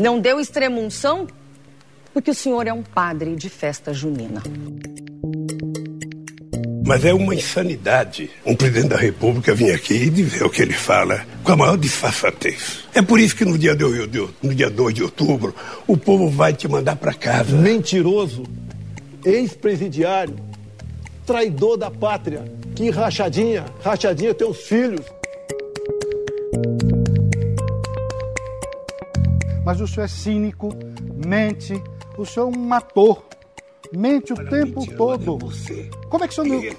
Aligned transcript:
Não 0.00 0.20
deu 0.20 0.38
extremunção 0.38 1.26
porque 2.12 2.30
o 2.30 2.34
senhor 2.34 2.66
é 2.66 2.72
um 2.72 2.82
padre 2.82 3.36
de 3.36 3.48
festa 3.48 3.92
junina. 3.92 4.42
Mas 6.84 7.04
é 7.04 7.12
uma 7.12 7.34
insanidade 7.34 8.30
um 8.46 8.56
presidente 8.56 8.88
da 8.88 8.96
República 8.96 9.54
vir 9.54 9.74
aqui 9.74 9.94
e 9.94 10.10
dizer 10.10 10.42
o 10.42 10.48
que 10.48 10.62
ele 10.62 10.72
fala 10.72 11.26
com 11.44 11.52
a 11.52 11.56
maior 11.56 11.76
disfarçatez. 11.76 12.84
É 12.94 13.02
por 13.02 13.20
isso 13.20 13.36
que 13.36 13.44
no 13.44 13.58
dia, 13.58 13.74
do, 13.74 14.34
no 14.42 14.54
dia 14.54 14.70
2 14.70 14.94
de 14.94 15.02
outubro 15.02 15.54
o 15.86 15.96
povo 15.96 16.30
vai 16.30 16.54
te 16.54 16.66
mandar 16.66 16.96
para 16.96 17.12
casa. 17.12 17.54
Mentiroso, 17.56 18.44
ex-presidiário, 19.24 20.34
traidor 21.26 21.76
da 21.76 21.90
pátria. 21.90 22.44
Que 22.74 22.88
rachadinha, 22.88 23.66
rachadinha 23.82 24.32
teus 24.32 24.62
filhos. 24.62 25.04
Mas 29.68 29.82
o 29.82 29.86
senhor 29.86 30.06
é 30.06 30.08
cínico, 30.08 30.70
mente, 31.26 31.74
o 32.16 32.24
senhor 32.24 32.50
é 32.50 32.56
um 32.56 32.72
ator. 32.72 33.22
Mente 33.92 34.32
o 34.32 34.36
Olha, 34.38 34.48
tempo 34.48 34.96
todo. 34.96 35.38
É 35.70 36.06
Como 36.08 36.24
é 36.24 36.26
que 36.26 36.32
o 36.32 36.42
senhor 36.42 36.58
me... 36.58 36.70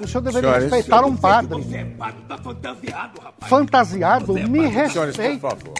O 0.00 0.06
senhor 0.06 0.20
deveria 0.20 0.50
Senhores, 0.52 0.62
respeitar 0.72 1.04
um 1.04 1.16
padre. 1.16 1.60
É 1.74 1.84
padre 1.84 2.22
tá 2.28 2.38
fantasiado, 2.38 3.20
rapaz. 3.20 3.50
Fantasiado? 3.50 4.38
É 4.38 4.46
me 4.46 4.68
respeite. 4.68 5.40
por 5.40 5.50
favor. 5.50 5.74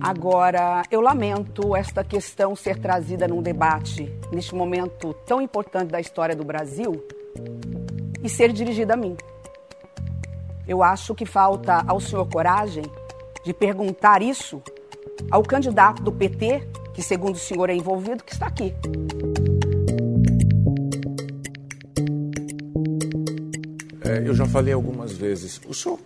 Agora, 0.00 0.82
eu 0.90 1.02
lamento 1.02 1.76
esta 1.76 2.02
questão 2.02 2.56
ser 2.56 2.78
trazida 2.78 3.28
num 3.28 3.42
debate 3.42 4.10
neste 4.32 4.54
momento 4.54 5.12
tão 5.26 5.42
importante 5.42 5.90
da 5.90 6.00
história 6.00 6.34
do 6.34 6.44
Brasil 6.44 7.04
e 8.22 8.28
ser 8.30 8.54
dirigida 8.54 8.94
a 8.94 8.96
mim. 8.96 9.14
Eu 10.66 10.82
acho 10.82 11.14
que 11.14 11.26
falta 11.26 11.84
ao 11.86 12.00
senhor 12.00 12.26
coragem 12.30 12.84
de 13.44 13.52
perguntar 13.52 14.22
isso 14.22 14.62
ao 15.30 15.42
candidato 15.42 16.02
do 16.02 16.12
PT 16.12 16.62
que, 16.94 17.02
segundo 17.02 17.36
o 17.36 17.38
senhor, 17.38 17.70
é 17.70 17.74
envolvido, 17.74 18.22
que 18.22 18.32
está 18.32 18.46
aqui. 18.46 18.74
É, 24.04 24.26
eu 24.26 24.34
já 24.34 24.46
falei 24.46 24.74
algumas 24.74 25.12
vezes. 25.12 25.60
O 25.66 25.74
senhor 25.74 25.98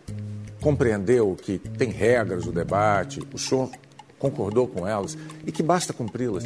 compreendeu 0.61 1.37
que 1.41 1.59
tem 1.59 1.91
regras 1.91 2.45
do 2.45 2.53
debate, 2.53 3.21
o 3.33 3.39
senhor 3.39 3.71
concordou 4.19 4.67
com 4.67 4.87
elas 4.87 5.17
e 5.45 5.53
que 5.53 5.63
basta 5.63 5.93
cumpri-las. 5.93 6.45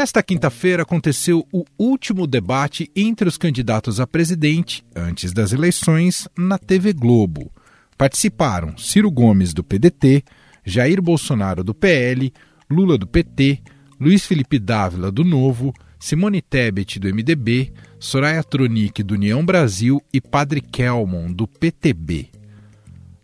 Nesta 0.00 0.22
quinta-feira 0.22 0.82
aconteceu 0.82 1.46
o 1.52 1.62
último 1.78 2.26
debate 2.26 2.90
entre 2.96 3.28
os 3.28 3.36
candidatos 3.36 4.00
a 4.00 4.06
presidente, 4.06 4.82
antes 4.96 5.30
das 5.30 5.52
eleições, 5.52 6.26
na 6.38 6.56
TV 6.56 6.94
Globo. 6.94 7.52
Participaram 7.98 8.78
Ciro 8.78 9.10
Gomes, 9.10 9.52
do 9.52 9.62
PDT, 9.62 10.24
Jair 10.64 11.02
Bolsonaro 11.02 11.62
do 11.62 11.74
PL, 11.74 12.32
Lula 12.70 12.96
do 12.96 13.06
PT, 13.06 13.60
Luiz 14.00 14.24
Felipe 14.24 14.58
Dávila 14.58 15.12
do 15.12 15.22
Novo, 15.22 15.70
Simone 15.98 16.40
Tebet 16.40 16.98
do 16.98 17.06
MDB, 17.06 17.70
Soraya 17.98 18.42
Tronic 18.42 19.02
do 19.02 19.12
União 19.12 19.44
Brasil 19.44 20.00
e 20.10 20.18
Padre 20.18 20.62
Kelmon 20.62 21.30
do 21.30 21.46
PTB. 21.46 22.30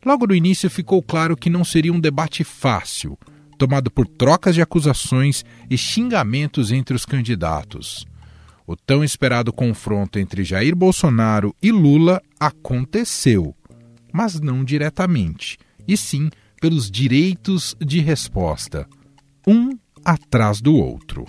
Logo 0.04 0.26
no 0.26 0.34
início 0.34 0.68
ficou 0.68 1.02
claro 1.02 1.38
que 1.38 1.48
não 1.48 1.64
seria 1.64 1.90
um 1.90 1.98
debate 1.98 2.44
fácil, 2.44 3.18
tomado 3.56 3.90
por 3.90 4.06
trocas 4.06 4.54
de 4.54 4.62
acusações 4.62 5.44
e 5.68 5.76
xingamentos 5.76 6.70
entre 6.70 6.94
os 6.94 7.04
candidatos. 7.04 8.06
O 8.66 8.76
tão 8.76 9.04
esperado 9.04 9.52
confronto 9.52 10.18
entre 10.18 10.42
Jair 10.44 10.74
Bolsonaro 10.74 11.54
e 11.62 11.70
Lula 11.70 12.20
aconteceu, 12.38 13.54
mas 14.12 14.40
não 14.40 14.64
diretamente, 14.64 15.56
e 15.86 15.96
sim 15.96 16.30
pelos 16.60 16.90
direitos 16.90 17.76
de 17.80 18.00
resposta, 18.00 18.88
um 19.46 19.70
atrás 20.04 20.60
do 20.60 20.74
outro. 20.74 21.26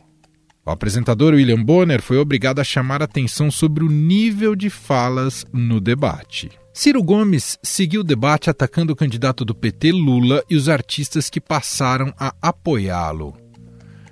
O 0.65 0.69
apresentador 0.71 1.33
William 1.33 1.63
Bonner 1.63 2.01
foi 2.01 2.17
obrigado 2.17 2.59
a 2.59 2.63
chamar 2.63 3.01
atenção 3.01 3.49
sobre 3.49 3.83
o 3.83 3.89
nível 3.89 4.55
de 4.55 4.69
falas 4.69 5.45
no 5.53 5.79
debate. 5.79 6.49
Ciro 6.77 7.01
Gomes 7.01 7.57
seguiu 7.63 8.01
o 8.01 8.03
debate 8.03 8.51
atacando 8.51 8.93
o 8.93 8.95
candidato 8.95 9.43
do 9.43 9.55
PT, 9.55 9.91
Lula, 9.91 10.43
e 10.47 10.55
os 10.55 10.69
artistas 10.69 11.27
que 11.27 11.41
passaram 11.41 12.13
a 12.19 12.35
apoiá-lo. 12.39 13.35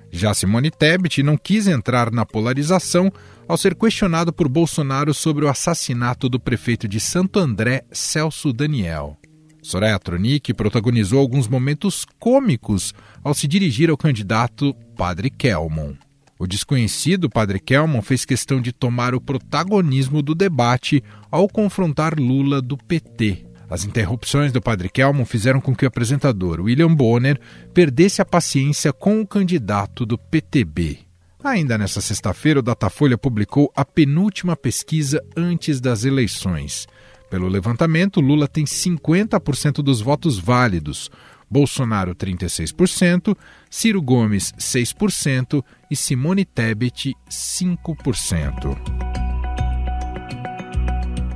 Já 0.10 0.34
Simone 0.34 0.72
Tebet 0.72 1.22
não 1.22 1.38
quis 1.38 1.68
entrar 1.68 2.10
na 2.10 2.26
polarização 2.26 3.14
ao 3.48 3.56
ser 3.56 3.76
questionado 3.76 4.34
por 4.34 4.50
Bolsonaro 4.50 5.14
sobre 5.14 5.46
o 5.46 5.48
assassinato 5.48 6.28
do 6.28 6.40
prefeito 6.40 6.88
de 6.88 7.00
Santo 7.00 7.38
André, 7.38 7.84
Celso 7.92 8.52
Daniel. 8.52 9.16
Soraya 9.62 10.00
Tronic 10.00 10.52
protagonizou 10.56 11.20
alguns 11.20 11.48
momentos 11.48 12.04
cômicos 12.18 12.96
ao 13.24 13.36
se 13.36 13.48
dirigir 13.48 13.92
ao 13.92 13.98
candidato 13.98 14.74
Padre 14.98 15.30
Kelmon. 15.30 15.94
O 16.38 16.46
desconhecido 16.46 17.30
Padre 17.30 17.60
Kelmon 17.60 18.02
fez 18.02 18.26
questão 18.26 18.60
de 18.60 18.74
tomar 18.74 19.16
o 19.16 19.22
protagonismo 19.22 20.22
do 20.22 20.36
debate 20.36 21.02
ao 21.32 21.48
confrontar 21.48 22.20
Lula 22.20 22.62
do 22.62 22.76
PT. 22.78 23.46
As 23.70 23.86
interrupções 23.86 24.52
do 24.52 24.62
Padre 24.62 24.90
Kelmon 24.90 25.26
fizeram 25.26 25.62
com 25.62 25.74
que 25.74 25.86
o 25.86 25.88
apresentador 25.88 26.60
William 26.60 26.94
Bonner 26.94 27.40
perdesse 27.74 28.22
a 28.22 28.26
paciência 28.26 28.92
com 28.92 29.22
o 29.22 29.28
candidato 29.28 30.06
do 30.06 30.18
PTB. 30.18 31.00
Ainda 31.42 31.78
nesta 31.78 32.02
sexta-feira, 32.02 32.60
o 32.60 32.64
Datafolha 32.64 33.18
publicou 33.18 33.72
a 33.76 33.86
penúltima 33.86 34.58
pesquisa 34.58 35.24
antes 35.38 35.80
das 35.80 36.04
eleições. 36.04 36.86
Pelo 37.30 37.48
levantamento, 37.48 38.20
Lula 38.20 38.48
tem 38.48 38.66
50% 38.66 39.84
dos 39.84 40.02
votos 40.02 40.38
válidos, 40.38 41.10
Bolsonaro 41.50 42.16
36%, 42.16 43.36
Ciro 43.70 44.02
Gomes 44.02 44.52
6% 44.54 45.64
e 45.90 45.96
Simone 45.96 46.46
Tebet 46.46 47.14
5%. 47.30 48.78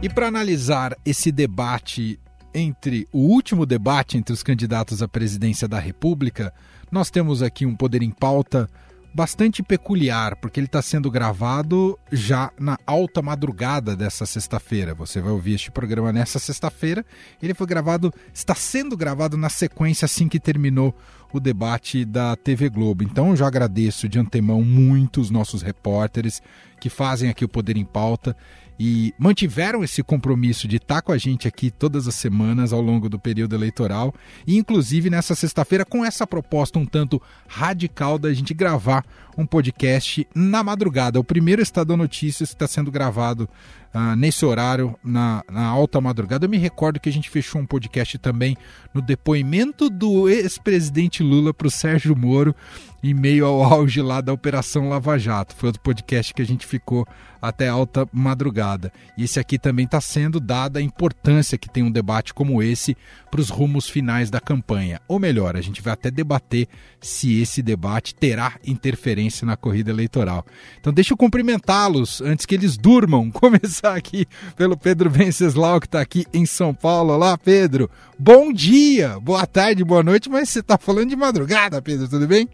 E 0.02 0.08
para 0.08 0.28
analisar 0.28 0.96
esse 1.06 1.31
debate 1.31 2.20
entre 2.53 3.08
o 3.12 3.20
último 3.20 3.66
debate 3.66 4.18
entre 4.18 4.34
os 4.34 4.42
candidatos 4.42 5.02
à 5.02 5.08
presidência 5.08 5.68
da 5.68 5.80
República, 5.80 6.53
nós 6.91 7.09
temos 7.09 7.44
aqui 7.44 7.66
um 7.66 7.76
Poder 7.76 8.02
em 8.02 8.12
Pauta 8.12 8.70
bastante 9.14 9.64
peculiar, 9.64 10.36
porque 10.36 10.59
ele 10.59 10.68
está 10.68 10.81
sendo 10.81 11.09
gravado 11.09 11.97
já 12.12 12.52
na 12.59 12.78
alta 12.86 13.22
madrugada 13.22 13.96
dessa 13.96 14.25
sexta-feira. 14.25 14.94
Você 14.94 15.20
vai 15.22 15.31
ouvir 15.31 15.56
este 15.56 15.72
programa 15.72 16.14
nessa 16.14 16.40
sexta-feira. 16.40 17.06
Ele 17.42 17.53
foi 17.53 17.68
gravado, 17.68 18.14
está 18.34 18.53
sendo 18.53 18.96
gravado 18.96 19.38
na 19.38 19.50
sequência 19.50 20.06
assim 20.06 20.28
que 20.28 20.40
terminou 20.40 20.96
o 21.31 21.40
debate 21.40 22.06
da 22.06 22.36
TV 22.36 22.70
Globo. 22.70 23.03
Então, 23.03 23.36
já 23.36 23.47
agradeço 23.47 24.08
de 24.09 24.20
antemão 24.20 24.64
muito 24.64 25.22
os 25.22 25.30
nossos 25.30 25.62
repórteres 25.62 26.41
que 26.80 26.90
fazem 26.90 27.30
aqui 27.30 27.46
o 27.46 27.50
Poder 27.50 27.78
em 27.78 27.86
Pauta 27.86 28.36
e 28.79 29.13
mantiveram 29.19 29.84
esse 29.84 30.01
compromisso 30.01 30.66
de 30.66 30.78
estar 30.78 31.01
com 31.01 31.12
a 31.12 31.17
gente 31.17 31.47
aqui 31.47 31.69
todas 31.69 32.07
as 32.07 32.16
semanas 32.16 32.72
ao 32.72 32.79
longo 32.79 33.09
do 33.09 33.19
período 33.19 33.53
eleitoral, 33.53 34.16
e 34.47 34.57
inclusive 34.57 35.09
nessa 35.09 35.35
sexta-feira 35.35 35.84
com 35.84 36.06
essa 36.06 36.25
proposta 36.25 36.79
um 36.79 36.85
tanto 36.85 37.22
radical 37.45 38.17
da 38.17 38.34
gente 38.34 38.53
gravar 38.53 39.06
um 39.38 39.45
podcast 39.45 40.25
na 40.34 40.63
madrugada. 40.63 41.19
O 41.19 41.23
primeiro 41.23 41.62
Estadão 41.62 41.97
Notícias 41.97 42.50
está 42.50 42.67
sendo 42.67 42.91
gravado 42.91 43.50
uh, 43.94 44.16
nesse 44.16 44.45
horário, 44.45 44.96
na, 45.03 45.44
na, 45.50 45.66
alta 45.66 46.00
madrugada. 46.01 46.46
Eu 46.46 46.50
me 46.50 46.57
recordo 46.57 47.00
que 47.00 47.09
a 47.09 47.11
gente 47.11 47.29
fechou 47.29 47.61
um 47.61 47.66
podcast 47.66 48.17
também 48.17 48.57
no 48.94 49.01
depoimento 49.01 49.90
do 49.90 50.29
ex-presidente 50.29 51.23
Lula 51.23 51.53
para 51.53 51.67
o 51.67 51.72
Sérgio 51.72 52.16
Moro, 52.16 52.56
em 53.01 53.13
meio 53.13 53.46
ao 53.46 53.63
auge 53.63 54.01
lá 54.01 54.19
da 54.19 54.34
Operação 54.34 54.90
Lava 54.90 55.17
Jato. 55.17 55.56
Foi 55.56 55.67
outro 55.67 55.81
podcast 55.81 56.34
que 56.34 56.41
a 56.41 56.46
gente 56.46 56.66
ficou 56.66 57.07
até 57.41 57.67
alta 57.67 58.07
madrugada. 58.11 58.91
E 59.17 59.23
esse 59.23 59.40
aqui 59.40 59.58
também 59.58 59.85
está 59.85 60.02
sendo 60.02 60.40
dada 60.40 60.79
a 60.79 60.81
importância 60.81 61.58
que 61.58 61.69
tem 61.69 61.84
um 61.84 61.91
debate 61.91 62.34
como 62.34 62.61
esse 62.61 62.96
para 63.29 63.41
os 63.41 63.49
rumos 63.49 63.90
finais 63.90 64.29
da 64.29 64.40
campanha. 64.40 64.99
Ou 65.08 65.19
melhor, 65.19 65.55
a 65.55 65.61
gente 65.61 65.81
vai 65.81 65.93
até 65.93 66.09
debater 66.11 66.67
se 66.99 67.41
esse 67.41 67.61
debate 67.61 68.16
terá 68.16 68.53
interferência 68.66 69.46
na 69.46 69.55
corrida 69.55 69.91
eleitoral. 69.91 70.46
Então 70.79 70.91
deixa 70.91 71.14
eu 71.14 71.17
cumprimentá-los 71.17 72.22
antes 72.22 72.46
que 72.46 72.55
eles 72.55 72.78
durmam. 72.78 73.29
Começar 73.31 73.96
aqui 73.96 74.25
pelo 74.55 74.78
Pedro 74.78 75.09
Venceslau, 75.09 75.79
que 75.79 75.87
está 75.87 76.02
aqui 76.02 76.25
em 76.34 76.46
São 76.46 76.73
Paulo. 76.73 77.14
Olá, 77.14 77.37
Pedro. 77.37 77.90
Bom 78.17 78.52
dia, 78.52 79.19
boa 79.19 79.46
tarde, 79.46 79.84
boa 79.84 80.03
noite, 80.03 80.29
mas 80.29 80.49
você 80.49 80.59
está 80.59 80.78
falando 80.78 81.09
de 81.09 81.16
madrugada, 81.16 81.81
Pedro, 81.81 82.09
tudo 82.09 82.28
bem? 82.28 82.49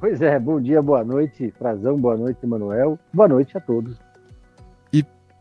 Pois 0.00 0.20
é, 0.22 0.38
bom 0.38 0.60
dia, 0.60 0.80
boa 0.80 1.04
noite, 1.04 1.52
Frazão, 1.58 1.98
boa 1.98 2.16
noite, 2.16 2.38
Emanuel. 2.42 2.98
Boa 3.12 3.28
noite 3.28 3.56
a 3.56 3.60
todos. 3.60 3.96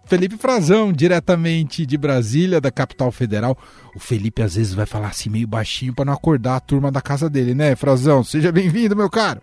Felipe 0.08 0.38
Frazão, 0.38 0.94
diretamente 0.94 1.86
de 1.86 1.98
Brasília, 1.98 2.62
da 2.62 2.72
capital 2.72 3.12
federal. 3.12 3.58
O 3.94 4.00
Felipe 4.00 4.42
às 4.42 4.56
vezes 4.56 4.74
vai 4.74 4.86
falar 4.86 5.10
assim 5.10 5.30
meio 5.30 5.46
baixinho 5.46 5.94
para 5.94 6.06
não 6.06 6.14
acordar 6.14 6.56
a 6.56 6.60
turma 6.62 6.90
da 6.90 7.02
casa 7.02 7.30
dele, 7.30 7.54
né, 7.54 7.76
Frazão? 7.76 8.24
Seja 8.24 8.50
bem-vindo, 8.50 8.96
meu 8.96 9.10
caro. 9.10 9.42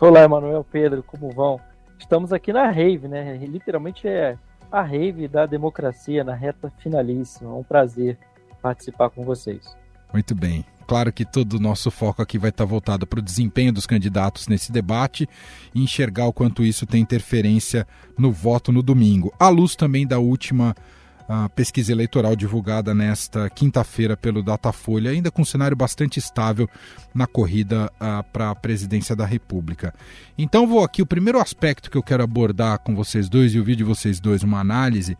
Olá, 0.00 0.22
Emanuel, 0.22 0.64
Pedro, 0.72 1.02
como 1.02 1.30
vão? 1.30 1.60
Estamos 1.98 2.32
aqui 2.32 2.50
na 2.50 2.70
Rave, 2.70 3.08
né? 3.08 3.36
Literalmente 3.36 4.08
é 4.08 4.38
a 4.72 4.82
rave 4.82 5.28
da 5.28 5.44
democracia 5.44 6.24
na 6.24 6.34
reta 6.34 6.72
finalíssima. 6.78 7.50
É 7.50 7.54
um 7.54 7.62
prazer 7.62 8.18
participar 8.62 9.10
com 9.10 9.22
vocês. 9.22 9.76
Muito 10.12 10.34
bem. 10.34 10.64
Claro 10.86 11.12
que 11.12 11.24
todo 11.24 11.54
o 11.54 11.60
nosso 11.60 11.90
foco 11.90 12.22
aqui 12.22 12.38
vai 12.38 12.50
estar 12.50 12.64
voltado 12.64 13.06
para 13.06 13.18
o 13.18 13.22
desempenho 13.22 13.72
dos 13.72 13.86
candidatos 13.86 14.46
nesse 14.46 14.70
debate 14.70 15.28
e 15.74 15.82
enxergar 15.82 16.26
o 16.26 16.32
quanto 16.32 16.64
isso 16.64 16.86
tem 16.86 17.02
interferência 17.02 17.86
no 18.16 18.30
voto 18.30 18.70
no 18.70 18.82
domingo. 18.82 19.32
À 19.38 19.48
luz 19.48 19.74
também 19.74 20.06
da 20.06 20.18
última 20.18 20.74
uh, 21.28 21.48
pesquisa 21.50 21.92
eleitoral 21.92 22.36
divulgada 22.36 22.94
nesta 22.94 23.50
quinta-feira 23.50 24.16
pelo 24.16 24.42
Datafolha, 24.42 25.10
ainda 25.10 25.30
com 25.30 25.42
um 25.42 25.44
cenário 25.44 25.76
bastante 25.76 26.18
estável 26.18 26.68
na 27.14 27.26
corrida 27.26 27.90
uh, 27.96 28.22
para 28.32 28.50
a 28.50 28.54
presidência 28.54 29.16
da 29.16 29.26
República. 29.26 29.92
Então 30.38 30.66
vou 30.66 30.84
aqui, 30.84 31.02
o 31.02 31.06
primeiro 31.06 31.40
aspecto 31.40 31.90
que 31.90 31.98
eu 31.98 32.02
quero 32.02 32.22
abordar 32.22 32.78
com 32.78 32.94
vocês 32.94 33.28
dois 33.28 33.54
e 33.54 33.58
ouvir 33.58 33.76
de 33.76 33.84
vocês 33.84 34.20
dois 34.20 34.42
uma 34.42 34.60
análise 34.60 35.16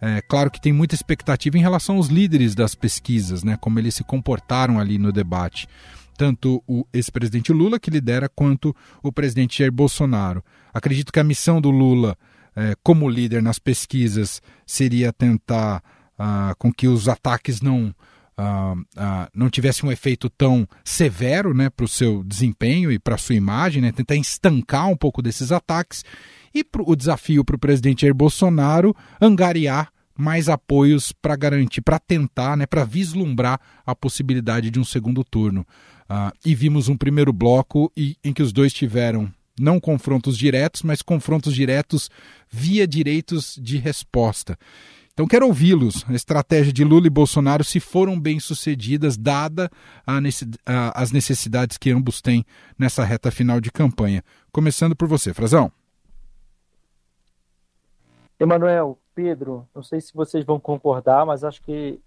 é 0.00 0.20
claro 0.20 0.50
que 0.50 0.60
tem 0.60 0.72
muita 0.72 0.94
expectativa 0.94 1.56
em 1.56 1.62
relação 1.62 1.96
aos 1.96 2.08
líderes 2.08 2.54
das 2.54 2.74
pesquisas, 2.74 3.42
né, 3.42 3.56
como 3.60 3.78
eles 3.78 3.94
se 3.94 4.04
comportaram 4.04 4.78
ali 4.78 4.98
no 4.98 5.12
debate. 5.12 5.66
Tanto 6.16 6.62
o 6.66 6.86
ex-presidente 6.92 7.52
Lula, 7.52 7.78
que 7.78 7.90
lidera, 7.90 8.28
quanto 8.28 8.74
o 9.02 9.12
presidente 9.12 9.58
Jair 9.58 9.72
Bolsonaro. 9.72 10.42
Acredito 10.72 11.12
que 11.12 11.20
a 11.20 11.24
missão 11.24 11.60
do 11.60 11.70
Lula, 11.70 12.16
é, 12.54 12.74
como 12.82 13.08
líder 13.08 13.42
nas 13.42 13.58
pesquisas, 13.58 14.40
seria 14.66 15.12
tentar 15.12 15.82
ah, 16.18 16.54
com 16.58 16.72
que 16.72 16.88
os 16.88 17.08
ataques 17.08 17.60
não, 17.60 17.94
ah, 18.38 18.74
ah, 18.96 19.30
não 19.34 19.48
tivessem 19.48 19.88
um 19.88 19.92
efeito 19.92 20.28
tão 20.28 20.68
severo 20.84 21.54
né, 21.54 21.70
para 21.70 21.84
o 21.84 21.88
seu 21.88 22.22
desempenho 22.22 22.92
e 22.92 22.98
para 22.98 23.14
a 23.14 23.18
sua 23.18 23.34
imagem, 23.34 23.80
né, 23.80 23.92
tentar 23.92 24.16
estancar 24.16 24.88
um 24.88 24.96
pouco 24.96 25.22
desses 25.22 25.52
ataques 25.52 26.04
e 26.54 26.62
pro, 26.62 26.84
o 26.86 26.94
desafio 26.94 27.44
para 27.44 27.56
o 27.56 27.58
presidente 27.58 28.02
Jair 28.02 28.14
Bolsonaro 28.14 28.94
angariar 29.20 29.90
mais 30.18 30.48
apoios 30.48 31.12
para 31.12 31.36
garantir, 31.36 31.82
para 31.82 31.98
tentar, 31.98 32.56
né, 32.56 32.66
para 32.66 32.84
vislumbrar 32.84 33.60
a 33.84 33.94
possibilidade 33.94 34.70
de 34.70 34.80
um 34.80 34.84
segundo 34.84 35.22
turno. 35.22 35.66
Uh, 36.08 36.32
e 36.44 36.54
vimos 36.54 36.88
um 36.88 36.96
primeiro 36.96 37.32
bloco 37.32 37.92
e, 37.96 38.16
em 38.24 38.32
que 38.32 38.42
os 38.42 38.52
dois 38.52 38.72
tiveram 38.72 39.30
não 39.58 39.80
confrontos 39.80 40.38
diretos, 40.38 40.82
mas 40.82 41.02
confrontos 41.02 41.54
diretos 41.54 42.10
via 42.50 42.86
direitos 42.86 43.58
de 43.60 43.76
resposta. 43.78 44.58
Então 45.16 45.26
quero 45.26 45.46
ouvi-los. 45.46 46.04
A 46.06 46.12
estratégia 46.12 46.70
de 46.70 46.84
Lula 46.84 47.06
e 47.06 47.10
Bolsonaro 47.10 47.64
se 47.64 47.80
foram 47.80 48.20
bem 48.20 48.38
sucedidas, 48.38 49.16
dada 49.16 49.70
a 50.06 50.18
a, 50.66 51.02
as 51.02 51.10
necessidades 51.10 51.78
que 51.78 51.90
ambos 51.90 52.20
têm 52.20 52.44
nessa 52.78 53.02
reta 53.02 53.30
final 53.30 53.58
de 53.58 53.72
campanha. 53.72 54.22
Começando 54.52 54.94
por 54.94 55.08
você, 55.08 55.32
Frazão. 55.32 55.72
Emanuel, 58.38 58.98
Pedro, 59.14 59.66
não 59.74 59.82
sei 59.82 60.02
se 60.02 60.12
vocês 60.12 60.44
vão 60.44 60.60
concordar, 60.60 61.24
mas 61.24 61.44
acho 61.44 61.62
que 61.62 61.98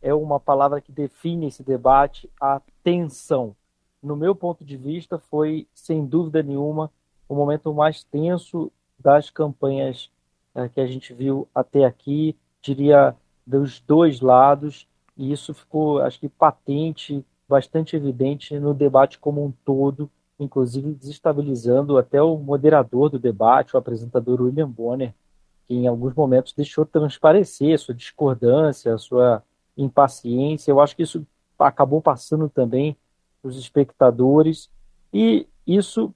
é 0.00 0.14
uma 0.14 0.38
palavra 0.38 0.80
que 0.80 0.92
define 0.92 1.48
esse 1.48 1.64
debate, 1.64 2.30
a 2.40 2.62
tensão. 2.84 3.56
No 4.00 4.14
meu 4.14 4.32
ponto 4.32 4.64
de 4.64 4.76
vista, 4.76 5.18
foi, 5.18 5.66
sem 5.74 6.06
dúvida 6.06 6.40
nenhuma, 6.40 6.88
o 7.28 7.34
momento 7.34 7.74
mais 7.74 8.04
tenso 8.04 8.70
das 8.96 9.28
campanhas 9.28 10.08
é, 10.54 10.68
que 10.68 10.80
a 10.80 10.86
gente 10.86 11.12
viu 11.12 11.48
até 11.52 11.84
aqui, 11.84 12.36
diria 12.64 13.14
dos 13.46 13.78
dois 13.80 14.20
lados, 14.20 14.88
e 15.16 15.30
isso 15.30 15.52
ficou, 15.52 16.00
acho 16.00 16.18
que, 16.18 16.28
patente, 16.28 17.24
bastante 17.48 17.94
evidente 17.94 18.58
no 18.58 18.72
debate 18.72 19.18
como 19.18 19.44
um 19.44 19.52
todo, 19.64 20.10
inclusive 20.40 20.94
desestabilizando 20.94 21.98
até 21.98 22.22
o 22.22 22.36
moderador 22.38 23.10
do 23.10 23.18
debate, 23.18 23.74
o 23.74 23.78
apresentador 23.78 24.40
William 24.40 24.68
Bonner, 24.68 25.14
que 25.66 25.74
em 25.74 25.86
alguns 25.86 26.14
momentos 26.14 26.54
deixou 26.54 26.84
transparecer 26.86 27.78
sua 27.78 27.94
discordância, 27.94 28.96
sua 28.98 29.42
impaciência. 29.76 30.70
Eu 30.70 30.80
acho 30.80 30.96
que 30.96 31.02
isso 31.02 31.24
acabou 31.58 32.00
passando 32.00 32.48
também 32.48 32.96
os 33.42 33.58
espectadores 33.58 34.70
e 35.12 35.46
isso 35.66 36.12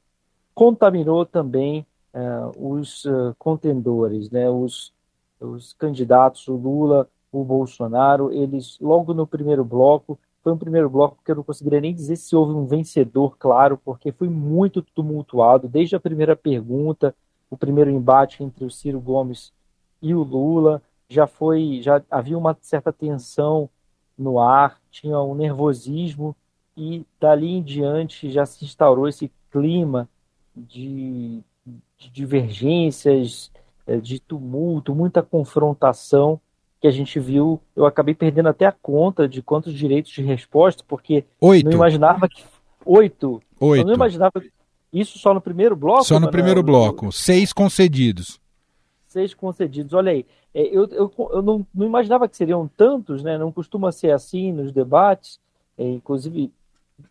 contaminou 0.55 1.25
também 1.25 1.87
uh, 2.13 2.75
os 2.75 3.05
uh, 3.05 3.35
contendores, 3.39 4.31
né, 4.31 4.51
os, 4.51 4.93
os 5.41 5.73
candidatos, 5.73 6.47
o 6.49 6.57
Lula, 6.57 7.09
o 7.31 7.45
Bolsonaro, 7.45 8.33
eles 8.33 8.79
logo 8.81 9.13
no 9.15 9.27
primeiro 9.27 9.65
bloco, 9.65 10.19
foi 10.43 10.53
um 10.53 10.59
primeiro 10.59 10.89
bloco 10.89 11.19
que 11.25 11.31
eu 11.31 11.37
não 11.37 11.43
conseguiria 11.43 11.81
nem 11.81 11.95
dizer 11.95 12.17
se 12.17 12.35
houve 12.35 12.53
um 12.53 12.67
vencedor, 12.67 13.37
claro, 13.39 13.79
porque 13.85 14.13
foi 14.13 14.29
muito 14.29 14.83
tumultuado, 14.83 15.69
desde 15.69 15.97
a 15.97 16.01
primeira 16.01 16.35
pergunta, 16.35 17.15
o 17.51 17.57
primeiro 17.57 17.91
embate 17.91 18.43
entre 18.43 18.65
o 18.65 18.71
Ciro 18.71 19.01
Gomes 19.01 19.53
e 20.01 20.15
o 20.15 20.23
Lula, 20.23 20.83
já 21.09 21.27
foi, 21.27 21.81
já 21.83 22.03
havia 22.11 22.37
uma 22.37 22.57
certa 22.61 22.93
tensão 22.93 23.69
no 24.17 24.39
ar, 24.39 24.81
tinha 24.91 25.21
um 25.21 25.35
nervosismo 25.35 26.37
e 26.77 27.05
dali 27.21 27.49
em 27.49 27.63
diante 27.63 28.31
já 28.31 28.45
se 28.45 28.65
instaurou 28.65 29.09
esse 29.09 29.31
clima 29.51 30.09
de, 30.55 31.41
de 31.97 32.11
divergências, 32.11 33.51
de 33.97 34.21
tumulto, 34.21 34.95
muita 34.95 35.23
confrontação 35.23 36.41
que 36.81 36.87
a 36.87 36.91
gente 36.91 37.19
viu. 37.19 37.61
Eu 37.75 37.87
acabei 37.87 38.15
perdendo 38.15 38.49
até 38.49 38.67
a 38.67 38.73
conta 38.73 39.29
de 39.29 39.43
quantos 39.43 39.75
direitos 39.75 40.13
de 40.13 40.23
resposta, 40.23 40.85
porque 40.87 41.25
Oito. 41.41 41.65
não 41.65 41.73
imaginava 41.73 42.29
que 42.29 42.45
oito. 42.85 43.43
Oito. 43.61 43.83
Eu 43.83 43.87
não 43.87 43.95
imaginava 43.95 44.43
isso 44.93 45.19
só 45.19 45.35
no 45.35 45.41
primeiro 45.41 45.77
bloco? 45.77 46.05
Só 46.05 46.19
no 46.19 46.31
primeiro 46.31 46.63
bloco. 46.63 47.13
Seis 47.13 47.53
concedidos. 47.53 48.41
Seis 49.07 49.35
concedidos. 49.35 49.93
Olha 49.93 50.13
aí. 50.13 50.27
É, 50.55 50.63
eu, 50.63 50.87
eu, 50.89 51.13
eu 51.31 51.43
não, 51.43 51.67
não, 51.75 51.87
imaginava 51.87 52.29
que 52.29 52.37
seriam 52.37 52.69
tantos, 52.77 53.23
né? 53.23 53.37
Não 53.37 53.53
costuma 53.53 53.93
ser 53.93 54.13
assim 54.13 54.53
nos 54.53 54.73
debates. 54.73 55.39
É, 55.77 55.85
inclusive, 55.85 56.51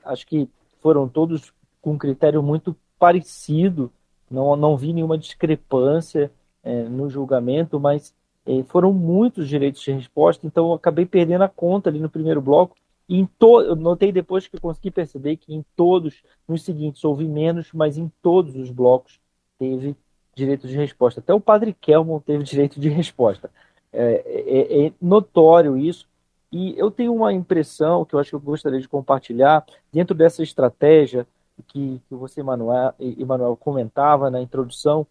acho 0.03 0.25
que 0.25 0.49
foram 0.81 1.07
todos 1.07 1.53
com 1.81 1.93
um 1.93 1.97
critério 1.97 2.41
muito 2.41 2.75
parecido. 2.97 3.91
Não, 4.29 4.55
não 4.55 4.75
vi 4.75 4.91
nenhuma 4.93 5.17
discrepância 5.17 6.31
é, 6.67 6.83
no 6.83 7.09
julgamento, 7.09 7.79
mas 7.79 8.13
é, 8.45 8.61
foram 8.63 8.91
muitos 8.91 9.47
direitos 9.47 9.81
de 9.81 9.91
resposta, 9.91 10.45
então 10.45 10.67
eu 10.67 10.73
acabei 10.73 11.05
perdendo 11.05 11.43
a 11.43 11.49
conta 11.49 11.89
ali 11.89 11.99
no 11.99 12.09
primeiro 12.09 12.41
bloco 12.41 12.75
em 13.09 13.25
to... 13.25 13.61
Eu 13.61 13.75
notei 13.75 14.11
depois 14.11 14.47
que 14.47 14.57
eu 14.57 14.61
consegui 14.61 14.91
perceber 14.91 15.37
que 15.37 15.53
em 15.53 15.63
todos, 15.75 16.21
nos 16.47 16.63
seguintes, 16.63 17.03
houve 17.05 17.25
menos, 17.25 17.71
mas 17.71 17.97
em 17.97 18.11
todos 18.21 18.55
os 18.55 18.69
blocos 18.69 19.19
teve 19.57 19.95
direito 20.35 20.67
de 20.67 20.75
resposta. 20.75 21.21
Até 21.21 21.33
o 21.33 21.39
padre 21.39 21.73
Kelmon 21.73 22.19
teve 22.19 22.43
direito 22.43 22.79
de 22.79 22.89
resposta. 22.89 23.49
É, 23.93 24.23
é, 24.25 24.87
é, 24.87 24.93
notório 25.01 25.77
isso. 25.77 26.05
E 26.51 26.77
eu 26.77 26.91
tenho 26.91 27.13
uma 27.13 27.33
impressão 27.33 28.03
que 28.03 28.13
eu 28.13 28.19
acho 28.19 28.31
que 28.31 28.35
eu 28.35 28.39
gostaria 28.39 28.79
de 28.79 28.87
compartilhar 28.87 29.65
dentro 29.91 30.13
dessa 30.15 30.43
estratégia 30.43 31.25
que, 31.67 32.01
que 32.07 32.15
você, 32.15 32.41
Emanuel, 32.41 33.57
comentava 33.59 34.29
na 34.29 34.41
introdução, 34.41 35.07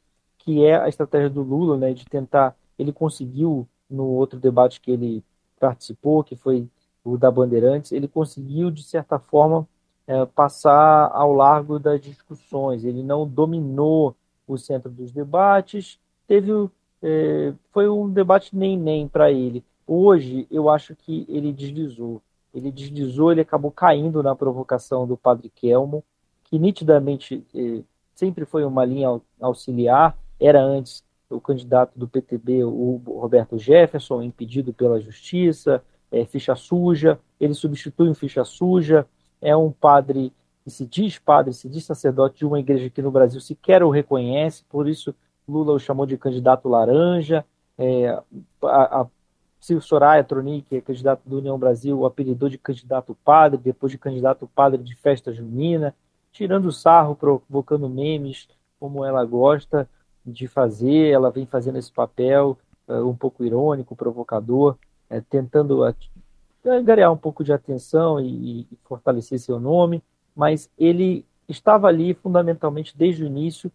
que 0.46 0.64
é 0.64 0.76
a 0.76 0.88
estratégia 0.88 1.28
do 1.28 1.42
Lula, 1.42 1.76
né, 1.76 1.92
de 1.92 2.04
tentar. 2.04 2.56
Ele 2.78 2.92
conseguiu, 2.92 3.68
no 3.90 4.04
outro 4.04 4.38
debate 4.38 4.80
que 4.80 4.92
ele 4.92 5.24
participou, 5.58 6.22
que 6.22 6.36
foi 6.36 6.68
o 7.04 7.18
da 7.18 7.30
Bandeirantes, 7.32 7.90
ele 7.90 8.06
conseguiu, 8.06 8.70
de 8.70 8.84
certa 8.84 9.18
forma, 9.18 9.68
é, 10.06 10.24
passar 10.24 11.10
ao 11.12 11.32
largo 11.32 11.80
das 11.80 12.00
discussões. 12.00 12.84
Ele 12.84 13.02
não 13.02 13.26
dominou 13.26 14.14
o 14.46 14.56
centro 14.56 14.88
dos 14.88 15.10
debates, 15.10 15.98
teve 16.28 16.52
é, 17.02 17.52
foi 17.72 17.88
um 17.88 18.08
debate 18.08 18.56
nem-nem 18.56 19.08
para 19.08 19.32
ele. 19.32 19.64
Hoje, 19.84 20.46
eu 20.48 20.70
acho 20.70 20.94
que 20.94 21.26
ele 21.28 21.52
deslizou. 21.52 22.22
Ele 22.54 22.70
deslizou, 22.70 23.32
ele 23.32 23.40
acabou 23.40 23.72
caindo 23.72 24.22
na 24.22 24.34
provocação 24.36 25.08
do 25.08 25.16
padre 25.16 25.50
Kelmo, 25.50 26.04
que 26.44 26.56
nitidamente 26.56 27.44
é, 27.52 27.82
sempre 28.14 28.44
foi 28.44 28.64
uma 28.64 28.84
linha 28.84 29.20
auxiliar, 29.40 30.16
era 30.40 30.62
antes 30.62 31.04
o 31.28 31.40
candidato 31.40 31.98
do 31.98 32.06
PTB, 32.06 32.64
o 32.64 33.02
Roberto 33.06 33.58
Jefferson, 33.58 34.22
impedido 34.22 34.72
pela 34.72 35.00
justiça, 35.00 35.82
é, 36.10 36.24
ficha 36.24 36.54
suja, 36.54 37.18
ele 37.40 37.54
substitui 37.54 38.08
um 38.08 38.14
ficha 38.14 38.44
suja, 38.44 39.06
é 39.40 39.56
um 39.56 39.72
padre 39.72 40.32
que 40.64 40.70
se 40.70 40.86
diz 40.86 41.18
padre, 41.18 41.52
se 41.52 41.68
diz 41.68 41.84
sacerdote 41.84 42.38
de 42.38 42.46
uma 42.46 42.60
igreja 42.60 42.90
que 42.90 43.02
no 43.02 43.10
Brasil 43.10 43.40
sequer 43.40 43.82
o 43.82 43.90
reconhece, 43.90 44.64
por 44.68 44.88
isso 44.88 45.14
Lula 45.48 45.72
o 45.72 45.78
chamou 45.78 46.06
de 46.06 46.16
candidato 46.16 46.68
laranja, 46.68 47.44
é, 47.78 48.08
a, 48.62 49.02
a 49.02 49.06
Soraya 49.80 50.22
Troni, 50.22 50.62
que 50.62 50.76
é 50.76 50.80
candidato 50.80 51.22
do 51.24 51.38
União 51.38 51.58
Brasil, 51.58 51.98
o 51.98 52.06
apelidou 52.06 52.48
de 52.48 52.58
candidato 52.58 53.16
padre, 53.24 53.58
depois 53.58 53.90
de 53.90 53.98
candidato 53.98 54.48
padre 54.54 54.82
de 54.82 54.94
festa 54.94 55.32
junina, 55.32 55.94
tirando 56.32 56.70
sarro, 56.70 57.16
provocando 57.16 57.88
memes, 57.88 58.48
como 58.78 59.04
ela 59.04 59.24
gosta 59.24 59.88
de 60.26 60.48
fazer, 60.48 61.12
ela 61.12 61.30
vem 61.30 61.46
fazendo 61.46 61.78
esse 61.78 61.92
papel 61.92 62.58
uh, 62.88 63.08
um 63.08 63.14
pouco 63.14 63.44
irônico, 63.44 63.94
provocador, 63.94 64.76
é, 65.08 65.20
tentando 65.20 65.80
ganhar 66.84 67.12
um 67.12 67.16
pouco 67.16 67.44
de 67.44 67.52
atenção 67.52 68.20
e, 68.20 68.62
e 68.62 68.68
fortalecer 68.84 69.38
seu 69.38 69.60
nome, 69.60 70.02
mas 70.34 70.68
ele 70.76 71.24
estava 71.48 71.86
ali 71.86 72.12
fundamentalmente 72.14 72.96
desde 72.96 73.22
o 73.22 73.26
início, 73.26 73.70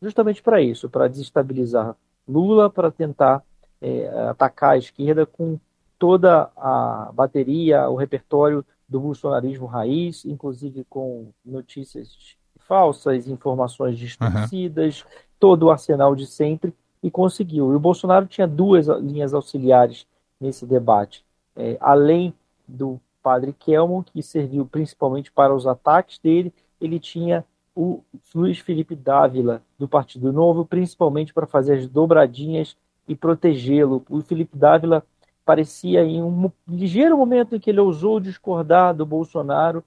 justamente 0.00 0.42
para 0.42 0.60
isso, 0.60 0.90
para 0.90 1.08
desestabilizar 1.08 1.96
Lula, 2.26 2.68
para 2.68 2.90
tentar 2.90 3.42
é, 3.80 4.08
atacar 4.28 4.72
a 4.72 4.78
esquerda 4.78 5.24
com 5.24 5.58
toda 5.98 6.50
a 6.56 7.10
bateria, 7.14 7.88
o 7.88 7.94
repertório 7.94 8.64
do 8.88 9.00
bolsonarismo 9.00 9.66
raiz, 9.66 10.24
inclusive 10.24 10.84
com 10.88 11.28
notícias 11.44 12.36
falsas, 12.58 13.28
informações 13.28 13.98
distorcidas, 13.98 15.02
uhum. 15.02 15.08
Todo 15.42 15.64
o 15.64 15.70
arsenal 15.72 16.14
de 16.14 16.24
sempre, 16.24 16.72
e 17.02 17.10
conseguiu. 17.10 17.72
E 17.72 17.74
o 17.74 17.80
Bolsonaro 17.80 18.26
tinha 18.26 18.46
duas 18.46 18.86
linhas 18.86 19.34
auxiliares 19.34 20.06
nesse 20.40 20.64
debate. 20.64 21.24
É, 21.56 21.76
além 21.80 22.32
do 22.66 23.00
padre 23.20 23.52
Kelmon, 23.52 24.04
que 24.04 24.22
serviu 24.22 24.64
principalmente 24.64 25.32
para 25.32 25.52
os 25.52 25.66
ataques 25.66 26.20
dele, 26.20 26.54
ele 26.80 27.00
tinha 27.00 27.44
o 27.74 28.04
Luiz 28.32 28.60
Felipe 28.60 28.94
Dávila, 28.94 29.60
do 29.76 29.88
Partido 29.88 30.32
Novo, 30.32 30.64
principalmente 30.64 31.34
para 31.34 31.44
fazer 31.44 31.78
as 31.78 31.88
dobradinhas 31.88 32.76
e 33.08 33.16
protegê-lo. 33.16 34.04
O 34.08 34.22
Felipe 34.22 34.56
Dávila 34.56 35.04
parecia 35.44 36.04
em 36.04 36.22
um 36.22 36.52
ligeiro 36.68 37.18
momento 37.18 37.56
em 37.56 37.58
que 37.58 37.68
ele 37.68 37.80
ousou 37.80 38.20
discordar 38.20 38.94
do 38.94 39.04
Bolsonaro, 39.04 39.82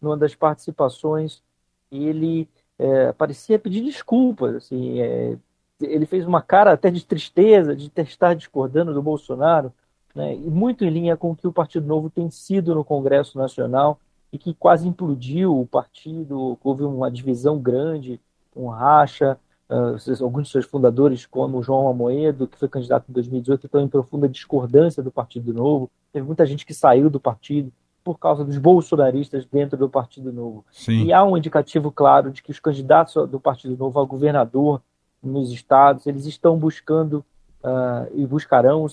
numa 0.00 0.16
das 0.16 0.36
participações, 0.36 1.42
ele 1.90 2.48
é, 2.80 3.12
parecia 3.12 3.58
pedir 3.58 3.82
desculpas. 3.84 4.56
Assim, 4.56 5.00
é, 5.00 5.36
ele 5.82 6.06
fez 6.06 6.26
uma 6.26 6.40
cara 6.40 6.72
até 6.72 6.90
de 6.90 7.04
tristeza 7.04 7.76
de 7.76 7.92
estar 7.94 8.34
discordando 8.34 8.94
do 8.94 9.02
Bolsonaro, 9.02 9.72
né, 10.14 10.34
e 10.34 10.50
muito 10.50 10.84
em 10.84 10.90
linha 10.90 11.16
com 11.16 11.30
o 11.30 11.36
que 11.36 11.46
o 11.46 11.52
Partido 11.52 11.86
Novo 11.86 12.08
tem 12.10 12.30
sido 12.30 12.74
no 12.74 12.84
Congresso 12.84 13.38
Nacional 13.38 14.00
e 14.32 14.38
que 14.38 14.54
quase 14.54 14.88
implodiu 14.88 15.60
o 15.60 15.66
partido, 15.66 16.58
houve 16.64 16.82
uma 16.84 17.10
divisão 17.10 17.58
grande, 17.58 18.20
um 18.56 18.68
racha, 18.68 19.38
uh, 19.68 20.24
alguns 20.24 20.46
de 20.46 20.52
seus 20.52 20.64
fundadores, 20.64 21.26
como 21.26 21.62
João 21.62 21.88
Amoedo, 21.88 22.48
que 22.48 22.58
foi 22.58 22.68
candidato 22.68 23.06
em 23.08 23.12
2018, 23.12 23.66
estão 23.66 23.80
em 23.80 23.88
profunda 23.88 24.28
discordância 24.28 25.02
do 25.02 25.10
Partido 25.10 25.52
Novo, 25.52 25.90
teve 26.12 26.26
muita 26.26 26.46
gente 26.46 26.64
que 26.64 26.74
saiu 26.74 27.10
do 27.10 27.20
partido 27.20 27.72
por 28.02 28.18
causa 28.18 28.44
dos 28.44 28.58
bolsonaristas 28.58 29.44
dentro 29.46 29.76
do 29.76 29.88
Partido 29.88 30.32
Novo. 30.32 30.64
Sim. 30.70 31.04
E 31.04 31.12
há 31.12 31.24
um 31.24 31.36
indicativo 31.36 31.90
claro 31.90 32.30
de 32.30 32.42
que 32.42 32.50
os 32.50 32.60
candidatos 32.60 33.14
do 33.28 33.38
Partido 33.38 33.76
Novo 33.76 33.98
ao 33.98 34.06
governador 34.06 34.82
nos 35.22 35.52
estados, 35.52 36.06
eles 36.06 36.26
estão 36.26 36.56
buscando 36.56 37.24
uh, 37.62 38.10
e 38.14 38.26
buscarão 38.26 38.86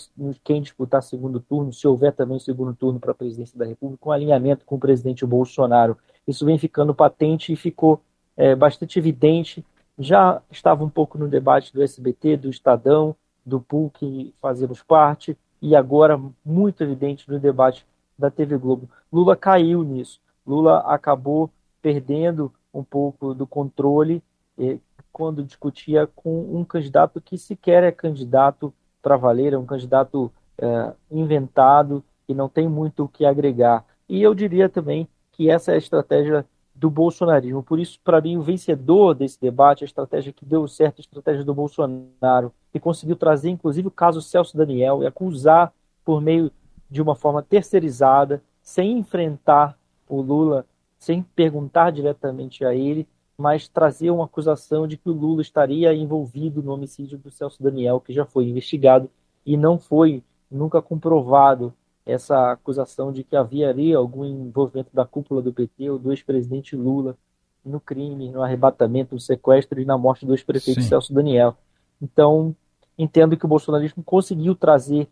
quem 0.43 0.61
disputar 0.61 1.01
segundo 1.01 1.39
turno, 1.39 1.71
se 1.71 1.87
houver 1.87 2.13
também 2.13 2.39
segundo 2.39 2.73
turno 2.73 2.99
para 2.99 3.11
a 3.11 3.15
presidência 3.15 3.57
da 3.57 3.65
República, 3.65 4.09
um 4.09 4.11
alinhamento 4.11 4.65
com 4.65 4.75
o 4.75 4.79
presidente 4.79 5.25
Bolsonaro. 5.25 5.97
Isso 6.27 6.45
vem 6.45 6.57
ficando 6.57 6.93
patente 6.93 7.53
e 7.53 7.55
ficou 7.55 8.01
é, 8.35 8.55
bastante 8.55 8.99
evidente. 8.99 9.65
Já 9.97 10.41
estava 10.51 10.83
um 10.83 10.89
pouco 10.89 11.17
no 11.17 11.27
debate 11.27 11.73
do 11.73 11.81
SBT, 11.81 12.37
do 12.37 12.49
Estadão, 12.49 13.15
do 13.45 13.59
PUC, 13.61 13.97
que 13.97 14.33
fazemos 14.41 14.83
parte, 14.83 15.37
e 15.61 15.75
agora 15.75 16.19
muito 16.45 16.83
evidente 16.83 17.29
no 17.31 17.39
debate 17.39 17.85
da 18.17 18.31
TV 18.31 18.57
Globo. 18.57 18.89
Lula 19.11 19.35
caiu 19.35 19.83
nisso. 19.83 20.19
Lula 20.45 20.79
acabou 20.79 21.49
perdendo 21.81 22.51
um 22.73 22.83
pouco 22.83 23.33
do 23.33 23.45
controle 23.45 24.23
eh, 24.57 24.77
quando 25.11 25.43
discutia 25.43 26.07
com 26.15 26.55
um 26.55 26.63
candidato 26.63 27.19
que 27.19 27.37
sequer 27.37 27.83
é 27.83 27.91
candidato 27.91 28.73
para 29.01 29.17
valer, 29.17 29.53
é 29.53 29.57
um 29.57 29.65
candidato 29.65 30.31
é, 30.57 30.93
inventado 31.09 32.03
e 32.27 32.35
não 32.35 32.47
tem 32.47 32.67
muito 32.67 33.03
o 33.03 33.07
que 33.07 33.25
agregar. 33.25 33.83
E 34.07 34.21
eu 34.21 34.35
diria 34.35 34.69
também 34.69 35.07
que 35.31 35.49
essa 35.49 35.71
é 35.71 35.75
a 35.75 35.77
estratégia 35.79 36.45
do 36.75 36.89
bolsonarismo. 36.89 37.63
Por 37.63 37.79
isso, 37.79 37.99
para 38.03 38.21
mim, 38.21 38.37
o 38.37 38.43
vencedor 38.43 39.15
desse 39.15 39.41
debate, 39.41 39.83
a 39.83 39.85
estratégia 39.85 40.31
que 40.31 40.45
deu 40.45 40.67
certo, 40.67 40.99
a 40.99 41.01
estratégia 41.01 41.43
do 41.43 41.53
Bolsonaro, 41.53 42.53
que 42.71 42.79
conseguiu 42.79 43.15
trazer, 43.15 43.49
inclusive, 43.49 43.87
o 43.87 43.91
caso 43.91 44.21
Celso 44.21 44.55
Daniel 44.55 45.01
e 45.01 45.07
acusar 45.07 45.73
por 46.05 46.21
meio 46.21 46.51
de 46.89 47.01
uma 47.01 47.15
forma 47.15 47.41
terceirizada, 47.41 48.41
sem 48.61 48.97
enfrentar 48.99 49.77
o 50.07 50.21
Lula, 50.21 50.65
sem 50.97 51.21
perguntar 51.21 51.91
diretamente 51.91 52.65
a 52.65 52.73
ele, 52.73 53.07
mas 53.37 53.67
trazia 53.67 54.13
uma 54.13 54.25
acusação 54.25 54.87
de 54.87 54.97
que 54.97 55.09
o 55.09 55.13
Lula 55.13 55.41
estaria 55.41 55.93
envolvido 55.93 56.63
no 56.63 56.73
homicídio 56.73 57.17
do 57.17 57.29
Celso 57.29 57.61
Daniel, 57.61 58.01
que 58.01 58.11
já 58.11 58.25
foi 58.25 58.49
investigado 58.49 59.09
e 59.45 59.55
não 59.55 59.77
foi 59.77 60.23
nunca 60.49 60.81
comprovado 60.81 61.73
essa 62.05 62.53
acusação 62.53 63.11
de 63.11 63.23
que 63.23 63.35
havia 63.35 63.69
ali 63.69 63.93
algum 63.93 64.25
envolvimento 64.25 64.89
da 64.93 65.05
cúpula 65.05 65.41
do 65.41 65.53
PT 65.53 65.89
ou 65.89 65.99
do 65.99 66.11
ex-presidente 66.11 66.75
Lula 66.75 67.17
no 67.63 67.81
crime, 67.81 68.31
no 68.31 68.41
arrebatamento, 68.41 69.13
no 69.13 69.19
sequestro 69.19 69.79
e 69.81 69.85
na 69.85 69.97
morte 69.97 70.25
do 70.25 70.33
ex-prefeito 70.33 70.81
Celso 70.81 71.13
Daniel. 71.13 71.55
Então, 72.01 72.55
entendo 72.97 73.35
que 73.35 73.45
o 73.45 73.47
bolsonarismo 73.47 74.03
conseguiu 74.03 74.55
trazer 74.55 75.07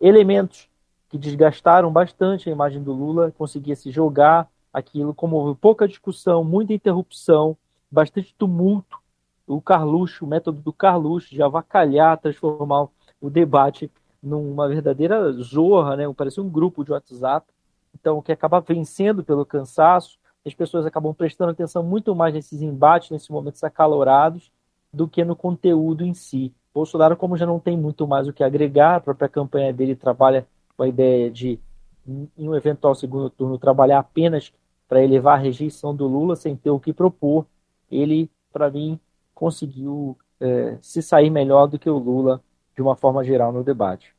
elementos 0.00 0.68
que 1.08 1.18
desgastaram 1.18 1.90
bastante 1.92 2.48
a 2.48 2.52
imagem 2.52 2.82
do 2.82 2.92
Lula, 2.92 3.32
conseguia 3.36 3.76
se 3.76 3.90
jogar 3.90 4.48
aquilo, 4.72 5.14
como 5.14 5.36
houve 5.36 5.58
pouca 5.58 5.88
discussão, 5.88 6.44
muita 6.44 6.72
interrupção, 6.72 7.56
bastante 7.90 8.34
tumulto. 8.36 8.98
O 9.46 9.60
Carluxo, 9.60 10.24
o 10.24 10.28
método 10.28 10.60
do 10.60 10.72
Carluxo, 10.72 11.30
de 11.30 11.42
avacalhar, 11.42 12.18
transformar 12.18 12.88
o 13.20 13.30
debate 13.30 13.90
numa 14.22 14.68
verdadeira 14.68 15.32
zorra, 15.32 15.96
né? 15.96 16.12
parecia 16.12 16.42
um 16.42 16.48
grupo 16.48 16.84
de 16.84 16.92
WhatsApp. 16.92 17.46
Então, 17.94 18.20
que 18.20 18.32
acaba 18.32 18.60
vencendo 18.60 19.24
pelo 19.24 19.46
cansaço, 19.46 20.18
as 20.44 20.54
pessoas 20.54 20.84
acabam 20.84 21.14
prestando 21.14 21.52
atenção 21.52 21.82
muito 21.82 22.14
mais 22.14 22.34
nesses 22.34 22.60
embates, 22.60 23.10
nesses 23.10 23.28
momentos 23.28 23.62
acalorados, 23.64 24.50
do 24.92 25.08
que 25.08 25.24
no 25.24 25.34
conteúdo 25.34 26.04
em 26.04 26.12
si. 26.12 26.52
Bolsonaro, 26.74 27.16
como 27.16 27.36
já 27.36 27.46
não 27.46 27.58
tem 27.58 27.76
muito 27.76 28.06
mais 28.06 28.28
o 28.28 28.32
que 28.32 28.44
agregar, 28.44 28.96
a 28.96 29.00
própria 29.00 29.28
campanha 29.28 29.72
dele 29.72 29.96
trabalha 29.96 30.46
com 30.76 30.82
a 30.82 30.88
ideia 30.88 31.30
de, 31.30 31.58
em 32.06 32.48
um 32.48 32.54
eventual 32.54 32.94
segundo 32.94 33.30
turno, 33.30 33.58
trabalhar 33.58 33.98
apenas 33.98 34.52
para 34.88 35.02
elevar 35.02 35.38
a 35.38 35.42
rejeição 35.42 35.94
do 35.94 36.06
Lula 36.06 36.36
sem 36.36 36.54
ter 36.56 36.70
o 36.70 36.80
que 36.80 36.92
propor 36.92 37.46
ele, 37.90 38.30
para 38.52 38.70
mim, 38.70 38.98
conseguiu 39.34 40.16
é, 40.40 40.76
se 40.80 41.02
sair 41.02 41.30
melhor 41.30 41.66
do 41.66 41.78
que 41.78 41.88
o 41.88 41.98
Lula, 41.98 42.40
de 42.74 42.82
uma 42.82 42.96
forma 42.96 43.24
geral, 43.24 43.52
no 43.52 43.64
debate. 43.64 44.14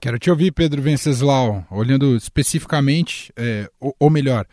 Quero 0.00 0.18
te 0.18 0.30
ouvir, 0.30 0.50
Pedro 0.50 0.82
Venceslau, 0.82 1.64
olhando 1.70 2.16
especificamente, 2.16 3.32
é, 3.36 3.70
ou, 3.78 3.94
ou, 4.00 4.10
melhor, 4.10 4.46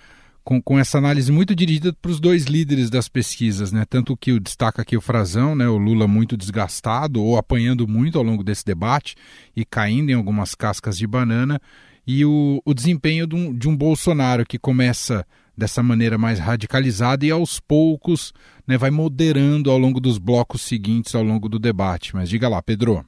com, 0.50 0.60
com 0.60 0.80
essa 0.80 0.98
análise 0.98 1.32
muito 1.32 1.56
dirigida 1.56 1.94
para 1.94 2.10
os 2.10 2.20
dois 2.20 2.46
líderes 2.46 2.90
das 2.90 3.08
pesquisas, 3.08 3.72
né? 3.72 3.86
Tanto 3.88 4.18
que 4.18 4.32
o 4.32 4.40
destaca 4.40 4.82
aqui 4.82 4.98
o 4.98 5.02
Frazão, 5.02 5.54
né? 5.54 5.70
O 5.70 5.78
Lula 5.78 6.08
muito 6.08 6.36
desgastado 6.36 7.22
ou 7.22 7.38
apanhando 7.38 7.88
muito 7.88 8.18
ao 8.18 8.24
longo 8.24 8.44
desse 8.44 8.66
debate 8.66 9.16
e 9.56 9.64
caindo 9.64 10.10
em 10.10 10.16
algumas 10.16 10.56
cascas 10.56 10.98
de 10.98 11.06
banana, 11.06 11.62
e 12.08 12.26
o, 12.26 12.60
o 12.66 12.74
desempenho 12.74 13.28
de 13.28 13.36
um, 13.36 13.54
de 13.54 13.70
um 13.70 13.78
Bolsonaro 13.78 14.44
que 14.44 14.58
começa 14.58 15.24
dessa 15.56 15.84
maneira 15.84 16.18
mais 16.18 16.40
radicalizada 16.40 17.24
e 17.24 17.30
aos 17.30 17.60
poucos 17.60 18.34
né, 18.66 18.76
vai 18.76 18.90
moderando 18.90 19.70
ao 19.70 19.78
longo 19.78 20.00
dos 20.00 20.18
blocos 20.18 20.64
seguintes, 20.64 21.14
ao 21.14 21.22
longo 21.22 21.48
do 21.48 21.60
debate. 21.60 22.16
Mas 22.16 22.28
diga 22.28 22.50
lá, 22.50 22.60
Pedro. 22.60 23.06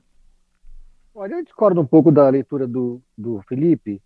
Olha, 1.16 1.34
eu 1.34 1.44
discordo 1.44 1.82
um 1.82 1.88
pouco 1.88 2.12
da 2.12 2.30
leitura 2.30 2.68
do, 2.68 3.02
do 3.18 3.42
Felipe, 3.50 4.00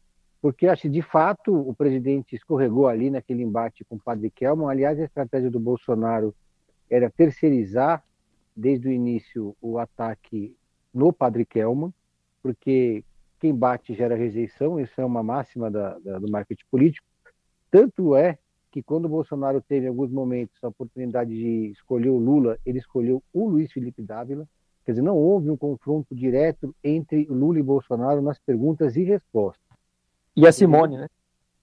porque 0.45 0.67
acho 0.67 0.83
que 0.83 0.89
de 0.89 1.01
fato 1.01 1.51
o 1.51 1.73
presidente 1.73 2.35
escorregou 2.35 2.87
ali 2.87 3.09
naquele 3.09 3.41
embate 3.41 3.83
com 3.83 3.95
o 3.95 3.99
padre 3.99 4.29
Kelman. 4.29 4.69
Aliás, 4.69 4.99
a 4.99 5.03
estratégia 5.03 5.49
do 5.49 5.59
Bolsonaro 5.59 6.35
era 6.87 7.09
terceirizar 7.09 8.03
desde 8.55 8.87
o 8.87 8.91
início 8.91 9.57
o 9.59 9.79
ataque 9.79 10.55
no 10.93 11.11
padre 11.11 11.47
Kelman, 11.47 11.91
porque 12.43 13.03
quem 13.39 13.55
bate 13.55 13.95
gera 13.95 14.15
rejeição, 14.15 14.79
isso 14.79 15.01
é 15.01 15.03
uma 15.03 15.23
máxima 15.23 15.71
da, 15.71 15.97
da, 15.97 16.19
do 16.19 16.29
marketing 16.29 16.65
político. 16.69 17.07
Tanto 17.71 18.15
é 18.15 18.37
que 18.69 18.83
quando 18.83 19.05
o 19.05 19.09
Bolsonaro 19.09 19.59
teve 19.63 19.87
em 19.87 19.89
alguns 19.89 20.11
momentos 20.11 20.63
a 20.63 20.67
oportunidade 20.67 21.31
de 21.31 21.71
escolher 21.71 22.09
o 22.09 22.19
Lula, 22.19 22.59
ele 22.63 22.77
escolheu 22.77 23.23
o 23.33 23.49
Luiz 23.49 23.71
Felipe 23.71 24.03
Dávila. 24.03 24.47
Quer 24.85 24.91
dizer, 24.91 25.01
não 25.01 25.17
houve 25.17 25.49
um 25.49 25.57
confronto 25.57 26.13
direto 26.13 26.75
entre 26.83 27.25
Lula 27.25 27.57
e 27.57 27.63
Bolsonaro 27.63 28.21
nas 28.21 28.37
perguntas 28.37 28.95
e 28.95 29.01
respostas. 29.01 29.64
E 30.35 30.47
a 30.47 30.51
Simone, 30.51 30.97
né? 30.97 31.07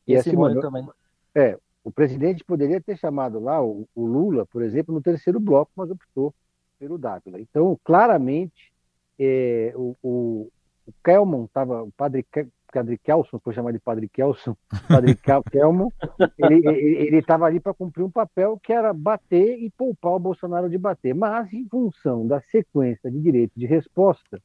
E, 0.07 0.13
e 0.13 0.17
a 0.17 0.23
Simone, 0.23 0.55
Simone, 0.55 0.61
também. 0.61 0.89
É, 1.35 1.59
o 1.85 1.91
presidente 1.91 2.45
poderia 2.45 2.81
ter 2.81 2.97
chamado 2.97 3.39
lá 3.39 3.63
o, 3.63 3.89
o, 3.95 4.07
Lula, 4.07 4.47
por 4.47 4.63
exemplo, 4.63 4.95
no 4.95 5.01
terceiro 5.01 5.41
bloco, 5.41 5.71
mas 5.77 5.91
optou 5.91 6.35
pelo 6.79 6.99
Dávila. 6.99 7.41
Então, 7.41 7.79
claramente, 7.85 8.73
é, 9.19 9.73
o, 9.75 9.97
o, 10.03 10.49
o 10.87 10.93
Kelman 11.05 11.45
estava, 11.45 11.83
o 11.83 11.93
padre 11.93 12.25
Padre 12.73 12.97
Kelson, 12.97 13.39
vou 13.45 13.53
chamar 13.53 13.73
de 13.73 13.79
Padre 13.79 14.09
Kelson, 14.09 14.57
Padre 14.89 15.15
Kelman, 15.51 15.91
ele 16.39 17.19
estava 17.19 17.45
ali 17.45 17.61
para 17.61 17.75
cumprir 17.75 18.03
um 18.03 18.11
papel 18.11 18.59
que 18.63 18.73
era 18.73 18.95
bater 18.95 19.59
e 19.63 19.71
poupar 19.71 20.15
o 20.15 20.19
Bolsonaro 20.19 20.71
de 20.71 20.79
bater. 20.79 21.15
Mas, 21.15 21.53
em 21.53 21.69
função 21.69 22.27
da 22.27 22.41
sequência 22.41 23.11
de 23.11 23.21
direito 23.21 23.53
de 23.55 23.67
resposta, 23.67 24.41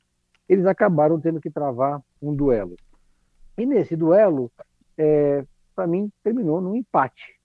eles 0.48 0.66
acabaram 0.66 1.20
tendo 1.20 1.40
que 1.40 1.50
travar 1.50 2.02
um 2.22 2.36
duelo. 2.36 2.76
E 3.58 3.66
nesse 3.66 3.96
duelo, 3.96 4.52
é, 4.98 5.44
para 5.76 5.88
mim, 5.88 6.12
terminou 6.24 6.62
num 6.62 6.76
empate. 6.76 7.38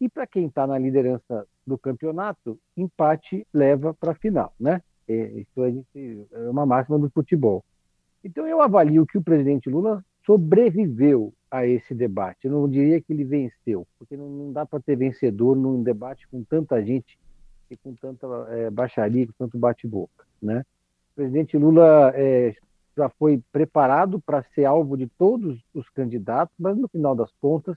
E 0.00 0.08
para 0.08 0.26
quem 0.26 0.46
está 0.46 0.66
na 0.66 0.78
liderança 0.78 1.46
do 1.66 1.76
campeonato, 1.76 2.58
empate 2.76 3.46
leva 3.52 3.92
para 3.94 4.12
a 4.12 4.14
final, 4.14 4.52
né? 4.58 4.82
É, 5.08 5.14
isso 5.14 5.64
é 5.64 6.50
uma 6.50 6.66
máxima 6.66 6.98
do 6.98 7.10
futebol. 7.10 7.64
Então 8.22 8.46
eu 8.46 8.60
avalio 8.60 9.06
que 9.06 9.18
o 9.18 9.22
presidente 9.22 9.70
Lula 9.70 10.04
sobreviveu 10.24 11.32
a 11.50 11.64
esse 11.66 11.94
debate. 11.94 12.46
Eu 12.46 12.52
não 12.52 12.68
diria 12.68 13.00
que 13.00 13.12
ele 13.12 13.24
venceu, 13.24 13.86
porque 13.98 14.16
não, 14.16 14.28
não 14.28 14.52
dá 14.52 14.66
para 14.66 14.80
ter 14.80 14.96
vencedor 14.96 15.56
num 15.56 15.82
debate 15.82 16.26
com 16.28 16.42
tanta 16.42 16.82
gente 16.84 17.16
e 17.70 17.76
com 17.76 17.94
tanta 17.94 18.26
é, 18.50 18.68
baixaria, 18.70 19.26
com 19.26 19.32
tanto 19.38 19.56
bate-boca. 19.56 20.26
Né? 20.42 20.64
O 21.12 21.14
presidente 21.14 21.56
Lula 21.56 22.12
é, 22.14 22.54
já 22.96 23.08
foi 23.10 23.42
preparado 23.52 24.20
para 24.20 24.42
ser 24.54 24.64
alvo 24.64 24.96
de 24.96 25.06
todos 25.06 25.62
os 25.74 25.88
candidatos, 25.90 26.54
mas 26.58 26.76
no 26.76 26.88
final 26.88 27.14
das 27.14 27.30
contas 27.40 27.76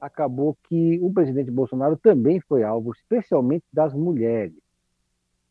acabou 0.00 0.56
que 0.64 0.98
o 1.02 1.12
presidente 1.12 1.50
Bolsonaro 1.50 1.96
também 1.96 2.40
foi 2.40 2.62
alvo, 2.62 2.92
especialmente 2.92 3.64
das 3.72 3.92
mulheres. 3.94 4.54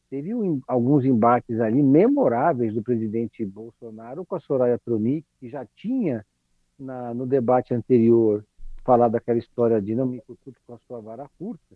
Teve 0.10 0.34
um, 0.34 0.62
alguns 0.68 1.06
embates 1.06 1.60
ali 1.60 1.82
memoráveis 1.82 2.74
do 2.74 2.84
presidente 2.84 3.44
Bolsonaro 3.44 4.24
com 4.24 4.36
a 4.36 4.40
Soraya 4.40 4.78
Tronic, 4.78 5.26
que 5.40 5.50
já 5.50 5.66
tinha 5.76 6.24
na, 6.78 7.14
no 7.14 7.26
debate 7.26 7.74
anterior 7.74 8.46
falado 8.86 9.14
daquela 9.14 9.40
história 9.40 9.82
de 9.82 9.96
não 9.96 10.06
me 10.06 10.22
cutuque 10.22 10.60
com 10.68 10.76
a 10.76 10.80
sua 10.88 11.00
vara 11.02 11.28
curta, 11.40 11.76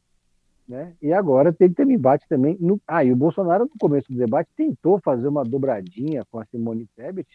né? 0.67 0.93
E 1.01 1.13
agora 1.13 1.53
tem 1.53 1.71
ter 1.71 1.85
um 1.85 1.91
embate 1.91 2.27
também. 2.27 2.57
No... 2.59 2.79
Ah, 2.87 3.03
e 3.03 3.11
o 3.11 3.15
Bolsonaro, 3.15 3.65
no 3.65 3.79
começo 3.79 4.11
do 4.11 4.17
debate, 4.17 4.49
tentou 4.55 4.99
fazer 4.99 5.27
uma 5.27 5.43
dobradinha 5.43 6.25
com 6.29 6.39
a 6.39 6.45
Simone 6.45 6.87
Tebet, 6.95 7.27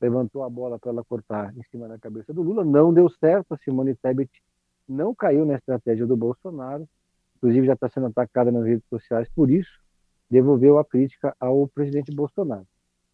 levantou 0.00 0.44
a 0.44 0.50
bola 0.50 0.78
para 0.78 0.90
ela 0.90 1.04
cortar 1.04 1.52
em 1.56 1.62
cima 1.70 1.88
da 1.88 1.98
cabeça 1.98 2.32
do 2.32 2.42
Lula, 2.42 2.64
não 2.64 2.92
deu 2.92 3.08
certo, 3.08 3.54
a 3.54 3.58
Simone 3.58 3.94
Tebet 3.94 4.30
não 4.88 5.14
caiu 5.14 5.44
na 5.44 5.54
estratégia 5.54 6.06
do 6.06 6.16
Bolsonaro, 6.16 6.88
inclusive 7.36 7.66
já 7.66 7.72
está 7.72 7.88
sendo 7.88 8.06
atacada 8.06 8.52
nas 8.52 8.64
redes 8.64 8.86
sociais 8.88 9.28
por 9.34 9.50
isso, 9.50 9.80
devolveu 10.30 10.78
a 10.78 10.84
crítica 10.84 11.34
ao 11.40 11.66
presidente 11.68 12.14
Bolsonaro. 12.14 12.66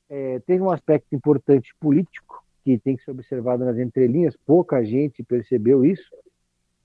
É, 0.08 0.40
teve 0.40 0.62
um 0.62 0.70
aspecto 0.70 1.14
importante 1.14 1.74
político 1.80 2.44
que 2.64 2.78
tem 2.78 2.96
que 2.96 3.04
ser 3.04 3.12
observado 3.12 3.64
nas 3.64 3.78
entrelinhas, 3.78 4.36
pouca 4.46 4.84
gente 4.84 5.22
percebeu 5.22 5.84
isso, 5.84 6.10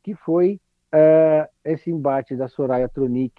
que 0.01 0.15
foi 0.15 0.59
uh, 0.93 1.47
esse 1.63 1.89
embate 1.89 2.35
da 2.35 2.47
Soraya 2.47 2.89
Tronic 2.89 3.33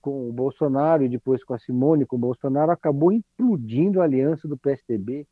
com 0.00 0.28
o 0.28 0.32
Bolsonaro 0.32 1.04
e 1.04 1.08
depois 1.08 1.42
com 1.44 1.54
a 1.54 1.58
Simone 1.58 2.06
com 2.06 2.16
o 2.16 2.20
Bolsonaro 2.20 2.70
acabou 2.70 3.12
implodindo 3.12 4.00
a 4.00 4.04
aliança 4.04 4.46
do 4.46 4.56
PSDB 4.56 5.26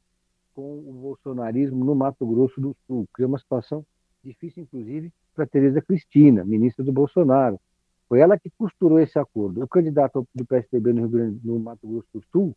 com 0.55 0.79
o 0.79 0.93
bolsonarismo 0.93 1.85
no 1.85 1.95
Mato 1.95 2.27
Grosso 2.27 2.61
do 2.61 2.75
Sul. 2.87 3.07
Criou 3.13 3.29
uma 3.29 3.39
situação 3.39 3.85
difícil, 4.25 4.63
inclusive, 4.63 5.13
para 5.35 5.47
Tereza 5.47 5.83
Cristina, 5.83 6.45
ministra 6.45 6.83
do 6.83 6.93
Bolsonaro. 6.93 7.61
Foi 8.09 8.21
ela 8.21 8.39
que 8.39 8.51
costurou 8.51 8.99
esse 8.99 9.19
acordo. 9.19 9.63
O 9.63 9.69
candidato 9.69 10.27
do 10.35 10.47
PSDB 10.47 10.95
no, 10.95 11.09
Grande, 11.09 11.41
no 11.45 11.59
Mato 11.59 11.87
Grosso 11.87 12.09
do 12.15 12.23
Sul, 12.33 12.57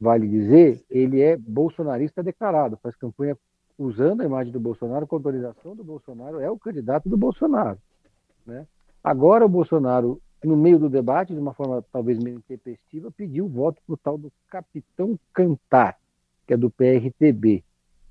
vale 0.00 0.26
dizer, 0.26 0.84
ele 0.90 1.20
é 1.20 1.36
bolsonarista 1.36 2.22
declarado, 2.22 2.78
faz 2.82 2.96
campanha 2.96 3.36
usando 3.78 4.22
a 4.22 4.24
imagem 4.24 4.52
do 4.52 4.58
Bolsonaro, 4.58 5.06
com 5.06 5.16
autorização 5.16 5.76
do 5.76 5.84
Bolsonaro, 5.84 6.40
é 6.40 6.50
o 6.50 6.58
candidato 6.58 7.08
do 7.08 7.16
Bolsonaro. 7.16 7.78
Né? 8.46 8.66
Agora 9.02 9.44
o 9.44 9.48
Bolsonaro, 9.48 10.20
no 10.42 10.56
meio 10.56 10.78
do 10.78 10.88
debate, 10.88 11.34
de 11.34 11.40
uma 11.40 11.54
forma 11.54 11.84
talvez 11.92 12.18
meio 12.18 12.38
intempestiva, 12.38 13.10
pediu 13.10 13.48
voto 13.48 13.80
para 13.86 13.94
o 13.94 13.96
tal 13.96 14.16
do 14.16 14.32
Capitão 14.48 15.18
Cantar, 15.32 15.98
que 16.46 16.54
é 16.54 16.56
do 16.56 16.70
PRTB. 16.70 17.64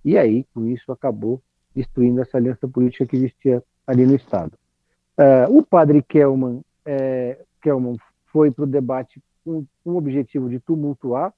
E 0.04 0.18
aí, 0.18 0.46
com 0.54 0.66
isso, 0.68 0.92
acabou 0.92 1.42
destruindo 1.74 2.22
essa 2.22 2.38
aliança 2.38 2.68
política 2.68 3.06
que 3.06 3.16
existia 3.16 3.64
ali 3.88 4.06
no 4.06 4.16
Estado. 4.16 4.54
Uh, 5.18 5.58
o 5.58 5.64
padre 5.64 6.02
Kelman, 6.04 6.62
é, 6.86 7.40
Kelman 7.62 7.98
foi 8.26 8.52
para 8.52 8.64
o 8.64 8.68
debate 8.68 9.22
com, 9.44 9.66
com 9.84 9.92
o 9.92 9.98
objetivo 9.98 10.50
de 10.50 10.60
tumultuar 10.60 11.34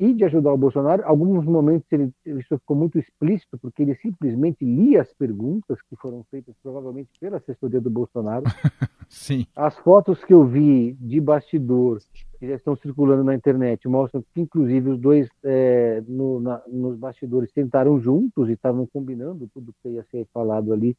e 0.00 0.14
de 0.14 0.24
ajudar 0.24 0.54
o 0.54 0.56
Bolsonaro. 0.56 1.02
Alguns 1.04 1.44
momentos 1.44 1.86
ele, 1.92 2.10
isso 2.24 2.58
ficou 2.58 2.74
muito 2.74 2.98
explícito, 2.98 3.58
porque 3.58 3.82
ele 3.82 3.94
simplesmente 3.96 4.64
lia 4.64 5.02
as 5.02 5.12
perguntas 5.12 5.78
que 5.82 5.94
foram 5.96 6.24
feitas 6.30 6.54
provavelmente 6.62 7.10
pela 7.20 7.36
assessoria 7.36 7.82
do 7.82 7.90
Bolsonaro. 7.90 8.44
Sim. 9.10 9.46
As 9.54 9.76
fotos 9.76 10.24
que 10.24 10.32
eu 10.32 10.42
vi 10.46 10.96
de 10.98 11.20
bastidor, 11.20 12.00
que 12.38 12.48
já 12.48 12.54
estão 12.54 12.74
circulando 12.76 13.22
na 13.22 13.34
internet, 13.34 13.86
mostram 13.86 14.24
que, 14.32 14.40
inclusive, 14.40 14.88
os 14.88 14.98
dois 14.98 15.28
é, 15.44 16.02
no, 16.08 16.40
na, 16.40 16.62
nos 16.66 16.96
bastidores 16.96 17.52
tentaram 17.52 18.00
juntos 18.00 18.48
e 18.48 18.52
estavam 18.52 18.86
combinando 18.86 19.50
tudo 19.52 19.74
que 19.82 19.90
ia 19.90 20.04
ser 20.10 20.26
falado 20.32 20.72
ali 20.72 20.96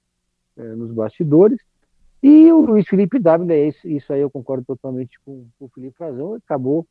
é, 0.55 0.63
nos 0.75 0.91
bastidores. 0.91 1.59
E 2.21 2.51
o 2.51 2.61
Luiz 2.61 2.87
Felipe 2.87 3.17
W, 3.17 3.51
é 3.51 3.69
isso, 3.69 3.87
isso 3.87 4.13
aí 4.13 4.21
eu 4.21 4.29
concordo 4.29 4.63
totalmente 4.63 5.19
com, 5.25 5.47
com 5.57 5.65
o 5.65 5.69
Felipe 5.69 5.97
Frazão, 5.97 6.35
acabou 6.35 6.85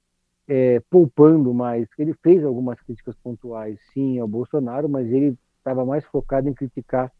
é, 0.50 0.82
poupando 0.90 1.54
mais. 1.54 1.88
Ele 1.96 2.12
fez 2.12 2.44
algumas 2.44 2.80
críticas 2.80 3.14
pontuais, 3.22 3.78
sim, 3.94 4.18
ao 4.18 4.26
Bolsonaro, 4.26 4.88
mas 4.88 5.06
ele 5.12 5.38
estava 5.56 5.86
mais 5.86 6.04
focado 6.06 6.48
em 6.48 6.52
criticar 6.52 7.12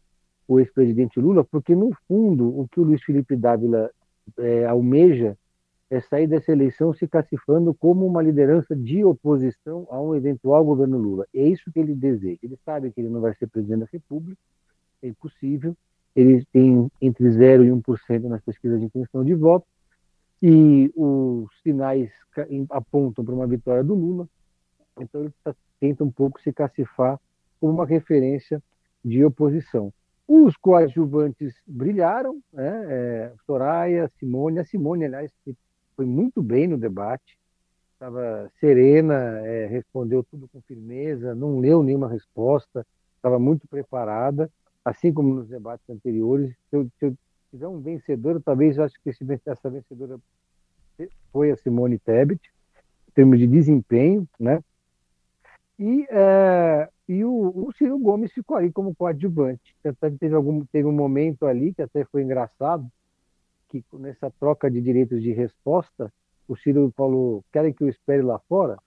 o 0.45 0.59
ex-presidente 0.59 1.17
Lula, 1.17 1.41
porque, 1.45 1.73
no 1.73 1.95
fundo, 2.09 2.59
o 2.59 2.67
que 2.67 2.77
o 2.77 2.83
Luiz 2.83 3.01
Felipe 3.01 3.37
Dávila 3.37 3.89
é, 4.37 4.65
almeja 4.65 5.37
é 5.89 6.01
sair 6.01 6.27
dessa 6.27 6.51
eleição 6.51 6.93
se 6.93 7.07
classificando 7.07 7.73
como 7.73 8.05
uma 8.05 8.21
liderança 8.21 8.75
de 8.75 9.01
oposição 9.05 9.87
a 9.89 10.01
um 10.01 10.13
eventual 10.13 10.65
governo 10.65 10.97
Lula. 10.97 11.25
É 11.33 11.47
isso 11.47 11.71
que 11.71 11.79
ele 11.79 11.95
deseja. 11.95 12.39
Ele 12.43 12.57
sabe 12.65 12.91
que 12.91 12.99
ele 12.99 13.09
não 13.09 13.21
vai 13.21 13.33
ser 13.35 13.47
presidente 13.47 13.79
da 13.79 13.87
República, 13.91 14.41
é 15.01 15.07
impossível. 15.07 15.73
Ele 16.13 16.45
tem 16.51 16.91
entre 17.01 17.31
0 17.31 17.63
e 17.63 17.69
1% 17.69 18.23
nas 18.23 18.41
pesquisas 18.41 18.77
de 18.77 18.87
intenção 18.87 19.23
de 19.23 19.33
voto, 19.33 19.65
e 20.41 20.91
os 20.95 21.49
sinais 21.61 22.09
apontam 22.69 23.23
para 23.23 23.35
uma 23.35 23.45
vitória 23.45 23.83
do 23.83 23.93
Lula. 23.93 24.27
Então 24.99 25.21
ele 25.21 25.33
tá, 25.43 25.55
tenta 25.79 26.03
um 26.03 26.11
pouco 26.11 26.41
se 26.41 26.51
cacifar 26.51 27.19
como 27.59 27.73
uma 27.73 27.85
referência 27.85 28.61
de 29.03 29.23
oposição. 29.23 29.93
Os 30.27 30.55
coadjuvantes 30.57 31.53
brilharam, 31.67 32.41
né? 32.53 32.85
É, 32.87 33.33
Soraya, 33.45 34.09
Simone. 34.17 34.59
A 34.59 34.65
Simone, 34.65 35.05
aliás, 35.05 35.31
foi 35.95 36.05
muito 36.05 36.41
bem 36.41 36.67
no 36.67 36.77
debate, 36.77 37.37
estava 37.93 38.49
serena, 38.59 39.15
é, 39.45 39.67
respondeu 39.67 40.23
tudo 40.23 40.47
com 40.47 40.61
firmeza, 40.61 41.35
não 41.35 41.59
leu 41.59 41.83
nenhuma 41.83 42.09
resposta, 42.09 42.85
estava 43.15 43.37
muito 43.37 43.67
preparada, 43.67 44.49
assim 44.83 45.13
como 45.13 45.35
nos 45.35 45.47
debates 45.47 45.87
anteriores. 45.89 46.55
Se 46.69 46.75
eu, 46.75 46.89
se 46.97 47.05
eu 47.05 47.17
tiver 47.51 47.67
um 47.67 47.79
vencedor, 47.79 48.41
talvez 48.41 48.77
eu 48.77 48.85
acho 48.85 48.95
que 49.03 49.11
essa 49.45 49.69
vencedora 49.69 50.17
foi 51.31 51.51
a 51.51 51.57
Simone 51.57 51.99
Tebet, 51.99 52.41
em 53.09 53.11
termos 53.13 53.37
de 53.37 53.45
desempenho, 53.45 54.27
né? 54.39 54.63
E, 55.77 56.07
é, 56.09 56.89
e 57.09 57.25
o, 57.25 57.67
o, 57.67 57.71
Ciro 57.73 57.97
Gomes 57.97 58.31
ficou 58.31 58.55
ali 58.55 58.71
como 58.71 58.95
coadjuvante. 58.95 59.75
Teve, 60.19 60.35
algum, 60.35 60.63
teve 60.65 60.87
um 60.87 60.91
momento 60.91 61.45
ali 61.45 61.73
que 61.73 61.81
até 61.81 62.05
foi 62.05 62.21
engraçado, 62.21 62.87
que 63.67 63.83
nessa 63.93 64.31
troca 64.39 64.69
de 64.69 64.79
direitos 64.79 65.21
de 65.21 65.31
resposta, 65.31 66.13
o 66.47 66.55
Ciro 66.55 66.93
falou: 66.95 67.43
querem 67.51 67.73
que 67.73 67.83
eu 67.83 67.89
espere 67.89 68.21
lá 68.21 68.39
fora? 68.47 68.77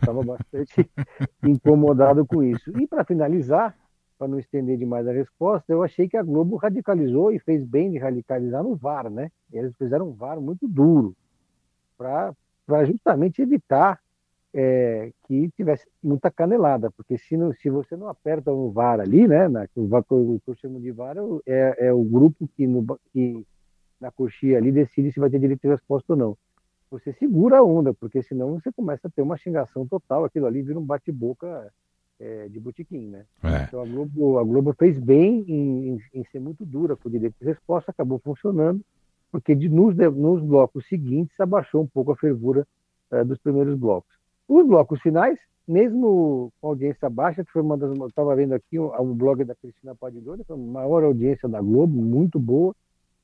Estava 0.00 0.22
bastante 0.22 0.88
incomodado 1.42 2.24
com 2.24 2.42
isso. 2.42 2.70
E 2.78 2.86
para 2.86 3.04
finalizar, 3.04 3.76
para 4.18 4.28
não 4.28 4.38
estender 4.38 4.78
demais 4.78 5.06
a 5.06 5.12
resposta, 5.12 5.72
eu 5.72 5.82
achei 5.82 6.08
que 6.08 6.16
a 6.16 6.22
Globo 6.22 6.56
radicalizou 6.56 7.32
e 7.32 7.38
fez 7.38 7.64
bem 7.64 7.90
de 7.90 7.98
radicalizar 7.98 8.62
no 8.62 8.74
VAR, 8.74 9.10
né? 9.10 9.30
Eles 9.52 9.74
fizeram 9.76 10.08
um 10.08 10.12
VAR 10.12 10.40
muito 10.40 10.66
duro 10.66 11.14
para 11.96 12.34
justamente 12.84 13.42
evitar 13.42 14.00
é, 14.54 15.12
que 15.26 15.50
tivesse 15.50 15.86
muita 16.02 16.30
canelada, 16.30 16.90
porque 16.90 17.18
se, 17.18 17.36
não, 17.36 17.52
se 17.52 17.68
você 17.68 17.94
não 17.94 18.08
aperta 18.08 18.50
o 18.50 18.70
VAR 18.70 19.00
ali, 19.00 19.28
né, 19.28 19.48
na, 19.48 19.68
o, 19.76 19.82
o 19.82 20.40
que 20.40 20.50
eu 20.50 20.54
chamo 20.54 20.80
de 20.80 20.90
VAR 20.90 21.16
é, 21.46 21.88
é 21.88 21.92
o 21.92 22.02
grupo 22.02 22.48
que, 22.56 22.66
no, 22.66 22.98
que 23.12 23.46
na 24.00 24.10
coxinha 24.10 24.56
ali 24.56 24.72
decide 24.72 25.12
se 25.12 25.20
vai 25.20 25.28
ter 25.28 25.38
direito 25.38 25.60
de 25.60 25.68
resposta 25.68 26.12
ou 26.12 26.18
não. 26.18 26.38
Você 26.90 27.12
segura 27.12 27.58
a 27.58 27.62
onda, 27.62 27.92
porque 27.92 28.22
senão 28.22 28.54
você 28.54 28.72
começa 28.72 29.08
a 29.08 29.10
ter 29.10 29.20
uma 29.20 29.36
xingação 29.36 29.86
total, 29.86 30.24
aquilo 30.24 30.46
ali 30.46 30.62
vira 30.62 30.78
um 30.78 30.84
bate-boca 30.84 31.70
é, 32.18 32.48
de 32.48 32.58
botiquim, 32.58 33.06
né? 33.08 33.24
É. 33.42 33.64
Então 33.64 33.80
a 33.80 33.84
Globo, 33.84 34.38
a 34.38 34.44
Globo 34.44 34.74
fez 34.78 34.98
bem 34.98 35.44
em, 35.46 35.88
em, 35.88 36.00
em, 36.14 36.24
ser 36.24 36.40
muito 36.40 36.64
dura 36.64 36.96
com 36.96 37.08
o 37.08 37.12
direito 37.12 37.34
de 37.40 37.46
resposta, 37.46 37.90
acabou 37.90 38.18
funcionando, 38.18 38.80
porque 39.30 39.54
de, 39.54 39.68
nos, 39.68 39.94
nos 39.96 40.42
blocos 40.42 40.86
seguintes 40.88 41.38
abaixou 41.38 41.82
um 41.82 41.86
pouco 41.86 42.12
a 42.12 42.16
fervura 42.16 42.66
é, 43.10 43.22
dos 43.24 43.38
primeiros 43.38 43.78
blocos. 43.78 44.14
Os 44.48 44.66
blocos 44.66 45.00
finais, 45.00 45.38
mesmo 45.66 46.52
com 46.60 46.68
audiência 46.68 47.10
baixa, 47.10 47.44
que 47.44 47.52
foi 47.52 47.62
uma 47.62 47.76
das. 47.76 47.90
Estava 48.08 48.34
vendo 48.34 48.54
aqui 48.54 48.78
o, 48.78 48.86
o 48.86 49.14
blog 49.14 49.44
da 49.44 49.54
Cristina 49.54 49.94
Padilhone, 49.94 50.44
foi 50.44 50.56
a 50.56 50.58
maior 50.58 51.04
audiência 51.04 51.48
da 51.48 51.60
Globo, 51.60 52.00
muito 52.00 52.38
boa, 52.38 52.74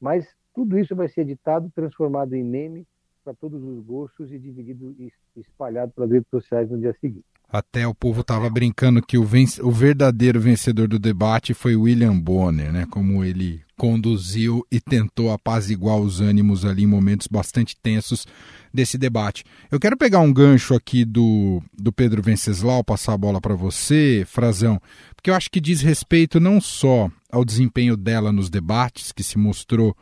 mas 0.01 0.29
tudo 0.55 0.79
isso 0.79 0.95
vai 0.95 1.09
ser 1.09 1.23
editado, 1.23 1.71
transformado 1.75 2.35
em 2.35 2.45
meme 2.45 2.87
para 3.25 3.33
todos 3.35 3.63
os 3.63 3.85
gostos 3.85 4.33
e 4.33 4.39
dividido 4.39 4.95
e 4.99 5.13
espalhado 5.37 5.93
pelas 5.93 6.11
redes 6.11 6.29
sociais 6.29 6.69
no 6.69 6.79
dia 6.79 6.95
seguinte. 7.01 7.25
Até 7.53 7.87
o 7.87 7.95
povo 7.95 8.23
estava 8.23 8.49
brincando 8.49 9.03
que 9.03 9.19
o, 9.19 9.29
o, 9.61 9.71
verdadeiro 9.71 10.41
vencedor 10.41 10.89
do 10.89 10.99
debate 10.99 11.53
foi 11.53 11.77
William 11.77 12.19
Bonner, 12.19 12.73
né? 12.73 12.87
Como 12.91 13.23
ele 13.23 13.61
conduziu 13.77 14.67
e 14.71 14.81
tentou 14.81 15.31
apaziguar 15.31 15.99
os 15.99 16.23
ânimos 16.23 16.65
ali 16.65 16.85
em 16.85 16.87
momentos 16.87 17.27
bastante 17.27 17.77
tensos 17.77 18.27
desse 18.73 18.97
debate. 18.97 19.45
Eu 19.71 19.79
quero 19.79 19.99
pegar 19.99 20.21
um 20.21 20.33
gancho 20.33 20.75
aqui 20.75 21.05
do, 21.05 21.63
do 21.77 21.93
Pedro 21.93 22.23
Venceslau, 22.23 22.83
passar 22.83 23.13
a 23.13 23.19
bola 23.19 23.39
para 23.39 23.55
você, 23.55 24.25
Frazão, 24.27 24.81
porque 25.15 25.29
eu 25.29 25.35
acho 25.35 25.51
que 25.51 25.61
diz 25.61 25.83
respeito 25.83 26.41
não 26.41 26.59
só 26.59 27.11
ao 27.31 27.45
desempenho 27.45 27.99
dela 27.99 28.33
nos 28.33 28.49
debates, 28.49 29.13
que 29.13 29.23
se 29.23 29.37
mostrou 29.37 29.95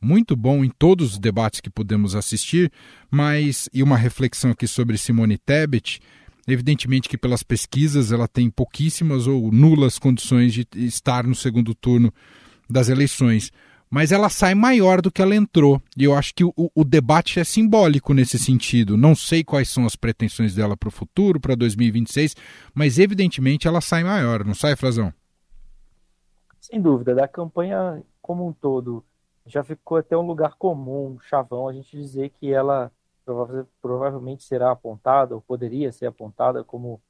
muito 0.00 0.36
bom 0.36 0.64
em 0.64 0.70
todos 0.70 1.12
os 1.12 1.18
debates 1.18 1.60
que 1.60 1.70
pudemos 1.70 2.14
assistir, 2.14 2.70
mas 3.10 3.68
e 3.74 3.82
uma 3.82 3.96
reflexão 3.96 4.52
aqui 4.52 4.66
sobre 4.66 4.96
Simone 4.96 5.36
Tebet, 5.38 6.00
Evidentemente 6.46 7.08
que 7.08 7.16
pelas 7.16 7.42
pesquisas 7.42 8.12
ela 8.12 8.28
tem 8.28 8.50
pouquíssimas 8.50 9.26
ou 9.26 9.50
nulas 9.50 9.98
condições 9.98 10.52
de 10.52 10.66
estar 10.74 11.26
no 11.26 11.34
segundo 11.34 11.74
turno 11.74 12.12
das 12.68 12.88
eleições. 12.88 13.50
Mas 13.90 14.12
ela 14.12 14.28
sai 14.28 14.54
maior 14.54 15.00
do 15.00 15.10
que 15.10 15.22
ela 15.22 15.36
entrou. 15.36 15.80
E 15.96 16.04
eu 16.04 16.14
acho 16.14 16.34
que 16.34 16.44
o, 16.44 16.52
o 16.56 16.84
debate 16.84 17.38
é 17.38 17.44
simbólico 17.44 18.12
nesse 18.12 18.38
sentido. 18.38 18.96
Não 18.96 19.14
sei 19.14 19.44
quais 19.44 19.68
são 19.68 19.86
as 19.86 19.94
pretensões 19.94 20.54
dela 20.54 20.76
para 20.76 20.88
o 20.88 20.92
futuro, 20.92 21.40
para 21.40 21.54
2026, 21.54 22.34
mas 22.74 22.98
evidentemente 22.98 23.68
ela 23.68 23.80
sai 23.80 24.02
maior, 24.02 24.44
não 24.44 24.54
sai, 24.54 24.74
Frazão? 24.74 25.12
Sem 26.60 26.80
dúvida. 26.80 27.14
Da 27.14 27.28
campanha 27.28 28.02
como 28.20 28.48
um 28.48 28.52
todo, 28.52 29.04
já 29.46 29.62
ficou 29.62 29.98
até 29.98 30.16
um 30.16 30.26
lugar 30.26 30.54
comum, 30.54 31.18
chavão, 31.28 31.68
a 31.68 31.72
gente 31.72 31.94
dizer 31.96 32.32
que 32.40 32.50
ela 32.50 32.90
provavelmente 33.80 34.44
será 34.44 34.70
apontada, 34.70 35.34
ou 35.34 35.40
poderia 35.40 35.90
ser 35.92 36.06
apontada 36.06 36.62
como 36.62 37.00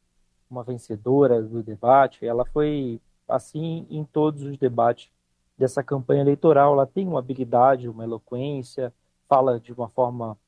uma 0.49 0.63
vencedora 0.63 1.43
do 1.43 1.63
debate. 1.63 2.25
Ela 2.25 2.45
foi 2.45 3.01
assim 3.29 3.87
em 3.91 4.05
todos 4.05 4.43
os 4.43 4.57
debates 4.57 5.11
dessa 5.57 5.83
campanha 5.83 6.23
eleitoral. 6.23 6.75
Ela 6.75 6.87
tem 6.87 7.07
uma 7.07 7.19
habilidade, 7.19 7.89
uma 7.89 8.05
eloquência, 8.05 8.93
fala 9.29 9.59
de 9.59 9.73
uma 9.73 9.89
forma 9.89 10.39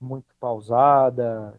muito 0.00 0.34
pausada, 0.40 1.58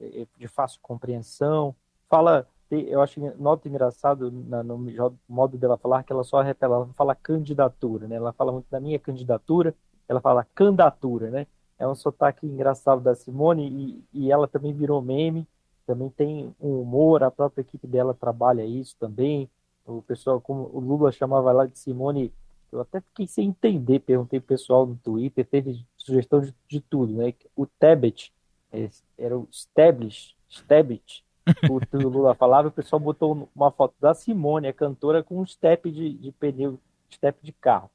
é, 0.00 0.22
é, 0.22 0.26
de 0.36 0.48
fácil 0.48 0.80
compreensão. 0.82 1.74
Fala, 2.08 2.48
eu 2.70 3.00
acho 3.00 3.20
nota 3.38 3.68
engraçado 3.68 4.30
no 4.30 5.16
modo 5.28 5.56
dela 5.56 5.76
falar 5.76 6.02
que 6.02 6.12
ela 6.12 6.24
só 6.24 6.40
repela, 6.40 6.76
ela 6.76 6.88
fala 6.94 7.14
candidatura, 7.14 8.08
né? 8.08 8.16
Ela 8.16 8.32
fala 8.32 8.52
muito 8.52 8.66
da 8.70 8.80
minha 8.80 8.98
candidatura, 8.98 9.74
ela 10.08 10.20
fala 10.20 10.46
candidatura, 10.54 11.30
né? 11.30 11.46
É 11.78 11.86
um 11.86 11.94
sotaque 11.94 12.46
engraçado 12.46 13.00
da 13.00 13.14
Simone 13.14 14.04
e, 14.12 14.24
e 14.26 14.32
ela 14.32 14.46
também 14.46 14.72
virou 14.72 15.02
meme, 15.02 15.46
também 15.86 16.08
tem 16.10 16.54
um 16.60 16.80
humor, 16.80 17.22
a 17.22 17.30
própria 17.30 17.62
equipe 17.62 17.86
dela 17.86 18.14
trabalha 18.14 18.64
isso 18.64 18.96
também. 18.98 19.50
O 19.84 20.00
pessoal, 20.00 20.40
como 20.40 20.70
o 20.72 20.80
Lula 20.80 21.12
chamava 21.12 21.52
lá 21.52 21.66
de 21.66 21.78
Simone, 21.78 22.32
eu 22.72 22.80
até 22.80 23.00
fiquei 23.00 23.26
sem 23.26 23.48
entender, 23.48 24.00
perguntei 24.00 24.40
pro 24.40 24.48
pessoal 24.48 24.86
no 24.86 24.96
Twitter, 24.96 25.46
teve 25.46 25.84
sugestão 25.96 26.40
de, 26.40 26.54
de 26.66 26.80
tudo, 26.80 27.12
né? 27.12 27.34
O 27.54 27.66
Tebet, 27.66 28.32
é, 28.72 28.88
era 29.18 29.36
o 29.36 29.46
Stablish, 29.50 30.34
Stabit, 30.48 31.24
o 31.70 31.96
o 31.96 32.08
Lula 32.08 32.34
falava, 32.34 32.68
o 32.68 32.72
pessoal 32.72 32.98
botou 32.98 33.48
uma 33.54 33.70
foto 33.70 33.94
da 34.00 34.14
Simone, 34.14 34.68
a 34.68 34.72
cantora, 34.72 35.22
com 35.22 35.40
um 35.40 35.46
step 35.46 35.90
de, 35.90 36.14
de 36.14 36.32
pneu, 36.32 36.80
step 37.10 37.38
de 37.42 37.52
carro. 37.52 37.90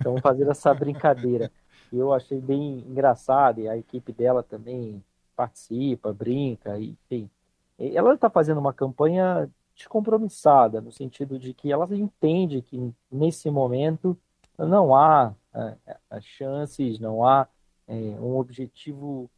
Então, 0.00 0.16
fazer 0.18 0.48
essa 0.48 0.74
brincadeira 0.74 1.50
eu 1.96 2.12
achei 2.12 2.40
bem 2.40 2.84
engraçado, 2.88 3.60
e 3.60 3.68
a 3.68 3.76
equipe 3.76 4.12
dela 4.12 4.42
também 4.42 5.02
participa, 5.36 6.12
brinca, 6.12 6.78
enfim. 6.78 7.30
Ela 7.78 8.14
está 8.14 8.28
fazendo 8.28 8.58
uma 8.58 8.72
campanha 8.72 9.48
descompromissada, 9.74 10.80
no 10.80 10.90
sentido 10.90 11.38
de 11.38 11.54
que 11.54 11.70
ela 11.70 11.86
entende 11.94 12.60
que 12.60 12.92
nesse 13.10 13.48
momento 13.48 14.18
não 14.58 14.94
há 14.94 15.32
é, 15.54 16.20
chances, 16.20 16.98
não 16.98 17.24
há 17.24 17.46
é, 17.86 17.94
um 17.94 18.36
objetivo 18.36 19.30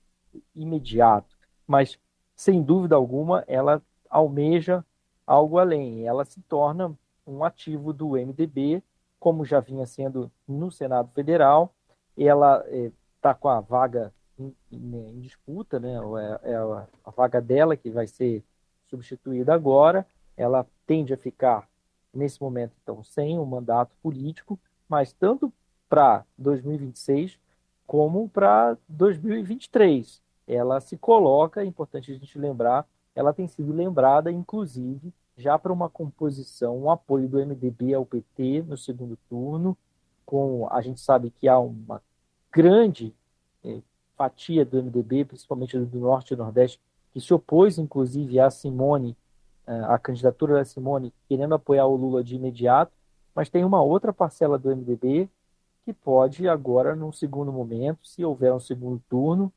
imediato, 0.55 1.37
mas 1.67 1.99
sem 2.35 2.63
dúvida 2.63 2.97
alguma 2.97 3.45
ela 3.47 3.83
almeja 4.09 4.85
algo 5.27 5.59
além, 5.59 6.07
ela 6.07 6.25
se 6.25 6.41
torna 6.43 6.97
um 7.27 7.45
ativo 7.45 7.93
do 7.93 8.17
MDB, 8.17 8.83
como 9.19 9.45
já 9.45 9.61
vinha 9.61 9.87
sendo 9.87 10.33
no 10.49 10.71
Senado 10.71 11.11
Federal, 11.13 11.75
ela 12.27 12.65
está 13.17 13.31
eh, 13.31 13.35
com 13.35 13.49
a 13.49 13.61
vaga 13.61 14.13
em, 14.39 14.55
em, 14.73 15.21
disputa, 15.21 15.79
né? 15.79 15.95
É, 16.43 16.53
é 16.53 16.57
a, 16.57 16.87
a, 17.05 17.11
vaga 17.11 17.41
dela 17.41 17.77
que 17.77 17.91
vai 17.91 18.07
ser 18.07 18.43
substituída 18.89 19.55
agora. 19.55 20.07
Ela 20.37 20.67
tende 20.87 21.13
a 21.13 21.17
ficar 21.17 21.69
nesse 22.13 22.41
momento 22.41 22.73
então 22.83 23.03
sem 23.05 23.39
um 23.39 23.45
mandato 23.45 23.95
político, 24.03 24.59
mas 24.89 25.13
tanto 25.13 25.53
para 25.89 26.25
2026 26.39 27.39
como 27.87 28.29
para 28.29 28.77
2023. 28.89 30.23
Ela 30.47 30.81
se 30.81 30.97
coloca, 30.97 31.63
é 31.63 31.65
importante 31.65 32.11
a 32.13 32.15
gente 32.15 32.39
lembrar, 32.39 32.87
ela 33.15 33.33
tem 33.33 33.47
sido 33.47 33.73
lembrada, 33.73 34.31
inclusive, 34.31 35.13
já 35.37 35.59
para 35.59 35.73
uma 35.73 35.89
composição, 35.89 36.79
um 36.79 36.91
apoio 36.91 37.29
do 37.29 37.39
MDB 37.39 37.95
ao 37.95 38.07
PT 38.07 38.63
no 38.63 38.77
segundo 38.77 39.17
turno, 39.29 39.77
com 40.25 40.69
a 40.71 40.81
gente 40.81 41.01
sabe 41.01 41.31
que 41.31 41.49
há 41.49 41.59
uma 41.59 42.01
grande 42.53 43.15
eh, 43.65 43.81
fatia 44.17 44.65
do 44.65 44.83
MDB, 44.83 45.25
principalmente 45.25 45.79
do 45.79 45.99
Norte 45.99 46.35
e 46.35 46.37
Nordeste, 46.37 46.81
que 47.13 47.21
se 47.21 47.33
opôs, 47.33 47.79
inclusive, 47.79 48.39
a 48.39 48.51
Simone, 48.51 49.17
eh, 49.67 49.85
a 49.89 49.99
candidatura 49.99 50.55
da 50.55 50.65
Simone, 50.65 51.13
querendo 51.29 51.55
apoiar 51.55 51.87
o 51.87 51.97
Lula 51.97 52.23
de 52.23 52.37
imediato, 52.37 52.93
mas 53.35 53.49
tem 53.49 53.65
uma 53.65 53.83
outra 53.83 54.13
parcela 54.13 54.59
do 54.59 54.71
MDB 54.71 55.29
que 55.85 55.93
pode 55.93 56.49
agora, 56.49 56.95
num 56.95 57.13
segundo 57.13 57.53
momento, 57.53 58.07
se 58.07 58.25
houver 58.25 58.53
um 58.53 58.61
segundo 58.61 59.03
turno, 59.09 59.53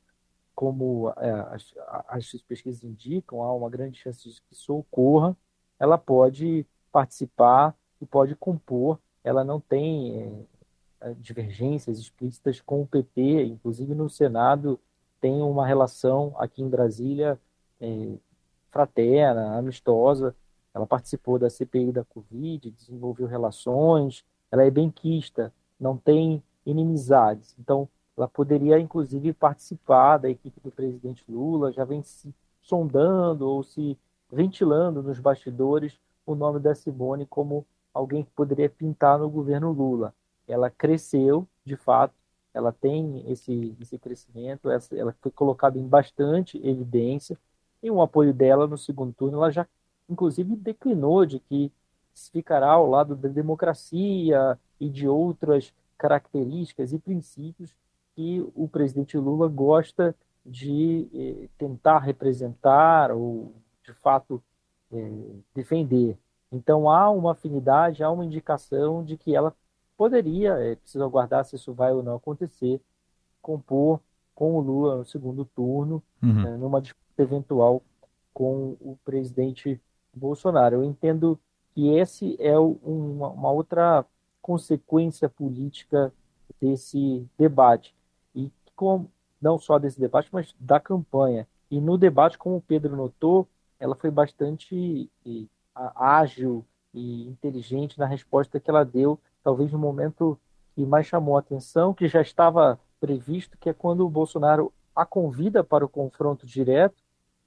como 0.56 1.12
é, 1.17 1.32
as, 1.51 1.73
as, 2.08 2.32
pesquisas 2.43 2.84
indicam, 2.84 3.41
há 3.41 3.53
uma 3.53 3.69
grande 3.69 3.97
chance 3.97 4.29
de 4.29 4.36
que 4.41 4.53
isso 4.53 4.73
ocorra, 4.75 5.36
ela 5.79 5.97
pode 5.97 6.65
participar 6.91 7.75
e 7.99 8.06
pode 8.06 8.36
compor. 8.36 8.99
Ela 9.23 9.43
não 9.43 9.60
tem 9.60 10.21
é, 10.21 10.45
divergências 11.11 11.99
explícitas 11.99 12.61
com 12.61 12.81
o 12.81 12.87
PT, 12.87 13.45
inclusive 13.45 13.93
no 13.93 14.09
Senado 14.09 14.79
tem 15.19 15.41
uma 15.41 15.65
relação 15.65 16.33
aqui 16.37 16.61
em 16.61 16.69
Brasília 16.69 17.39
é, 17.79 18.17
fraterna, 18.69 19.57
amistosa. 19.57 20.35
Ela 20.73 20.85
participou 20.85 21.39
da 21.39 21.49
CPI 21.49 21.93
da 21.93 22.03
Covid, 22.03 22.69
desenvolveu 22.71 23.25
relações, 23.25 24.25
ela 24.51 24.65
é 24.65 24.69
benquista, 24.69 25.53
não 25.79 25.95
tem 25.95 26.43
inimizades. 26.65 27.55
Então, 27.57 27.87
ela 28.17 28.27
poderia, 28.27 28.79
inclusive, 28.79 29.31
participar 29.31 30.17
da 30.17 30.29
equipe 30.29 30.59
do 30.59 30.71
presidente 30.71 31.23
Lula, 31.29 31.71
já 31.71 31.85
vem 31.85 32.03
se 32.03 32.33
sondando 32.61 33.47
ou 33.47 33.63
se 33.63 33.97
ventilando 34.29 35.01
nos 35.01 35.19
bastidores 35.19 35.97
o 36.25 36.35
nome 36.35 36.59
da 36.59 36.75
Simone 36.75 37.25
como 37.25 37.65
alguém 37.93 38.23
que 38.23 38.31
poderia 38.31 38.69
pintar 38.69 39.19
no 39.19 39.29
governo 39.29 39.71
Lula 39.71 40.13
ela 40.47 40.69
cresceu, 40.69 41.47
de 41.65 41.75
fato, 41.75 42.13
ela 42.53 42.71
tem 42.71 43.23
esse, 43.32 43.75
esse 43.79 43.97
crescimento, 43.97 44.69
essa, 44.69 44.95
ela 44.95 45.15
foi 45.21 45.32
colocada 45.32 45.77
em 45.77 45.88
bastante 45.88 46.58
evidência, 46.65 47.38
e 47.82 47.89
o 47.89 48.01
apoio 48.01 48.34
dela 48.34 48.67
no 48.67 48.77
segundo 48.77 49.13
turno, 49.13 49.38
ela 49.38 49.51
já, 49.51 49.67
inclusive, 50.10 50.56
declinou 50.56 51.25
de 51.25 51.39
que 51.39 51.71
ficará 52.32 52.71
ao 52.71 52.88
lado 52.88 53.15
da 53.15 53.27
democracia 53.27 54.58
e 54.79 54.89
de 54.89 55.08
outras 55.08 55.73
características 55.97 56.93
e 56.93 56.99
princípios 56.99 57.75
que 58.15 58.45
o 58.56 58.67
presidente 58.67 59.17
Lula 59.17 59.47
gosta 59.47 60.15
de 60.45 61.10
eh, 61.13 61.49
tentar 61.58 61.99
representar 61.99 63.12
ou, 63.12 63.53
de 63.84 63.93
fato, 63.93 64.43
eh, 64.91 65.36
defender. 65.56 66.17
Então, 66.51 66.89
há 66.89 67.10
uma 67.10 67.32
afinidade, 67.32 68.03
há 68.03 68.12
uma 68.12 68.25
indicação 68.25 69.03
de 69.03 69.17
que 69.17 69.36
ela 69.36 69.56
poderia, 69.97 70.53
é 70.53 70.75
preciso 70.75 71.03
aguardar 71.03 71.45
se 71.45 71.56
isso 71.56 71.73
vai 71.73 71.93
ou 71.93 72.03
não 72.03 72.15
acontecer, 72.15 72.82
compor 73.41 73.99
com 74.34 74.56
o 74.56 74.62
Lula 74.62 74.97
no 74.97 75.06
segundo 75.06 75.45
turno, 75.45 76.01
uhum. 76.21 76.43
né, 76.43 76.58
numa 76.58 76.82
disputa 76.82 77.21
eventual 77.21 77.84
com 78.34 78.75
o 78.82 78.97
presidente 79.06 79.79
Bolsonaro. 80.13 80.77
Eu 80.77 80.84
entendo 80.84 81.39
que 81.73 81.89
esse 81.89 82.36
é 82.39 82.58
uma, 82.58 83.29
uma 83.29 83.51
outra 83.51 84.06
consequência 84.41 85.29
política 85.29 86.12
desse 86.60 87.27
debate. 87.38 87.95
E 88.36 88.51
com, 88.75 89.08
não 89.41 89.58
só 89.58 89.77
desse 89.77 89.99
debate, 89.99 90.29
mas 90.32 90.56
da 90.60 90.79
campanha. 90.79 91.47
E 91.69 91.79
no 91.79 91.97
debate, 91.97 92.38
como 92.38 92.58
o 92.58 92.62
Pedro 92.62 92.95
notou, 92.95 93.47
ela 93.79 93.95
foi 93.95 94.12
bastante 94.12 95.10
ágil 95.75 96.65
e 96.93 97.27
inteligente 97.27 97.97
na 97.97 98.06
resposta 98.06 98.60
que 98.60 98.69
ela 98.69 98.84
deu 98.84 99.19
talvez 99.43 99.71
no 99.71 99.79
momento 99.79 100.39
que 100.75 100.86
mais 100.86 101.06
chamou 101.06 101.36
a 101.36 101.39
atenção, 101.39 101.93
que 101.93 102.08
já 102.08 102.21
estava 102.21 102.79
previsto, 102.99 103.58
que 103.60 103.69
é 103.69 103.73
quando 103.73 104.06
o 104.06 104.10
Bolsonaro 104.10 104.71
a 104.95 105.06
convida 105.06 105.63
para 105.63 105.86
o 105.86 105.89
confronto 105.89 106.45
direto 106.45 107.01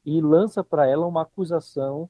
e 0.05 0.21
lança 0.21 0.63
para 0.63 0.87
ela 0.87 1.07
uma 1.07 1.23
acusação 1.23 2.09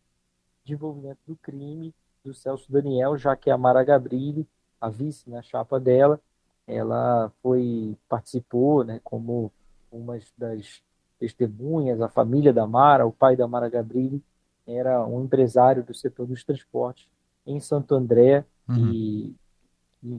de 0.64 0.74
envolvimento 0.74 1.20
do 1.26 1.36
crime 1.36 1.94
do 2.24 2.34
Celso 2.34 2.70
Daniel, 2.70 3.16
já 3.16 3.36
que 3.36 3.50
a 3.50 3.56
Mara 3.56 3.84
Gabrilli, 3.84 4.46
a 4.80 4.90
vice 4.90 5.30
na 5.30 5.40
chapa 5.40 5.78
dela, 5.78 6.20
ela 6.66 7.32
foi 7.40 7.96
participou, 8.08 8.82
né, 8.82 9.00
como 9.04 9.52
uma 9.90 10.18
das 10.36 10.82
testemunhas, 11.18 12.00
a 12.00 12.08
família 12.08 12.52
da 12.52 12.66
Mara, 12.66 13.06
o 13.06 13.12
pai 13.12 13.36
da 13.36 13.46
Mara 13.46 13.68
Gabrilli, 13.68 14.22
era 14.66 15.06
um 15.06 15.22
empresário 15.22 15.84
do 15.84 15.94
setor 15.94 16.26
dos 16.26 16.42
transportes 16.42 17.08
em 17.46 17.60
Santo 17.60 17.94
André 17.94 18.44
uhum. 18.68 18.92
e, 18.92 19.26
e, 19.28 19.34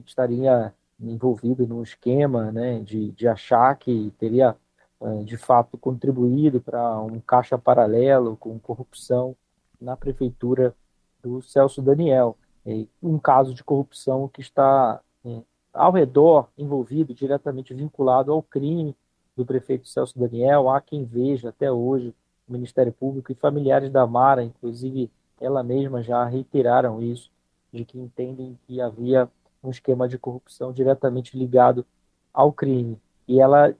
estaria 0.05 0.73
envolvido 0.99 1.67
num 1.67 1.83
esquema 1.83 2.51
né, 2.51 2.79
de, 2.79 3.11
de 3.11 3.27
achar 3.27 3.75
que 3.77 4.11
teria 4.17 4.55
eh, 5.01 5.23
de 5.23 5.37
fato 5.37 5.77
contribuído 5.77 6.59
para 6.59 6.99
um 7.01 7.19
caixa 7.19 7.57
paralelo 7.57 8.35
com 8.37 8.57
corrupção 8.59 9.35
na 9.79 9.95
prefeitura 9.95 10.75
do 11.21 11.41
Celso 11.41 11.81
Daniel. 11.81 12.37
Um 13.01 13.17
caso 13.17 13.53
de 13.53 13.63
corrupção 13.63 14.27
que 14.27 14.41
está 14.41 14.99
eh, 15.23 15.41
ao 15.73 15.91
redor, 15.91 16.49
envolvido, 16.57 17.13
diretamente 17.13 17.73
vinculado 17.73 18.31
ao 18.31 18.41
crime 18.41 18.95
do 19.35 19.45
prefeito 19.45 19.87
Celso 19.87 20.17
Daniel. 20.17 20.69
Há 20.69 20.81
quem 20.81 21.05
veja 21.05 21.49
até 21.49 21.71
hoje 21.71 22.13
o 22.47 22.51
Ministério 22.51 22.91
Público 22.91 23.31
e 23.31 23.35
familiares 23.35 23.91
da 23.91 24.07
Mara, 24.07 24.43
inclusive 24.43 25.11
ela 25.39 25.61
mesma 25.61 26.01
já 26.01 26.25
reiteraram 26.25 27.01
isso, 27.01 27.29
de 27.71 27.85
que 27.85 27.99
entendem 27.99 28.57
que 28.65 28.81
havia 28.81 29.29
um 29.67 29.71
esquema 29.71 30.07
de 30.07 30.17
corrupção 30.17 30.71
diretamente 30.71 31.37
ligado 31.37 31.85
ao 32.33 32.51
crime. 32.51 32.99
E 33.27 33.39
ela 33.39 33.73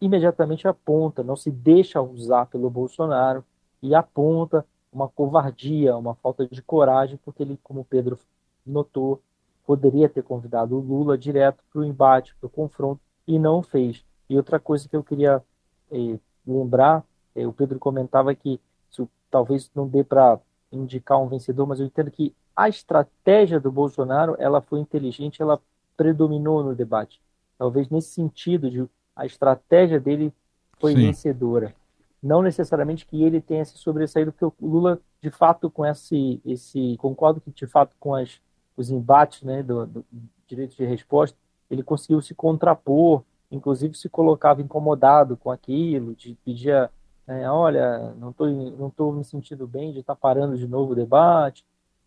imediatamente 0.00 0.68
aponta, 0.68 1.22
não 1.22 1.36
se 1.36 1.50
deixa 1.50 2.00
usar 2.00 2.46
pelo 2.46 2.68
Bolsonaro 2.70 3.44
e 3.82 3.94
aponta 3.94 4.64
uma 4.92 5.08
covardia, 5.08 5.96
uma 5.96 6.14
falta 6.14 6.46
de 6.46 6.62
coragem, 6.62 7.18
porque 7.24 7.42
ele, 7.42 7.58
como 7.62 7.80
o 7.80 7.84
Pedro 7.84 8.18
notou, 8.64 9.20
poderia 9.66 10.08
ter 10.08 10.22
convidado 10.22 10.76
o 10.76 10.80
Lula 10.80 11.18
direto 11.18 11.62
para 11.72 11.80
o 11.80 11.84
embate, 11.84 12.34
para 12.36 12.46
o 12.46 12.50
confronto, 12.50 13.00
e 13.26 13.38
não 13.38 13.62
fez. 13.62 14.04
E 14.28 14.36
outra 14.36 14.60
coisa 14.60 14.88
que 14.88 14.96
eu 14.96 15.02
queria 15.02 15.42
eh, 15.90 16.18
lembrar, 16.46 17.04
eh, 17.34 17.46
o 17.46 17.52
Pedro 17.52 17.78
comentava 17.78 18.34
que 18.34 18.60
isso 18.90 19.08
talvez 19.30 19.70
não 19.74 19.88
dê 19.88 20.04
para 20.04 20.38
indicar 20.70 21.20
um 21.20 21.28
vencedor, 21.28 21.66
mas 21.66 21.80
eu 21.80 21.86
entendo 21.86 22.10
que 22.10 22.34
a 22.56 22.68
estratégia 22.68 23.58
do 23.58 23.70
Bolsonaro 23.70 24.36
ela 24.38 24.60
foi 24.60 24.80
inteligente, 24.80 25.42
ela 25.42 25.60
predominou 25.96 26.62
no 26.62 26.74
debate. 26.74 27.20
Talvez 27.58 27.88
nesse 27.88 28.10
sentido 28.10 28.70
de 28.70 28.86
a 29.14 29.26
estratégia 29.26 30.00
dele 30.00 30.32
foi 30.78 30.92
Sim. 30.92 31.06
vencedora. 31.06 31.74
Não 32.22 32.42
necessariamente 32.42 33.06
que 33.06 33.22
ele 33.22 33.40
tenha 33.40 33.64
se 33.64 33.76
sobressaído, 33.78 34.32
porque 34.32 34.44
o 34.44 34.66
Lula, 34.66 35.00
de 35.20 35.30
fato, 35.30 35.70
com 35.70 35.84
esse, 35.84 36.40
esse 36.44 36.96
concordo 36.98 37.40
que 37.40 37.50
de 37.50 37.66
fato 37.66 37.94
com 38.00 38.14
as, 38.14 38.40
os 38.76 38.90
embates 38.90 39.42
né, 39.42 39.62
do, 39.62 39.86
do 39.86 40.04
direito 40.46 40.76
de 40.76 40.84
resposta, 40.84 41.36
ele 41.70 41.82
conseguiu 41.82 42.20
se 42.20 42.34
contrapor, 42.34 43.22
inclusive 43.50 43.94
se 43.94 44.08
colocava 44.08 44.62
incomodado 44.62 45.36
com 45.36 45.50
aquilo, 45.50 46.14
de 46.14 46.36
pedia, 46.44 46.90
é, 47.26 47.48
olha, 47.48 48.14
não 48.18 48.30
estou 48.30 48.48
não 48.48 48.90
tô 48.90 49.12
me 49.12 49.24
sentindo 49.24 49.66
bem 49.66 49.92
de 49.92 50.00
estar 50.00 50.14
tá 50.14 50.20
parando 50.20 50.56
de 50.56 50.66
novo 50.66 50.92
o 50.92 50.96
debate, 50.96 51.64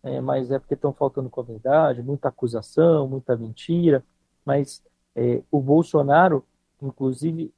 é, 0.08 0.20
mas 0.20 0.50
é 0.50 0.58
porque 0.58 0.74
estão 0.74 0.92
faltando 0.92 1.30
com 1.30 1.40
a 1.40 1.44
verdade, 1.44 2.02
muita 2.02 2.28
acusação, 2.28 3.08
muita 3.08 3.36
mentira, 3.36 4.04
mas 4.44 4.82
é, 5.14 5.42
o 5.50 5.60
Bolsonaro 5.60 6.44
Inclusive, 6.82 7.52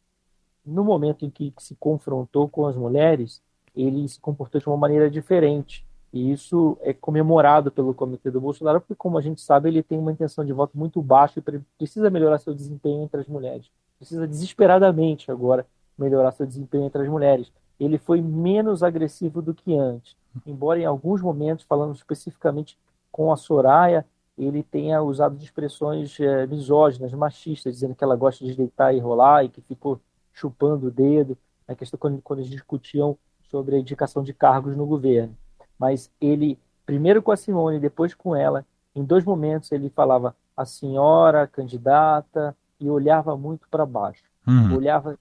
no 0.65 0.85
momento 0.85 1.25
em 1.25 1.31
que 1.31 1.53
se 1.59 1.75
confrontou 1.77 2.49
com 2.49 2.67
as 2.67 2.77
mulheres, 2.77 3.43
ele 3.75 4.09
se 4.09 4.19
comportou 4.19 4.61
de 4.61 4.67
uma 4.67 4.77
maneira 4.77 5.11
diferente. 5.11 5.87
E 6.13 6.33
isso 6.33 6.77
é 6.81 6.93
comemorado 6.93 7.71
pelo 7.71 7.95
comitê 7.95 8.31
do 8.31 8.41
Bolsonaro, 8.41 8.81
porque, 8.81 8.97
como 8.97 9.17
a 9.17 9.21
gente 9.21 9.41
sabe, 9.41 9.69
ele 9.69 9.83
tem 9.83 9.99
uma 9.99 10.11
intenção 10.11 10.45
de 10.45 10.53
voto 10.53 10.77
muito 10.77 11.01
baixa 11.01 11.39
e 11.39 11.61
precisa 11.79 12.11
melhorar 12.11 12.39
seu 12.39 12.53
desempenho 12.53 13.05
entre 13.05 13.21
as 13.21 13.29
mulheres. 13.29 13.71
Precisa 13.97 14.27
desesperadamente 14.27 15.31
agora 15.31 15.67
melhorar 15.97 16.33
seu 16.33 16.47
desempenho 16.47 16.87
entre 16.87 17.03
as 17.03 17.09
mulheres. 17.09 17.53
Ele 17.79 17.97
foi 17.97 18.21
menos 18.21 18.83
agressivo 18.83 19.41
do 19.41 19.55
que 19.55 19.77
antes. 19.77 20.17
Embora 20.47 20.79
em 20.79 20.85
alguns 20.85 21.21
momentos, 21.21 21.65
falando 21.65 21.95
especificamente 21.95 22.79
com 23.11 23.33
a 23.33 23.37
Soraya, 23.37 24.07
ele 24.39 24.63
tenha 24.63 25.03
usado 25.03 25.37
de 25.37 25.45
expressões 25.45 26.19
é, 26.21 26.47
misóginas, 26.47 27.13
machistas, 27.13 27.75
dizendo 27.75 27.95
que 27.95 28.05
ela 28.05 28.17
gosta 28.17 28.45
de 28.45 28.57
deitar 28.57 28.95
e 28.95 28.99
rolar 28.99 29.45
e 29.45 29.49
que 29.49 29.61
ficou 29.61 30.01
chupando 30.33 30.87
o 30.87 30.91
dedo, 30.91 31.37
na 31.69 31.75
questão 31.75 31.99
quando, 31.99 32.23
quando 32.23 32.39
eles 32.39 32.51
discutiam 32.51 33.19
sobre 33.51 33.77
a 33.77 33.79
indicação 33.79 34.23
de 34.23 34.33
cargos 34.33 34.77
no 34.77 34.87
governo. 34.87 35.37
Mas 35.79 36.11
ele, 36.21 36.59
primeiro 36.87 37.23
com 37.23 37.33
a 37.33 37.37
Simone, 37.37 37.79
depois 37.79 38.15
com 38.15 38.35
ela, 38.35 38.65
em 38.95 39.05
dois 39.05 39.25
momentos 39.25 39.71
ele 39.73 39.91
falava 39.91 40.35
a 40.57 40.65
senhora 40.65 41.47
candidata 41.47 42.57
e 42.79 42.89
olhava 42.89 43.37
muito 43.37 43.69
para 43.69 43.85
baixo. 43.85 44.25
Uhum. 44.47 44.77
Olhava 44.77 45.19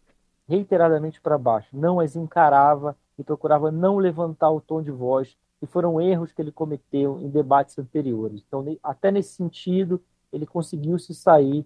reiteradamente 0.48 1.22
para 1.22 1.38
baixo, 1.38 1.70
não 1.74 2.00
as 2.00 2.16
encarava 2.16 2.96
e 3.20 3.24
procurava 3.24 3.70
não 3.70 3.98
levantar 3.98 4.50
o 4.50 4.62
tom 4.62 4.82
de 4.82 4.92
voz 4.92 5.36
e 5.62 5.68
foram 5.68 6.00
erros 6.00 6.32
que 6.32 6.42
ele 6.42 6.52
cometeu 6.52 7.20
em 7.20 7.30
debates 7.30 7.78
anteriores. 7.78 8.42
Então, 8.48 8.66
até 8.82 9.12
nesse 9.12 9.34
sentido, 9.34 10.02
ele 10.32 10.46
conseguiu 10.46 10.98
se 10.98 11.14
sair 11.14 11.66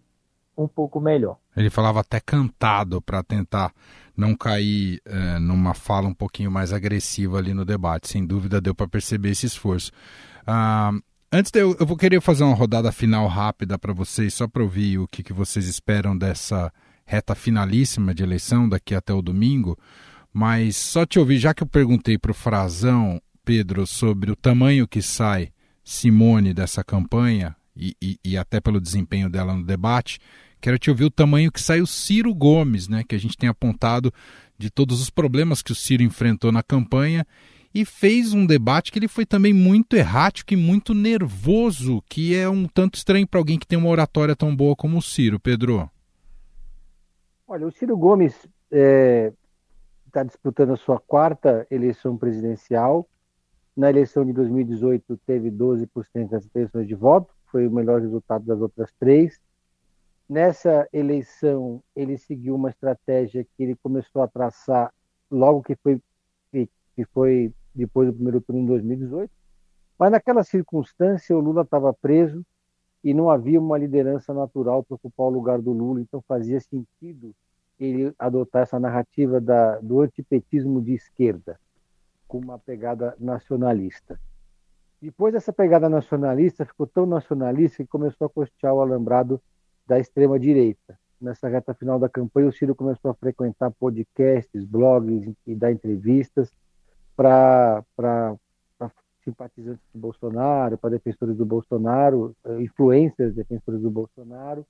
um 0.57 0.67
pouco 0.67 0.99
melhor. 0.99 1.37
Ele 1.55 1.69
falava 1.69 1.99
até 1.99 2.19
cantado 2.19 3.01
para 3.01 3.23
tentar 3.23 3.71
não 4.15 4.35
cair 4.35 4.99
é, 5.05 5.39
numa 5.39 5.73
fala 5.73 6.07
um 6.07 6.13
pouquinho 6.13 6.51
mais 6.51 6.73
agressiva 6.73 7.37
ali 7.37 7.53
no 7.53 7.65
debate. 7.65 8.07
Sem 8.07 8.25
dúvida 8.25 8.61
deu 8.61 8.73
para 8.73 8.87
perceber 8.87 9.29
esse 9.29 9.45
esforço. 9.45 9.91
Ah, 10.45 10.91
antes 11.31 11.51
de 11.51 11.59
eu, 11.59 11.75
eu 11.79 11.85
vou 11.85 11.97
querer 11.97 12.21
fazer 12.21 12.43
uma 12.43 12.55
rodada 12.55 12.91
final 12.91 13.27
rápida 13.27 13.77
para 13.77 13.93
vocês, 13.93 14.33
só 14.33 14.47
para 14.47 14.63
ouvir 14.63 14.99
o 14.99 15.07
que, 15.07 15.23
que 15.23 15.33
vocês 15.33 15.67
esperam 15.67 16.17
dessa 16.17 16.71
reta 17.05 17.35
finalíssima 17.35 18.13
de 18.13 18.23
eleição 18.23 18.67
daqui 18.67 18.95
até 18.95 19.13
o 19.13 19.21
domingo. 19.21 19.77
Mas 20.33 20.75
só 20.75 21.05
te 21.05 21.19
ouvir, 21.19 21.37
já 21.37 21.53
que 21.53 21.61
eu 21.61 21.67
perguntei 21.67 22.17
para 22.17 22.31
o 22.31 22.33
Frazão 22.35 23.21
Pedro, 23.45 23.85
sobre 23.85 24.31
o 24.31 24.35
tamanho 24.35 24.87
que 24.87 25.01
sai 25.01 25.51
Simone 25.83 26.53
dessa 26.53 26.83
campanha 26.83 27.55
e, 27.75 27.95
e, 28.01 28.19
e, 28.23 28.37
até 28.37 28.59
pelo 28.59 28.81
desempenho 28.81 29.29
dela 29.29 29.55
no 29.55 29.63
debate, 29.63 30.19
quero 30.61 30.79
te 30.79 30.89
ouvir 30.89 31.05
o 31.05 31.11
tamanho 31.11 31.51
que 31.51 31.61
sai 31.61 31.81
o 31.81 31.87
Ciro 31.87 32.33
Gomes, 32.33 32.87
né, 32.87 33.03
que 33.07 33.15
a 33.15 33.19
gente 33.19 33.37
tem 33.37 33.49
apontado 33.49 34.13
de 34.57 34.69
todos 34.69 35.01
os 35.01 35.09
problemas 35.09 35.61
que 35.61 35.71
o 35.71 35.75
Ciro 35.75 36.03
enfrentou 36.03 36.51
na 36.51 36.63
campanha 36.63 37.25
e 37.73 37.83
fez 37.83 38.33
um 38.33 38.45
debate 38.45 38.91
que 38.91 38.99
ele 38.99 39.07
foi 39.07 39.25
também 39.25 39.51
muito 39.51 39.95
errático 39.95 40.53
e 40.53 40.57
muito 40.57 40.93
nervoso, 40.93 42.03
que 42.07 42.35
é 42.35 42.47
um 42.47 42.67
tanto 42.67 42.95
estranho 42.95 43.27
para 43.27 43.39
alguém 43.39 43.57
que 43.57 43.67
tem 43.67 43.77
uma 43.77 43.89
oratória 43.89 44.35
tão 44.35 44.55
boa 44.55 44.75
como 44.75 44.97
o 44.97 45.01
Ciro, 45.01 45.39
Pedro. 45.39 45.89
Olha, 47.47 47.67
o 47.67 47.71
Ciro 47.71 47.97
Gomes 47.97 48.47
é, 48.71 49.33
tá 50.13 50.23
disputando 50.23 50.73
a 50.73 50.77
sua 50.77 50.99
quarta 50.99 51.67
eleição 51.69 52.17
presidencial 52.17 53.07
na 53.75 53.89
eleição 53.89 54.23
de 54.23 54.31
2018, 54.33 55.17
teve 55.25 55.49
12% 55.49 56.29
das 56.29 56.45
intenções 56.45 56.87
de 56.87 56.93
voto, 56.93 57.33
foi 57.47 57.67
o 57.67 57.71
melhor 57.71 58.01
resultado 58.01 58.45
das 58.45 58.61
outras 58.61 58.91
três. 58.99 59.39
Nessa 60.29 60.87
eleição, 60.93 61.81
ele 61.95 62.17
seguiu 62.17 62.55
uma 62.55 62.69
estratégia 62.69 63.43
que 63.43 63.63
ele 63.63 63.75
começou 63.75 64.21
a 64.21 64.27
traçar 64.27 64.93
logo 65.29 65.63
que 65.63 65.75
foi, 65.75 65.99
que 66.51 67.05
foi 67.11 67.51
depois 67.73 68.07
do 68.07 68.13
primeiro 68.13 68.41
turno 68.41 68.61
em 68.61 68.65
2018. 68.67 69.31
Mas 69.97 70.11
naquela 70.11 70.43
circunstância, 70.43 71.35
o 71.35 71.39
Lula 71.39 71.63
estava 71.63 71.93
preso 71.93 72.45
e 73.03 73.13
não 73.13 73.29
havia 73.29 73.59
uma 73.59 73.77
liderança 73.77 74.33
natural 74.33 74.83
para 74.83 74.95
ocupar 74.95 75.27
o 75.27 75.31
lugar 75.31 75.59
do 75.59 75.71
Lula, 75.71 75.99
então 75.99 76.23
fazia 76.27 76.59
sentido 76.59 77.35
ele 77.83 78.13
adotar 78.17 78.63
essa 78.63 78.79
narrativa 78.79 79.41
da, 79.41 79.79
do 79.79 80.01
antipetismo 80.01 80.81
de 80.81 80.93
esquerda 80.93 81.59
com 82.27 82.39
uma 82.39 82.57
pegada 82.57 83.15
nacionalista. 83.19 84.19
Depois 85.01 85.33
dessa 85.33 85.51
pegada 85.51 85.89
nacionalista, 85.89 86.65
ficou 86.65 86.87
tão 86.87 87.05
nacionalista 87.05 87.83
que 87.83 87.89
começou 87.89 88.27
a 88.27 88.29
costear 88.29 88.73
o 88.73 88.81
alambrado 88.81 89.41
da 89.85 89.99
extrema-direita. 89.99 90.97
Nessa 91.19 91.47
reta 91.47 91.73
final 91.73 91.99
da 91.99 92.09
campanha, 92.09 92.47
o 92.47 92.53
Ciro 92.53 92.73
começou 92.73 93.11
a 93.11 93.13
frequentar 93.13 93.71
podcasts, 93.71 94.63
blogs 94.63 95.33
e 95.45 95.55
dar 95.55 95.71
entrevistas 95.71 96.51
para 97.15 97.83
simpatizantes 99.23 99.83
do 99.93 99.99
Bolsonaro, 99.99 100.77
para 100.77 100.89
defensores 100.91 101.35
do 101.37 101.45
Bolsonaro, 101.45 102.35
eh, 102.45 102.61
influências 102.61 103.33
defensores 103.33 103.81
do 103.81 103.89
Bolsonaro, 103.89 104.65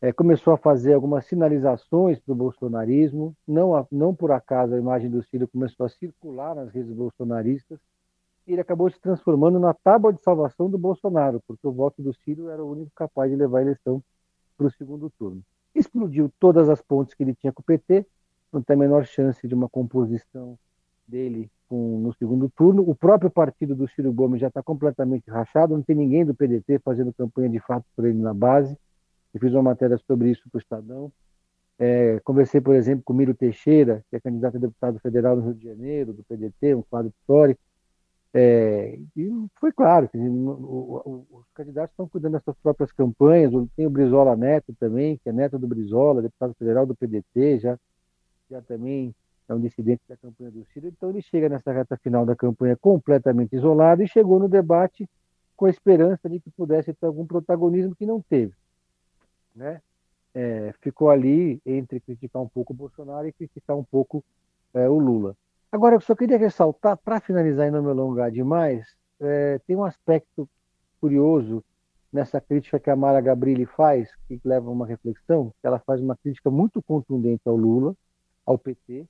é, 0.00 0.12
começou 0.12 0.52
a 0.52 0.58
fazer 0.58 0.94
algumas 0.94 1.26
sinalizações 1.26 2.18
para 2.20 2.32
o 2.32 2.36
bolsonarismo. 2.36 3.34
Não, 3.46 3.86
não 3.90 4.14
por 4.14 4.30
acaso 4.30 4.74
a 4.74 4.78
imagem 4.78 5.10
do 5.10 5.22
Ciro 5.22 5.48
começou 5.48 5.86
a 5.86 5.88
circular 5.88 6.54
nas 6.54 6.70
redes 6.70 6.92
bolsonaristas. 6.92 7.78
E 8.46 8.52
ele 8.52 8.60
acabou 8.60 8.88
se 8.90 9.00
transformando 9.00 9.58
na 9.58 9.74
tábua 9.74 10.12
de 10.12 10.22
salvação 10.22 10.70
do 10.70 10.78
Bolsonaro, 10.78 11.42
porque 11.46 11.66
o 11.66 11.72
voto 11.72 12.00
do 12.00 12.14
Ciro 12.14 12.48
era 12.48 12.62
o 12.62 12.70
único 12.70 12.92
capaz 12.94 13.30
de 13.30 13.36
levar 13.36 13.58
a 13.58 13.62
eleição 13.62 14.02
para 14.56 14.66
o 14.68 14.70
segundo 14.70 15.10
turno. 15.18 15.42
Explodiu 15.74 16.32
todas 16.38 16.68
as 16.68 16.80
pontes 16.80 17.14
que 17.14 17.22
ele 17.22 17.34
tinha 17.34 17.52
com 17.52 17.60
o 17.60 17.64
PT, 17.64 18.06
não 18.52 18.62
tem 18.62 18.74
a 18.74 18.78
menor 18.78 19.04
chance 19.04 19.46
de 19.46 19.54
uma 19.54 19.68
composição 19.68 20.56
dele 21.06 21.50
com, 21.68 21.98
no 21.98 22.12
segundo 22.14 22.48
turno. 22.48 22.88
O 22.88 22.94
próprio 22.94 23.30
partido 23.30 23.74
do 23.74 23.88
Ciro 23.88 24.12
Gomes 24.12 24.40
já 24.40 24.48
está 24.48 24.62
completamente 24.62 25.28
rachado, 25.28 25.74
não 25.74 25.82
tem 25.82 25.96
ninguém 25.96 26.24
do 26.24 26.34
PDT 26.34 26.78
fazendo 26.84 27.12
campanha 27.12 27.48
de 27.48 27.60
fato 27.60 27.84
por 27.94 28.06
ele 28.06 28.18
na 28.18 28.32
base. 28.32 28.76
Eu 29.36 29.40
fiz 29.40 29.52
uma 29.52 29.62
matéria 29.62 29.98
sobre 29.98 30.30
isso 30.30 30.48
para 30.50 30.56
o 30.56 30.60
Estadão. 30.60 31.12
É, 31.78 32.18
conversei, 32.20 32.58
por 32.58 32.74
exemplo, 32.74 33.04
com 33.04 33.12
Miro 33.12 33.34
Teixeira, 33.34 34.02
que 34.08 34.16
é 34.16 34.20
candidato 34.20 34.56
a 34.56 34.60
deputado 34.60 34.98
federal 34.98 35.36
no 35.36 35.42
Rio 35.42 35.54
de 35.54 35.64
Janeiro, 35.64 36.14
do 36.14 36.24
PDT, 36.24 36.74
um 36.74 36.80
quadro 36.80 37.12
histórico. 37.14 37.60
É, 38.32 38.98
e 39.14 39.30
foi 39.60 39.72
claro 39.72 40.08
que 40.08 40.16
os 40.16 41.44
candidatos 41.52 41.92
estão 41.92 42.08
cuidando 42.08 42.32
das 42.32 42.44
suas 42.44 42.56
próprias 42.56 42.90
campanhas. 42.92 43.52
Tem 43.76 43.86
o 43.86 43.90
Brizola 43.90 44.34
Neto 44.34 44.74
também, 44.80 45.18
que 45.18 45.28
é 45.28 45.32
neto 45.32 45.58
do 45.58 45.66
Brizola, 45.66 46.22
deputado 46.22 46.54
federal 46.54 46.86
do 46.86 46.94
PDT, 46.94 47.58
já, 47.58 47.78
já 48.50 48.62
também 48.62 49.14
é 49.46 49.54
um 49.54 49.60
dissidente 49.60 50.00
da 50.08 50.16
campanha 50.16 50.50
do 50.50 50.64
Ciro. 50.72 50.88
Então 50.88 51.10
ele 51.10 51.20
chega 51.20 51.50
nessa 51.50 51.72
reta 51.72 51.98
final 51.98 52.24
da 52.24 52.34
campanha 52.34 52.74
completamente 52.74 53.54
isolado 53.54 54.02
e 54.02 54.08
chegou 54.08 54.38
no 54.38 54.48
debate 54.48 55.06
com 55.54 55.66
a 55.66 55.70
esperança 55.70 56.26
de 56.26 56.40
que 56.40 56.50
pudesse 56.50 56.94
ter 56.94 57.04
algum 57.04 57.26
protagonismo 57.26 57.94
que 57.94 58.06
não 58.06 58.22
teve. 58.22 58.54
Né? 59.56 59.80
É, 60.34 60.74
ficou 60.82 61.08
ali 61.08 61.60
entre 61.64 61.98
criticar 61.98 62.42
um 62.42 62.48
pouco 62.48 62.72
o 62.72 62.76
Bolsonaro 62.76 63.26
e 63.26 63.32
criticar 63.32 63.76
um 63.76 63.84
pouco 63.84 64.22
é, 64.74 64.88
o 64.88 64.98
Lula. 64.98 65.34
Agora, 65.72 65.96
eu 65.96 66.00
só 66.00 66.14
queria 66.14 66.38
ressaltar, 66.38 66.96
para 66.98 67.20
finalizar 67.20 67.66
e 67.66 67.70
não 67.70 67.82
me 67.82 67.90
alongar 67.90 68.30
demais, 68.30 68.94
é, 69.18 69.58
tem 69.66 69.74
um 69.74 69.84
aspecto 69.84 70.48
curioso 71.00 71.64
nessa 72.12 72.40
crítica 72.40 72.78
que 72.78 72.90
a 72.90 72.96
Mara 72.96 73.20
Gabrilli 73.20 73.66
faz, 73.66 74.10
que 74.28 74.40
leva 74.44 74.68
a 74.68 74.72
uma 74.72 74.86
reflexão, 74.86 75.52
ela 75.62 75.78
faz 75.78 76.00
uma 76.00 76.16
crítica 76.16 76.50
muito 76.50 76.82
contundente 76.82 77.42
ao 77.46 77.56
Lula, 77.56 77.94
ao 78.44 78.58
PT, 78.58 79.06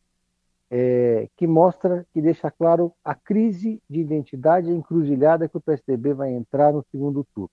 é, 0.70 1.28
que 1.36 1.46
mostra, 1.46 2.06
que 2.12 2.20
deixa 2.20 2.50
claro 2.50 2.92
a 3.04 3.14
crise 3.14 3.80
de 3.88 4.00
identidade 4.00 4.70
encruzilhada 4.70 5.48
que 5.48 5.56
o 5.56 5.60
PSDB 5.60 6.14
vai 6.14 6.32
entrar 6.32 6.72
no 6.72 6.84
segundo 6.90 7.24
turno. 7.34 7.50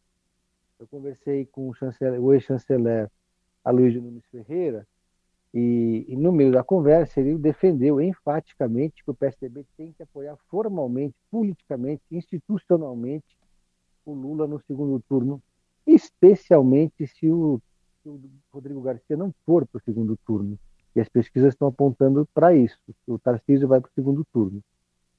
Eu 0.84 0.88
conversei 0.90 1.46
com 1.46 1.70
o, 1.70 1.74
o 2.20 2.34
ex-chanceler 2.34 3.10
Aloysio 3.64 4.02
Nunes 4.02 4.26
Ferreira, 4.26 4.86
e, 5.54 6.04
e, 6.10 6.18
no 6.18 6.30
meio 6.30 6.52
da 6.52 6.62
conversa 6.62 7.22
ele 7.22 7.38
defendeu 7.38 8.02
enfaticamente 8.02 9.02
que 9.02 9.10
o 9.10 9.14
PSDB 9.14 9.66
tem 9.78 9.94
que 9.94 10.04
apoiar 10.04 10.36
formalmente, 10.50 11.16
politicamente, 11.32 12.02
institucionalmente 12.12 13.38
o 14.06 14.14
Lula 14.14 14.46
no 14.46 14.60
segundo 14.60 15.02
turno, 15.08 15.42
especialmente 15.88 17.08
se 17.08 17.32
o, 17.32 17.62
se 18.02 18.10
o 18.10 18.20
Rodrigo 18.52 18.82
Garcia 18.82 19.16
não 19.16 19.34
for 19.46 19.66
para 19.66 19.78
o 19.78 19.84
segundo 19.84 20.18
turno. 20.26 20.60
E 20.94 21.00
as 21.00 21.08
pesquisas 21.08 21.54
estão 21.54 21.70
apontando 21.70 22.28
para 22.34 22.54
isso. 22.54 22.78
O 23.08 23.18
Tarcísio 23.18 23.70
vai 23.70 23.80
para 23.80 23.90
o 23.90 23.94
segundo 23.94 24.26
turno. 24.34 24.62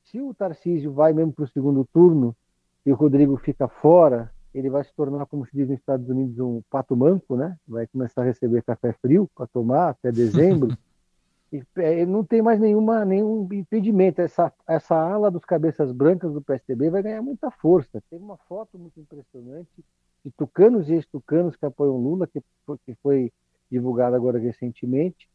Se 0.03 0.20
o 0.20 0.35
Tarcísio 0.35 0.92
vai 0.92 1.14
mesmo 1.14 1.33
para 1.33 1.44
o 1.44 1.48
segundo 1.48 1.88
turno 1.90 2.37
e 2.85 2.92
o 2.92 2.94
Rodrigo 2.94 3.38
fica 3.38 3.66
fora, 3.66 4.34
ele 4.55 4.71
vai 4.71 4.85
se 4.85 4.95
tornar, 4.95 5.27
como 5.27 5.45
se 5.45 5.53
diz 5.53 5.69
nos 5.69 5.79
Estados 5.79 6.09
Unidos, 6.09 6.38
um 6.38 6.62
pato 6.71 6.97
manco, 6.97 7.37
né? 7.37 7.57
Vai 7.67 7.87
começar 7.88 8.23
a 8.23 8.25
receber 8.25 8.62
café 8.62 8.93
frio 8.93 9.29
para 9.35 9.47
tomar 9.49 9.90
até 9.90 10.12
dezembro. 10.12 10.77
e 11.53 11.62
é, 11.77 12.07
não 12.07 12.25
tem 12.25 12.40
mais 12.40 12.61
nenhuma, 12.61 13.05
nenhum 13.05 13.49
impedimento. 13.53 14.21
Essa, 14.21 14.53
essa 14.67 14.95
ala 14.95 15.31
dos 15.31 15.45
cabeças 15.45 15.90
brancas 15.90 16.33
do 16.33 16.40
PSDB 16.40 16.88
vai 16.88 17.03
ganhar 17.03 17.21
muita 17.21 17.51
força. 17.51 18.01
Tem 18.09 18.19
uma 18.19 18.37
foto 18.37 18.79
muito 18.79 18.99
impressionante 19.01 19.85
de 20.25 20.31
tucanos 20.31 20.88
e 20.88 20.95
ex-tucanos 20.95 21.57
que 21.57 21.67
apoiam 21.67 21.97
Lula, 21.97 22.27
que 22.27 22.40
foi, 22.64 22.79
que 22.87 22.95
foi 23.03 23.33
divulgada 23.71 24.17
agora 24.17 24.38
recentemente. 24.38 25.29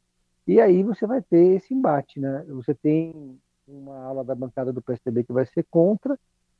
E 0.47 0.62
aí 0.62 0.82
você 0.82 1.05
vai 1.05 1.21
ter 1.21 1.58
esse 1.58 1.73
embate, 1.73 2.19
né? 2.19 2.43
Você 2.47 2.73
tem 2.73 3.38
uma 3.67 3.99
ala 3.99 4.23
da 4.23 4.34
bancada 4.34 4.73
do 4.73 4.82
PSDB 4.82 5.25
que 5.25 5.34
vai 5.34 5.45
ser 5.45 5.65
contra, 5.69 6.17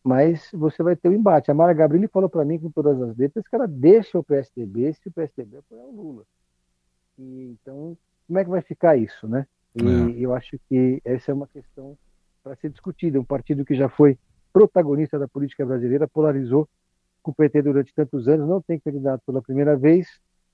mas 0.10 0.50
você 0.52 0.82
vai 0.82 0.96
ter 0.96 1.08
o 1.08 1.12
um 1.12 1.14
embate. 1.14 1.52
A 1.52 1.54
Mara 1.54 1.72
Gabrilli 1.72 2.08
falou 2.08 2.28
para 2.28 2.44
mim 2.44 2.58
com 2.58 2.72
todas 2.72 3.00
as 3.00 3.16
letras 3.16 3.48
que 3.48 3.56
ela 3.56 3.68
deixa 3.68 4.18
o 4.18 4.24
PSDB 4.24 4.92
se 4.94 5.08
o 5.08 5.12
PSDB 5.12 5.58
apoiar 5.58 5.84
o 5.84 5.92
Lula. 5.92 6.24
E, 7.16 7.52
então, 7.52 7.96
como 8.26 8.40
é 8.40 8.44
que 8.44 8.50
vai 8.50 8.62
ficar 8.64 8.98
isso, 8.98 9.28
né? 9.28 9.46
E 9.76 9.84
é. 9.84 10.26
eu 10.26 10.34
acho 10.34 10.58
que 10.68 11.00
essa 11.06 11.30
é 11.30 11.34
uma 11.34 11.46
questão 11.46 11.96
para 12.44 12.56
ser 12.56 12.72
discutida. 12.72 13.20
Um 13.20 13.24
partido 13.24 13.64
que 13.64 13.76
já 13.76 13.88
foi 13.88 14.18
protagonista 14.52 15.20
da 15.20 15.28
política 15.28 15.64
brasileira 15.64 16.08
polarizou 16.08 16.68
com 17.22 17.30
o 17.30 17.36
PT 17.36 17.62
durante 17.62 17.94
tantos 17.94 18.28
anos, 18.28 18.50
não 18.50 18.64
tem 18.64 18.80
candidato 18.80 19.22
pela 19.28 19.44
primeira 19.44 19.78
vez, 19.78 20.08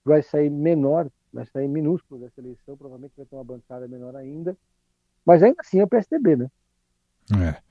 vai 0.03 0.21
sair 0.21 0.49
menor, 0.49 1.09
vai 1.31 1.45
sair 1.45 1.69
minúsculo 1.69 2.19
dessa 2.19 2.41
eleição, 2.41 2.75
provavelmente 2.75 3.13
vai 3.15 3.25
ter 3.25 3.35
uma 3.37 3.43
bancada 3.45 3.87
menor 3.87 4.17
ainda, 4.17 4.57
mas 5.25 5.41
ainda 5.41 5.55
assim 5.61 5.79
é 5.79 5.83
o 5.85 5.87
PSDB, 5.87 6.35
né? 6.35 6.51
É. 7.41 7.63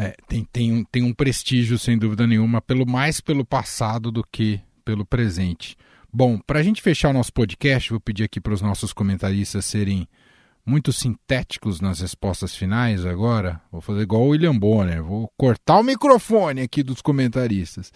É, 0.00 0.14
tem, 0.28 0.44
tem, 0.44 0.72
um, 0.72 0.84
tem 0.84 1.02
um 1.02 1.12
prestígio, 1.12 1.76
sem 1.76 1.98
dúvida 1.98 2.24
nenhuma, 2.24 2.62
pelo 2.62 2.86
mais 2.86 3.20
pelo 3.20 3.44
passado 3.44 4.12
do 4.12 4.22
que 4.22 4.60
pelo 4.84 5.04
presente. 5.04 5.76
Bom, 6.10 6.38
para 6.38 6.60
a 6.60 6.62
gente 6.62 6.80
fechar 6.80 7.10
o 7.10 7.12
nosso 7.12 7.32
podcast, 7.32 7.90
vou 7.90 8.00
pedir 8.00 8.22
aqui 8.22 8.40
para 8.40 8.54
os 8.54 8.62
nossos 8.62 8.92
comentaristas 8.92 9.64
serem 9.64 10.08
muito 10.64 10.92
sintéticos 10.92 11.80
nas 11.80 12.00
respostas 12.00 12.54
finais 12.54 13.04
agora. 13.04 13.60
Vou 13.72 13.80
fazer 13.80 14.02
igual 14.02 14.22
o 14.22 14.28
William 14.28 14.56
Bonner, 14.56 15.02
vou 15.02 15.28
cortar 15.36 15.80
o 15.80 15.82
microfone 15.82 16.60
aqui 16.60 16.84
dos 16.84 17.02
comentaristas. 17.02 17.92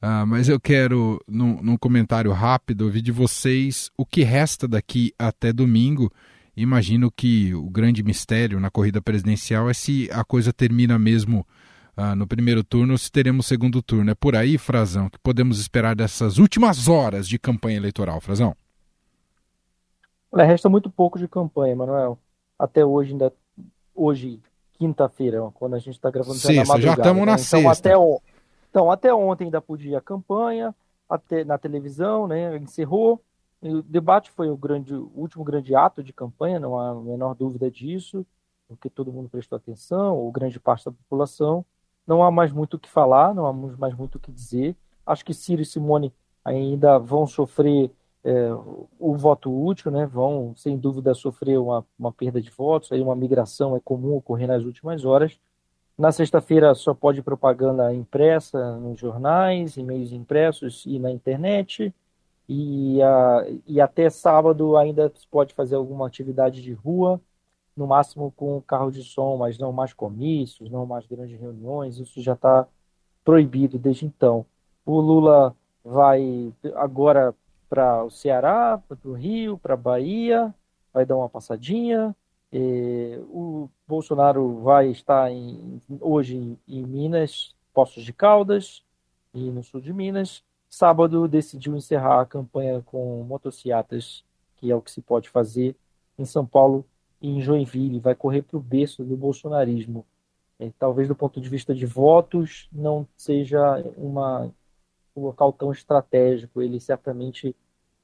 Uh, 0.00 0.24
mas 0.26 0.48
eu 0.48 0.60
quero, 0.60 1.20
num, 1.26 1.60
num 1.60 1.76
comentário 1.76 2.32
rápido, 2.32 2.82
ouvir 2.82 3.02
de 3.02 3.10
vocês 3.10 3.90
o 3.96 4.06
que 4.06 4.22
resta 4.22 4.68
daqui 4.68 5.12
até 5.18 5.52
domingo 5.52 6.12
imagino 6.62 7.10
que 7.10 7.54
o 7.54 7.68
grande 7.68 8.02
mistério 8.02 8.60
na 8.60 8.70
corrida 8.70 9.00
presidencial 9.00 9.68
é 9.68 9.74
se 9.74 10.08
a 10.12 10.24
coisa 10.24 10.52
termina 10.52 10.98
mesmo 10.98 11.46
ah, 11.96 12.14
no 12.14 12.26
primeiro 12.26 12.62
turno 12.64 12.92
ou 12.92 12.98
se 12.98 13.10
teremos 13.10 13.46
segundo 13.46 13.82
turno. 13.82 14.10
É 14.10 14.14
por 14.14 14.36
aí, 14.36 14.56
Frazão, 14.56 15.08
que 15.08 15.18
podemos 15.18 15.58
esperar 15.58 15.94
dessas 15.94 16.38
últimas 16.38 16.88
horas 16.88 17.28
de 17.28 17.38
campanha 17.38 17.76
eleitoral, 17.76 18.20
Frazão? 18.20 18.54
Olha, 20.32 20.44
resta 20.44 20.68
muito 20.68 20.88
pouco 20.88 21.18
de 21.18 21.26
campanha, 21.26 21.74
Manuel. 21.74 22.18
Até 22.58 22.84
hoje, 22.84 23.12
ainda 23.12 23.32
hoje, 23.94 24.40
quinta-feira, 24.78 25.40
quando 25.54 25.74
a 25.74 25.78
gente 25.78 25.94
está 25.94 26.10
gravando 26.10 26.38
sexta, 26.38 26.80
já 26.80 26.94
estamos 26.94 27.26
na 27.26 27.26
né? 27.26 27.32
então, 27.32 27.38
sexta. 27.38 27.70
Até, 27.70 27.94
então, 28.70 28.90
até 28.90 29.12
ontem 29.12 29.44
ainda 29.44 29.60
podia 29.60 29.98
a 29.98 30.02
campanha, 30.02 30.74
até 31.08 31.44
na 31.44 31.58
televisão, 31.58 32.26
né? 32.26 32.56
Encerrou. 32.56 33.20
O 33.62 33.82
debate 33.82 34.30
foi 34.30 34.50
o, 34.50 34.56
grande, 34.56 34.94
o 34.94 35.10
último 35.14 35.44
grande 35.44 35.74
ato 35.74 36.02
de 36.02 36.12
campanha, 36.12 36.58
não 36.58 36.78
há 36.78 36.90
a 36.90 36.94
menor 36.94 37.34
dúvida 37.34 37.70
disso, 37.70 38.26
porque 38.66 38.88
todo 38.88 39.12
mundo 39.12 39.28
prestou 39.28 39.56
atenção, 39.56 40.16
ou 40.16 40.30
grande 40.32 40.58
parte 40.58 40.86
da 40.86 40.92
população. 40.92 41.64
Não 42.06 42.22
há 42.22 42.30
mais 42.30 42.52
muito 42.52 42.74
o 42.74 42.78
que 42.78 42.88
falar, 42.88 43.34
não 43.34 43.46
há 43.46 43.52
mais 43.52 43.94
muito 43.94 44.16
o 44.16 44.18
que 44.18 44.32
dizer. 44.32 44.74
Acho 45.04 45.24
que 45.24 45.34
Ciro 45.34 45.60
e 45.60 45.66
Simone 45.66 46.12
ainda 46.44 46.98
vão 46.98 47.26
sofrer 47.26 47.90
é, 48.24 48.50
o 48.98 49.14
voto 49.14 49.50
útil, 49.50 49.90
né? 49.90 50.06
vão, 50.06 50.54
sem 50.56 50.78
dúvida, 50.78 51.14
sofrer 51.14 51.58
uma, 51.58 51.84
uma 51.98 52.12
perda 52.12 52.40
de 52.40 52.50
votos, 52.50 52.92
aí 52.92 53.00
uma 53.00 53.16
migração 53.16 53.76
é 53.76 53.80
comum 53.80 54.16
ocorrer 54.16 54.48
nas 54.48 54.64
últimas 54.64 55.04
horas. 55.04 55.38
Na 55.96 56.12
sexta-feira 56.12 56.74
só 56.74 56.94
pode 56.94 57.22
propaganda 57.22 57.92
impressa 57.92 58.78
nos 58.78 58.98
jornais, 58.98 59.76
e-mails 59.76 60.12
impressos 60.12 60.84
e 60.86 60.98
na 60.98 61.10
internet. 61.10 61.94
E, 62.52 62.98
e 63.64 63.80
até 63.80 64.10
sábado 64.10 64.76
ainda 64.76 65.12
se 65.14 65.24
pode 65.28 65.54
fazer 65.54 65.76
alguma 65.76 66.08
atividade 66.08 66.60
de 66.60 66.72
rua, 66.72 67.20
no 67.76 67.86
máximo 67.86 68.32
com 68.32 68.60
carro 68.62 68.90
de 68.90 69.04
som, 69.04 69.36
mas 69.36 69.56
não 69.56 69.72
mais 69.72 69.92
comícios, 69.92 70.68
não 70.68 70.84
mais 70.84 71.06
grandes 71.06 71.38
reuniões, 71.38 71.98
isso 71.98 72.20
já 72.20 72.32
está 72.32 72.66
proibido 73.24 73.78
desde 73.78 74.04
então. 74.04 74.44
O 74.84 75.00
Lula 75.00 75.54
vai 75.84 76.52
agora 76.74 77.32
para 77.68 78.04
o 78.04 78.10
Ceará, 78.10 78.82
para 78.88 78.98
o 79.08 79.12
Rio, 79.12 79.56
para 79.56 79.74
a 79.74 79.76
Bahia, 79.76 80.52
vai 80.92 81.06
dar 81.06 81.16
uma 81.16 81.28
passadinha. 81.28 82.16
o 83.32 83.68
Bolsonaro 83.86 84.60
vai 84.62 84.88
estar 84.90 85.30
em, 85.30 85.80
hoje 86.00 86.58
em 86.66 86.82
Minas, 86.84 87.54
Poços 87.72 88.02
de 88.04 88.12
Caldas, 88.12 88.82
e 89.32 89.50
no 89.50 89.62
sul 89.62 89.80
de 89.80 89.92
Minas. 89.92 90.42
Sábado 90.70 91.26
decidiu 91.26 91.74
encerrar 91.76 92.20
a 92.20 92.26
campanha 92.26 92.80
com 92.86 93.24
motocicletas, 93.24 94.24
que 94.56 94.70
é 94.70 94.76
o 94.76 94.80
que 94.80 94.92
se 94.92 95.02
pode 95.02 95.28
fazer 95.28 95.74
em 96.16 96.24
São 96.24 96.46
Paulo 96.46 96.86
e 97.20 97.28
em 97.28 97.40
Joinville. 97.40 97.98
Vai 97.98 98.14
correr 98.14 98.42
para 98.42 98.56
o 98.56 98.60
berço 98.60 99.02
do 99.02 99.16
bolsonarismo. 99.16 100.06
É, 100.60 100.70
talvez 100.78 101.08
do 101.08 101.16
ponto 101.16 101.40
de 101.40 101.48
vista 101.48 101.74
de 101.74 101.86
votos 101.86 102.68
não 102.72 103.04
seja 103.16 103.82
uma, 103.96 104.48
um 105.16 105.22
local 105.22 105.52
tão 105.52 105.72
estratégico. 105.72 106.62
Ele 106.62 106.78
certamente 106.78 107.54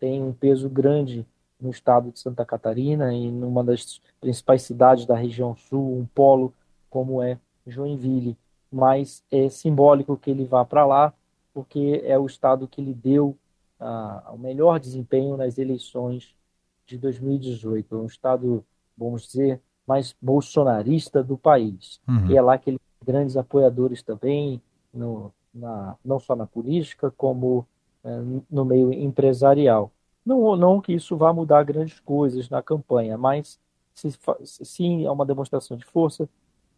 tem 0.01 0.21
um 0.21 0.33
peso 0.33 0.69
grande 0.69 1.25
no 1.61 1.71
estado 1.71 2.11
de 2.11 2.19
Santa 2.19 2.45
Catarina 2.45 3.15
e 3.15 3.31
numa 3.31 3.63
das 3.63 4.01
principais 4.21 4.63
cidades 4.63 5.07
da 5.07 5.15
região 5.15 5.55
sul, 5.55 5.99
um 6.01 6.07
polo 6.07 6.53
como 6.91 7.23
é 7.23 7.39
Joinville. 7.65 8.37
Mas 8.73 9.23
é 9.31 9.49
simbólico 9.49 10.17
que 10.17 10.33
ele 10.33 10.45
vá 10.45 10.65
para 10.65 10.85
lá 10.85 11.15
porque 11.57 12.03
é 12.05 12.19
o 12.19 12.27
estado 12.27 12.69
que 12.69 12.83
lhe 12.83 12.93
deu 12.93 13.35
ah, 13.81 14.31
o 14.35 14.37
melhor 14.37 14.79
desempenho 14.79 15.39
nas 15.39 15.57
eleições 15.57 16.37
de 16.85 16.99
2018. 16.99 17.95
É 17.95 17.99
um 17.99 18.05
estado, 18.05 18.63
vamos 18.95 19.23
dizer, 19.23 19.63
mais 19.87 20.15
bolsonarista 20.21 21.25
do 21.25 21.39
país. 21.39 21.99
Uhum. 22.07 22.31
E 22.31 22.37
é 22.37 22.43
lá 22.43 22.59
que 22.59 22.69
ele 22.69 22.79
tem 22.79 23.15
grandes 23.15 23.39
apoiadores 23.39 24.03
também, 24.03 24.61
no, 24.93 25.33
na, 25.55 25.97
não 26.05 26.21
só 26.21 26.37
na 26.37 26.47
política, 26.47 27.11
como 27.11 27.67
é, 28.05 28.11
no 28.51 28.67
meio 28.67 28.93
empresarial. 28.93 29.91
Não, 30.27 30.57
não 30.57 30.79
que 30.79 30.93
isso 30.93 31.17
vá 31.17 31.33
mudar 31.33 31.65
grandes 31.65 31.99
coisas 32.01 32.51
na 32.51 32.63
campanha, 32.63 33.17
mas 33.17 33.59
se, 33.95 34.11
sim 34.45 35.07
é 35.07 35.11
uma 35.11 35.25
demonstração 35.25 35.75
de 35.75 35.87
força, 35.87 36.29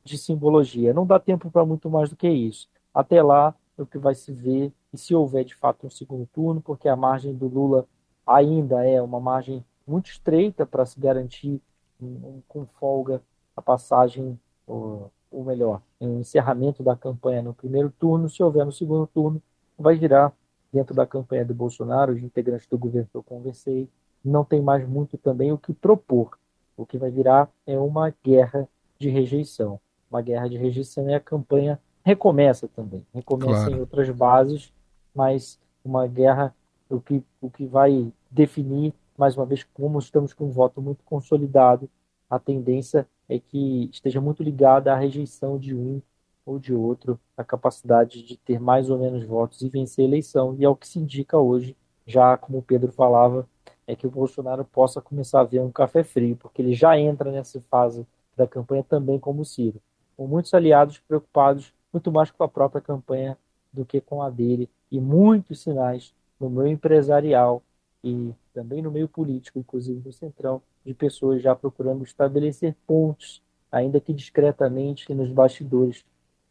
de 0.04 0.16
simbologia. 0.16 0.94
Não 0.94 1.04
dá 1.04 1.18
tempo 1.18 1.50
para 1.50 1.66
muito 1.66 1.90
mais 1.90 2.10
do 2.10 2.14
que 2.14 2.28
isso. 2.28 2.68
Até 2.94 3.20
lá, 3.20 3.56
o 3.82 3.86
que 3.86 3.98
vai 3.98 4.14
se 4.14 4.32
ver, 4.32 4.72
e 4.92 4.98
se 4.98 5.14
houver 5.14 5.44
de 5.44 5.54
fato 5.54 5.86
um 5.86 5.90
segundo 5.90 6.26
turno, 6.26 6.60
porque 6.60 6.88
a 6.88 6.96
margem 6.96 7.34
do 7.34 7.46
Lula 7.46 7.86
ainda 8.26 8.84
é 8.86 9.00
uma 9.00 9.20
margem 9.20 9.64
muito 9.86 10.10
estreita 10.10 10.66
para 10.66 10.84
se 10.84 10.98
garantir 11.00 11.60
um, 12.00 12.42
com 12.46 12.66
folga 12.66 13.22
a 13.56 13.62
passagem, 13.62 14.38
ou, 14.66 15.10
ou 15.30 15.44
melhor, 15.44 15.82
um 16.00 16.20
encerramento 16.20 16.82
da 16.82 16.94
campanha 16.94 17.42
no 17.42 17.54
primeiro 17.54 17.90
turno. 17.98 18.28
Se 18.28 18.42
houver 18.42 18.64
no 18.64 18.72
segundo 18.72 19.06
turno, 19.06 19.42
vai 19.78 19.96
virar 19.96 20.32
dentro 20.72 20.94
da 20.94 21.06
campanha 21.06 21.44
do 21.44 21.54
Bolsonaro, 21.54 22.12
os 22.12 22.22
integrantes 22.22 22.66
do 22.66 22.78
governo 22.78 23.08
que 23.10 23.16
eu 23.16 23.22
conversei, 23.22 23.88
não 24.24 24.44
tem 24.44 24.60
mais 24.60 24.86
muito 24.86 25.16
também 25.16 25.52
o 25.52 25.58
que 25.58 25.72
propor. 25.72 26.38
O 26.76 26.84
que 26.84 26.98
vai 26.98 27.10
virar 27.10 27.50
é 27.66 27.78
uma 27.78 28.14
guerra 28.22 28.68
de 28.98 29.08
rejeição. 29.08 29.80
Uma 30.10 30.20
guerra 30.22 30.48
de 30.48 30.56
rejeição 30.56 31.08
e 31.08 31.14
a 31.14 31.20
campanha 31.20 31.80
recomeça 32.08 32.66
também. 32.68 33.06
Recomeça 33.12 33.64
claro. 33.64 33.76
em 33.76 33.80
outras 33.80 34.08
bases, 34.08 34.72
mas 35.14 35.60
uma 35.84 36.06
guerra, 36.06 36.54
o 36.88 37.00
que, 37.00 37.22
o 37.38 37.50
que 37.50 37.66
vai 37.66 38.10
definir, 38.30 38.94
mais 39.16 39.36
uma 39.36 39.44
vez, 39.44 39.62
como 39.74 39.98
estamos 39.98 40.32
com 40.32 40.46
um 40.46 40.50
voto 40.50 40.80
muito 40.80 41.04
consolidado, 41.04 41.88
a 42.30 42.38
tendência 42.38 43.06
é 43.28 43.38
que 43.38 43.90
esteja 43.92 44.22
muito 44.22 44.42
ligada 44.42 44.90
à 44.90 44.96
rejeição 44.96 45.58
de 45.58 45.74
um 45.74 46.00
ou 46.46 46.58
de 46.58 46.72
outro, 46.72 47.20
a 47.36 47.44
capacidade 47.44 48.22
de 48.22 48.38
ter 48.38 48.58
mais 48.58 48.88
ou 48.88 48.98
menos 48.98 49.22
votos 49.24 49.60
e 49.60 49.68
vencer 49.68 50.02
a 50.02 50.08
eleição. 50.08 50.56
E 50.58 50.64
é 50.64 50.68
o 50.68 50.74
que 50.74 50.88
se 50.88 50.98
indica 50.98 51.36
hoje, 51.36 51.76
já 52.06 52.38
como 52.38 52.58
o 52.58 52.62
Pedro 52.62 52.90
falava, 52.90 53.46
é 53.86 53.94
que 53.94 54.06
o 54.06 54.10
Bolsonaro 54.10 54.64
possa 54.64 55.02
começar 55.02 55.40
a 55.40 55.44
ver 55.44 55.60
um 55.60 55.70
café 55.70 56.02
frio, 56.02 56.36
porque 56.36 56.62
ele 56.62 56.72
já 56.72 56.98
entra 56.98 57.30
nessa 57.30 57.60
fase 57.70 58.06
da 58.34 58.46
campanha 58.46 58.82
também 58.82 59.18
como 59.18 59.42
o 59.42 59.44
Ciro, 59.44 59.78
com 60.16 60.26
muitos 60.26 60.54
aliados 60.54 60.98
preocupados 61.00 61.76
muito 61.92 62.12
mais 62.12 62.30
com 62.30 62.44
a 62.44 62.48
própria 62.48 62.80
campanha 62.80 63.36
do 63.72 63.84
que 63.84 64.00
com 64.00 64.22
a 64.22 64.30
dele, 64.30 64.68
e 64.90 65.00
muitos 65.00 65.60
sinais 65.60 66.14
no 66.40 66.48
meio 66.48 66.68
empresarial 66.68 67.62
e 68.02 68.32
também 68.54 68.80
no 68.82 68.90
meio 68.90 69.08
político, 69.08 69.58
inclusive 69.58 70.00
no 70.04 70.12
Centrão, 70.12 70.62
de 70.84 70.94
pessoas 70.94 71.42
já 71.42 71.54
procurando 71.54 72.04
estabelecer 72.04 72.74
pontos, 72.86 73.42
ainda 73.70 74.00
que 74.00 74.12
discretamente, 74.12 75.12
nos 75.12 75.30
bastidores 75.30 76.04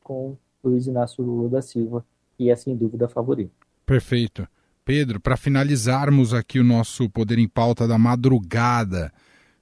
com 0.03 0.37
Luiz 0.63 0.87
Inácio 0.87 1.23
Lula 1.23 1.49
da 1.49 1.61
Silva, 1.61 2.05
que 2.37 2.49
é 2.49 2.55
sem 2.55 2.75
dúvida 2.75 3.07
favorito. 3.07 3.51
Perfeito. 3.85 4.47
Pedro, 4.85 5.19
para 5.19 5.35
finalizarmos 5.35 6.33
aqui 6.33 6.59
o 6.59 6.63
nosso 6.63 7.09
Poder 7.09 7.39
em 7.39 7.47
Pauta 7.47 7.87
da 7.87 7.97
madrugada, 7.97 9.11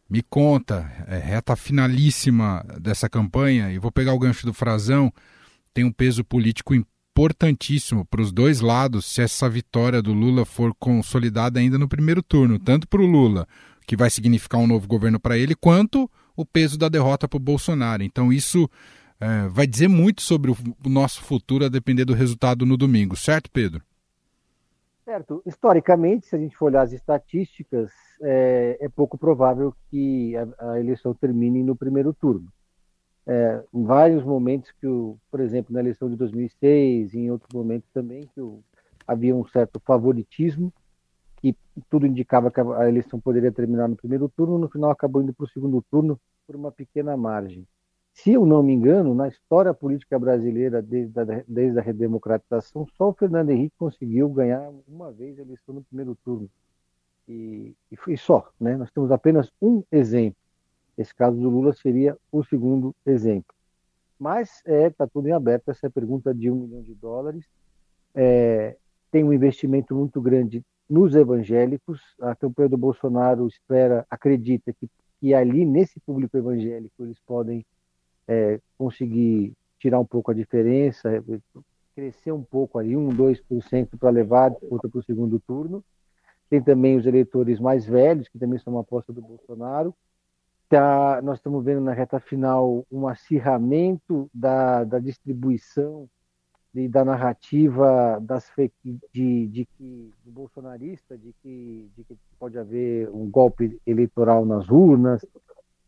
me 0.10 0.22
conta, 0.22 0.92
é 1.08 1.18
reta 1.18 1.56
finalíssima 1.56 2.64
dessa 2.80 3.10
campanha, 3.10 3.72
e 3.72 3.80
vou 3.80 3.92
pegar 3.92 4.14
o 4.14 4.20
gancho 4.20 4.46
do 4.46 4.54
Frazão, 4.54 5.12
tem 5.76 5.84
um 5.84 5.92
peso 5.92 6.24
político 6.24 6.74
importantíssimo 6.74 8.06
para 8.06 8.22
os 8.22 8.32
dois 8.32 8.62
lados 8.62 9.06
se 9.06 9.22
essa 9.22 9.50
vitória 9.50 10.02
do 10.02 10.14
Lula 10.14 10.46
for 10.46 10.74
consolidada 10.80 11.60
ainda 11.60 11.78
no 11.78 11.88
primeiro 11.88 12.24
turno, 12.24 12.58
tanto 12.58 12.88
para 12.88 13.02
o 13.02 13.06
Lula, 13.06 13.46
que 13.86 13.98
vai 13.98 14.10
significar 14.10 14.62
um 14.62 14.68
novo 14.68 14.88
governo 14.88 15.20
para 15.20 15.38
ele, 15.38 15.54
quanto 15.54 16.10
o 16.34 16.46
peso 16.46 16.78
da 16.78 16.88
derrota 16.88 17.28
para 17.28 17.36
o 17.36 17.42
Bolsonaro. 17.42 18.04
Então 18.04 18.32
isso 18.32 18.70
é, 19.20 19.50
vai 19.50 19.68
dizer 19.68 19.90
muito 19.90 20.22
sobre 20.22 20.50
o, 20.50 20.56
nosso 20.90 21.22
futuro 21.22 21.66
a 21.66 21.70
depender 21.70 22.06
do 22.06 22.14
resultado 22.14 22.66
no 22.66 22.78
domingo, 22.78 23.18
certo, 23.18 23.52
Pedro? 23.52 23.84
Certo. 25.04 25.44
Historicamente, 25.46 26.26
se 26.26 26.36
a 26.38 26.40
gente 26.40 26.56
for 26.56 26.68
olhar 26.68 26.84
as 26.84 26.94
estatísticas, 26.94 27.92
é, 28.22 28.78
é 28.80 28.90
pouco 28.90 29.18
provável 29.18 29.76
que 29.92 30.36
a, 30.38 30.72
a, 30.72 30.80
eleição 30.80 31.14
termine 31.14 31.64
no 31.64 31.76
primeiro 31.76 32.14
turno. 32.14 32.48
É, 33.28 33.64
em 33.74 33.84
vários 33.84 34.24
momentos 34.24 34.72
que, 34.80 34.86
o, 34.86 35.18
por 35.32 35.40
exemplo, 35.40 35.74
na 35.74 35.80
eleição 35.80 36.10
de 36.10 36.16
2006, 36.16 37.16
em 37.16 37.32
outros 37.32 37.52
momentos 37.54 37.90
também, 37.92 38.30
que 38.34 38.40
o, 38.40 38.64
havia 39.08 39.36
um 39.36 39.46
certo 39.48 39.80
favoritismo, 39.80 40.72
que 41.38 41.56
tudo 41.90 42.06
indicava 42.06 42.52
que 42.52 42.60
a, 42.60 42.78
a 42.80 42.90
eleição 42.90 43.20
poderia 43.20 43.52
terminar 43.52 43.88
no 43.88 43.96
primeiro 43.96 44.30
turno, 44.30 44.58
no 44.58 44.70
final 44.70 44.92
acabou 44.92 45.22
indo 45.22 45.34
para 45.34 45.46
o 45.46 45.50
segundo 45.50 45.84
turno 45.90 46.20
por 46.46 46.56
uma 46.56 46.72
pequena 46.72 47.18
margem. 47.18 47.68
Se 48.14 48.32
eu 48.32 48.46
não 48.46 48.64
me 48.64 48.74
engano, 48.74 49.14
na 49.14 49.28
história 49.28 49.74
política 49.74 50.18
brasileira, 50.18 50.82
desde 50.82 51.20
a, 51.20 51.24
desde 51.46 51.78
a 51.78 51.82
redemocratização, 51.82 52.88
só 52.98 53.10
o 53.10 53.14
Fernando 53.14 53.50
Henrique 53.50 53.76
conseguiu 53.78 54.30
ganhar 54.30 54.72
uma 54.88 55.12
vez 55.12 55.38
a 55.38 55.42
eleição 55.42 55.76
no 55.76 55.84
primeiro 55.84 56.16
turno. 56.24 56.50
E, 57.28 57.76
e 57.92 57.98
foi 57.98 58.16
só. 58.16 58.50
Né? 58.60 58.78
Nós 58.78 58.90
temos 58.92 59.12
apenas 59.12 59.52
um 59.62 59.84
exemplo. 59.92 60.38
Esse 60.98 61.14
caso 61.14 61.38
do 61.38 61.50
Lula 61.50 61.74
seria 61.74 62.18
o 62.32 62.43
segundo 62.43 62.96
exemplo. 63.06 63.54
Mas 64.20 64.58
está 64.58 64.72
é, 64.72 64.89
tá 64.89 65.08
tudo 65.08 65.28
em 65.28 65.32
aberto 65.32 65.70
essa 65.70 65.89
pergunta 65.89 66.34
de 66.34 66.50
um 66.50 66.56
milhão 66.56 66.82
de 66.82 66.93
dólares. 66.93 67.46
É, 68.14 68.78
tem 69.12 69.24
um 69.24 69.34
investimento 69.34 69.93
muito 69.93 70.22
grande 70.22 70.64
nos 70.89 71.16
evangélicos. 71.16 72.02
A 72.22 72.36
campanha 72.36 72.70
do 72.70 72.78
Bolsonaro 72.78 73.48
espera, 73.48 74.06
acredita 74.10 74.72
que, 74.74 74.89
que 75.20 75.34
ali, 75.34 75.66
nesse 75.66 76.00
público 76.00 76.38
evangélico, 76.38 77.04
eles 77.04 77.20
podem 77.26 77.66
é, 78.28 78.60
conseguir 78.78 79.54
tirar 79.80 80.00
um 80.00 80.06
pouco 80.06 80.32
a 80.32 80.34
diferença, 80.34 81.10
é, 81.10 81.22
crescer 81.93 82.32
um 82.32 82.43
pouco 82.43 82.80
aí, 82.80 82.96
1, 82.96 83.10
2% 83.10 83.98
para 84.00 84.10
levar 84.10 84.54
outra 84.70 84.89
para 84.89 85.00
o 85.00 85.04
segundo 85.04 85.39
turno. 85.39 85.84
Tem 86.50 86.62
também 86.62 86.96
os 86.98 87.06
eleitores 87.06 87.60
mais 87.60 87.86
velhos, 87.86 88.28
que 88.28 88.38
também 88.38 88.60
são 88.60 88.74
uma 88.74 88.82
aposta 88.82 89.12
do 89.12 89.22
Bolsonaro. 89.22 89.93
Tá, 90.68 91.22
nós 91.22 91.38
estamos 91.38 91.63
vendo 91.63 91.82
na 91.82 91.93
reta 91.93 92.20
final 92.20 92.86
um 92.91 93.07
acirramento 93.07 94.30
da, 94.34 94.84
da 94.84 94.97
distribuição 94.97 96.09
e 96.74 96.88
da 96.88 97.05
narrativa 97.05 98.20
das 98.22 98.49
fake, 98.49 98.97
de, 99.13 99.47
de 99.47 99.66
que 99.66 100.11
do 100.26 100.32
bolsonarista 100.32 101.18
de 101.18 101.34
que, 101.41 101.89
de 101.95 102.03
que 102.03 102.18
pode 102.39 102.57
haver 102.57 103.09
um 103.09 103.30
golpe 103.30 103.80
eleitoral 103.86 104.45
nas 104.45 104.68
urnas, 104.68 105.26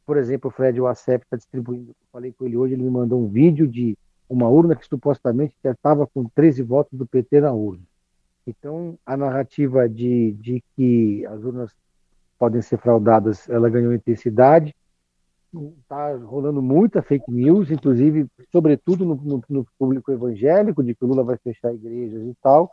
por 0.05 0.15
exemplo, 0.15 0.49
o 0.49 0.51
Fred 0.51 0.79
Wassef 0.79 1.25
está 1.25 1.35
distribuindo, 1.35 1.93
falei 2.13 2.31
com 2.31 2.45
ele 2.45 2.55
hoje, 2.55 2.75
ele 2.75 2.83
me 2.83 2.89
mandou 2.89 3.21
um 3.21 3.27
vídeo 3.27 3.67
de 3.67 3.97
uma 4.29 4.47
urna 4.47 4.75
que 4.75 4.85
supostamente 4.85 5.53
estava 5.63 6.07
com 6.07 6.23
13 6.23 6.61
votos 6.63 6.97
do 6.97 7.05
PT 7.05 7.41
na 7.41 7.51
urna. 7.51 7.83
Então, 8.45 8.97
a 9.05 9.17
narrativa 9.17 9.89
de, 9.89 10.31
de 10.33 10.63
que 10.75 11.25
as 11.25 11.43
urnas 11.43 11.75
podem 12.37 12.61
ser 12.61 12.77
fraudadas, 12.77 13.49
ela 13.49 13.69
ganhou 13.69 13.93
intensidade. 13.93 14.75
Está 15.81 16.15
rolando 16.15 16.61
muita 16.61 17.01
fake 17.01 17.31
news, 17.31 17.71
inclusive, 17.71 18.27
sobretudo 18.51 19.05
no, 19.05 19.15
no, 19.15 19.43
no, 19.49 19.67
público 19.77 20.11
evangélico, 20.11 20.83
de 20.83 20.93
que 20.93 21.05
Lula 21.05 21.23
vai 21.23 21.37
fechar 21.37 21.73
igrejas 21.73 22.21
e 22.23 22.35
tal. 22.41 22.71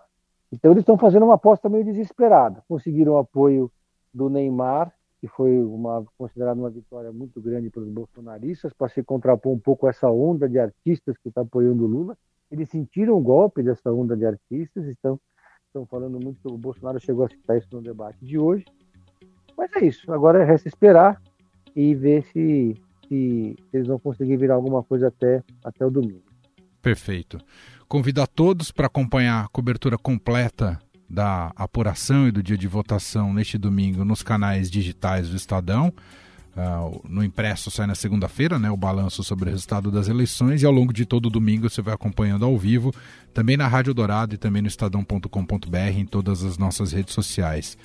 Então, 0.52 0.72
eles 0.72 0.82
estão 0.82 0.98
fazendo 0.98 1.24
uma 1.24 1.34
aposta 1.34 1.68
meio 1.68 1.84
desesperada. 1.84 2.62
Conseguiram 2.68 3.12
o 3.14 3.18
apoio 3.18 3.70
do 4.12 4.28
Neymar, 4.28 4.92
que 5.20 5.28
foi 5.28 5.58
uma 5.58 6.04
considerada 6.18 6.60
uma 6.60 6.68
vitória 6.68 7.10
muito 7.10 7.40
grande 7.40 7.70
para 7.70 7.80
os 7.80 7.88
bolsonaristas, 7.88 8.72
para 8.74 8.88
se 8.88 9.02
contrapor 9.02 9.52
um 9.52 9.58
pouco 9.58 9.88
essa 9.88 10.10
onda 10.10 10.48
de 10.48 10.58
artistas 10.58 11.16
que 11.16 11.28
está 11.28 11.40
apoiando 11.40 11.86
Lula. 11.86 12.16
Eles 12.50 12.68
sentiram 12.68 13.14
o 13.14 13.20
golpe 13.20 13.62
dessa 13.62 13.90
onda 13.90 14.16
de 14.16 14.26
artistas, 14.26 14.84
estão, 14.86 15.18
estão 15.66 15.86
falando 15.86 16.20
muito 16.20 16.46
o 16.46 16.58
Bolsonaro 16.58 17.00
chegou 17.00 17.24
a 17.24 17.28
citar 17.28 17.56
isso 17.56 17.68
no 17.72 17.80
debate 17.80 18.22
de 18.22 18.38
hoje. 18.38 18.66
Mas 19.56 19.70
é 19.76 19.84
isso, 19.84 20.12
agora 20.12 20.44
resta 20.44 20.68
esperar 20.68 21.20
e 21.74 21.94
ver 21.94 22.24
se, 22.32 22.76
se 23.08 23.56
eles 23.72 23.86
vão 23.86 23.98
conseguir 23.98 24.36
virar 24.36 24.54
alguma 24.54 24.82
coisa 24.82 25.08
até, 25.08 25.42
até 25.64 25.84
o 25.84 25.90
domingo. 25.90 26.22
Perfeito. 26.80 27.38
Convido 27.88 28.20
a 28.20 28.26
todos 28.26 28.70
para 28.70 28.86
acompanhar 28.86 29.44
a 29.44 29.48
cobertura 29.48 29.96
completa 29.96 30.78
da 31.08 31.52
apuração 31.56 32.26
e 32.26 32.32
do 32.32 32.42
dia 32.42 32.58
de 32.58 32.66
votação 32.66 33.32
neste 33.32 33.56
domingo 33.56 34.04
nos 34.04 34.22
canais 34.22 34.70
digitais 34.70 35.28
do 35.28 35.36
Estadão. 35.36 35.92
Uh, 36.56 37.00
no 37.08 37.24
impresso 37.24 37.68
sai 37.68 37.86
na 37.86 37.96
segunda-feira, 37.96 38.60
né, 38.60 38.70
o 38.70 38.76
balanço 38.76 39.24
sobre 39.24 39.48
o 39.48 39.52
resultado 39.52 39.90
das 39.90 40.06
eleições 40.06 40.62
e 40.62 40.66
ao 40.66 40.72
longo 40.72 40.92
de 40.92 41.04
todo 41.04 41.26
o 41.26 41.30
domingo 41.30 41.68
você 41.68 41.82
vai 41.82 41.92
acompanhando 41.92 42.44
ao 42.44 42.56
vivo, 42.56 42.94
também 43.32 43.56
na 43.56 43.66
Rádio 43.66 43.92
Dourado 43.92 44.34
e 44.34 44.38
também 44.38 44.62
no 44.62 44.68
estadão.com.br 44.68 45.78
em 45.96 46.06
todas 46.06 46.44
as 46.44 46.56
nossas 46.56 46.92
redes 46.92 47.12
sociais. 47.12 47.76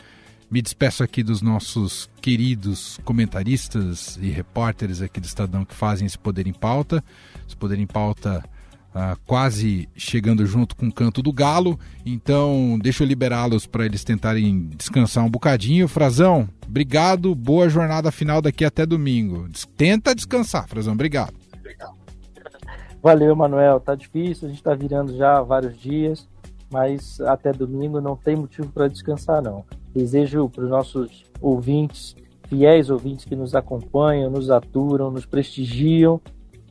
Me 0.52 0.62
despeço 0.62 1.04
aqui 1.04 1.22
dos 1.22 1.42
nossos 1.44 2.10
queridos 2.22 3.00
comentaristas 3.06 4.18
e 4.20 4.30
repórteres 4.30 5.02
aqui 5.02 5.20
do 5.20 5.26
Estadão 5.26 5.64
que 5.64 5.76
fazem 5.76 6.08
esse 6.08 6.18
Poder 6.18 6.48
em 6.48 6.54
Pauta. 6.54 7.04
Esse 7.48 7.56
Poder 7.56 7.78
em 7.78 7.86
Pauta 7.86 8.44
uh, 8.90 9.20
quase 9.28 9.88
chegando 9.96 10.46
junto 10.48 10.76
com 10.76 10.88
o 10.88 10.92
canto 10.92 11.22
do 11.22 11.32
galo. 11.32 11.80
Então, 12.04 12.80
deixa 12.82 13.04
eu 13.04 13.08
liberá-los 13.08 13.68
para 13.68 13.86
eles 13.86 14.04
tentarem 14.04 14.70
descansar 14.76 15.24
um 15.24 15.30
bocadinho. 15.30 15.88
Frazão, 15.88 16.50
obrigado. 16.68 17.36
Boa 17.36 17.70
jornada 17.70 18.12
final 18.12 18.42
daqui 18.42 18.66
até 18.66 18.88
domingo. 18.88 19.48
Tenta 19.78 20.16
descansar, 20.16 20.68
Frazão. 20.68 20.94
Obrigado. 20.94 21.34
Valeu, 23.02 23.36
Manuel. 23.36 23.80
Tá 23.80 23.96
difícil, 23.96 24.48
a 24.48 24.52
gente 24.52 24.64
tá 24.64 24.74
virando 24.74 25.16
já 25.16 25.42
vários 25.42 25.80
dias, 25.80 26.28
mas 26.72 27.22
até 27.22 27.54
domingo 27.54 28.02
não 28.02 28.16
tem 28.16 28.36
motivo 28.36 28.68
para 28.70 28.88
descansar, 28.88 29.42
não. 29.42 29.64
Desejo 29.94 30.50
para 30.50 30.64
os 30.64 30.70
nossos 30.70 31.24
ouvintes, 31.42 32.16
fiéis 32.48 32.90
ouvintes 32.90 33.26
que 33.26 33.36
nos 33.36 33.56
acompanham, 33.56 34.30
nos 34.30 34.50
aturam, 34.50 35.12
nos 35.12 35.26
prestigiam, 35.26 36.22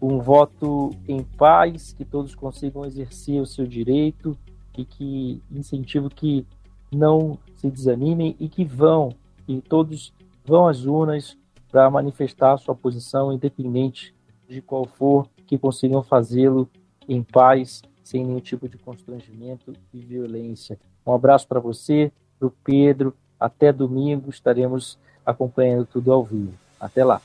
um 0.00 0.18
voto 0.18 0.90
em 1.08 1.22
paz, 1.22 1.92
que 1.92 2.04
todos 2.04 2.34
consigam 2.34 2.84
exercer 2.84 3.40
o 3.40 3.46
seu 3.46 3.66
direito 3.66 4.36
e 4.76 4.84
que 4.84 5.42
incentivo 5.50 6.08
que 6.08 6.46
não 6.92 7.38
se 7.56 7.68
desanimem 7.70 8.36
e 8.38 8.48
que 8.48 8.64
vão, 8.64 9.10
e 9.46 9.60
todos 9.60 10.12
vão 10.44 10.66
às 10.66 10.84
urnas 10.84 11.36
para 11.70 11.90
manifestar 11.90 12.56
sua 12.58 12.74
posição, 12.74 13.32
independente 13.32 14.14
de 14.48 14.62
qual 14.62 14.86
for, 14.86 15.28
que 15.46 15.58
consigam 15.58 16.02
fazê-lo 16.02 16.68
em 17.08 17.22
paz, 17.22 17.82
sem 18.02 18.24
nenhum 18.24 18.40
tipo 18.40 18.68
de 18.68 18.78
constrangimento 18.78 19.72
e 19.92 19.98
violência. 19.98 20.78
Um 21.04 21.12
abraço 21.12 21.46
para 21.46 21.60
você, 21.60 22.10
para 22.38 22.48
o 22.48 22.54
Pedro. 22.64 23.14
Até 23.38 23.72
domingo 23.72 24.30
estaremos 24.30 24.98
acompanhando 25.24 25.86
tudo 25.86 26.12
ao 26.12 26.24
vivo. 26.24 26.52
Até 26.80 27.04
lá. 27.04 27.20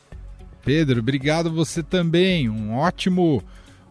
Pedro, 0.64 1.00
obrigado 1.00 1.52
você 1.52 1.84
também. 1.84 2.50
Um 2.50 2.76
ótimo, 2.76 3.44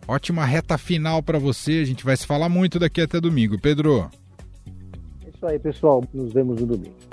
ótima 0.07 0.45
reta 0.45 0.79
final 0.79 1.23
para 1.23 1.39
você. 1.39 1.81
A 1.81 1.85
gente 1.85 2.05
vai 2.05 2.17
se 2.17 2.27
falar 2.27 2.49
muito 2.49 2.79
daqui 2.79 3.01
até 3.01 3.21
domingo. 3.21 3.59
Pedro. 3.59 4.11
É 5.25 5.29
isso 5.35 5.47
aí, 5.47 5.59
pessoal. 5.59 6.05
Nos 6.13 6.33
vemos 6.33 6.61
no 6.61 6.67
domingo. 6.67 7.13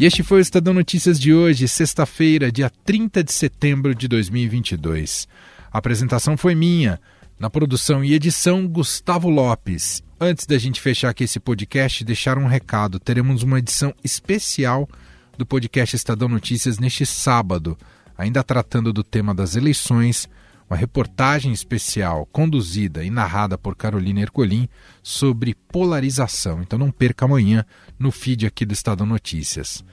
E 0.00 0.06
este 0.06 0.22
foi 0.22 0.38
o 0.38 0.40
Estadão 0.40 0.72
Notícias 0.72 1.18
de 1.18 1.34
hoje, 1.34 1.66
sexta-feira, 1.66 2.52
dia 2.52 2.70
30 2.84 3.24
de 3.24 3.32
setembro 3.32 3.96
de 3.96 4.06
2022. 4.06 5.26
A 5.72 5.78
apresentação 5.78 6.36
foi 6.36 6.54
minha. 6.54 7.00
Na 7.38 7.48
produção 7.48 8.04
e 8.04 8.14
edição, 8.14 8.66
Gustavo 8.66 9.30
Lopes. 9.30 10.02
Antes 10.20 10.44
da 10.44 10.58
gente 10.58 10.80
fechar 10.80 11.10
aqui 11.10 11.22
esse 11.22 11.38
podcast, 11.38 12.04
deixar 12.04 12.36
um 12.36 12.48
recado. 12.48 12.98
Teremos 12.98 13.44
uma 13.44 13.60
edição 13.60 13.94
especial 14.02 14.88
do 15.36 15.46
podcast 15.46 15.94
Estadão 15.94 16.28
Notícias 16.28 16.80
neste 16.80 17.06
sábado, 17.06 17.78
ainda 18.16 18.42
tratando 18.42 18.92
do 18.92 19.04
tema 19.04 19.32
das 19.32 19.54
eleições, 19.54 20.28
uma 20.68 20.76
reportagem 20.76 21.52
especial 21.52 22.26
conduzida 22.26 23.04
e 23.04 23.10
narrada 23.10 23.56
por 23.56 23.76
Carolina 23.76 24.20
Ercolim 24.20 24.68
sobre 25.00 25.54
polarização. 25.54 26.60
Então 26.60 26.76
não 26.76 26.90
perca 26.90 27.24
amanhã 27.24 27.64
no 27.96 28.10
feed 28.10 28.46
aqui 28.46 28.66
do 28.66 28.74
Estadão 28.74 29.06
Notícias. 29.06 29.84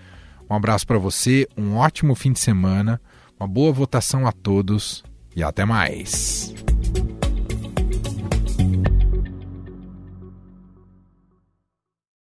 Um 0.50 0.56
abraço 0.56 0.88
para 0.88 0.98
você, 0.98 1.48
um 1.56 1.76
ótimo 1.76 2.16
fim 2.16 2.32
de 2.32 2.40
semana, 2.40 3.00
uma 3.40 3.48
boa 3.48 3.72
votação 3.72 4.26
a 4.26 4.32
todos 4.32 5.04
e 5.36 5.44
até 5.44 5.64
mais. 5.64 6.52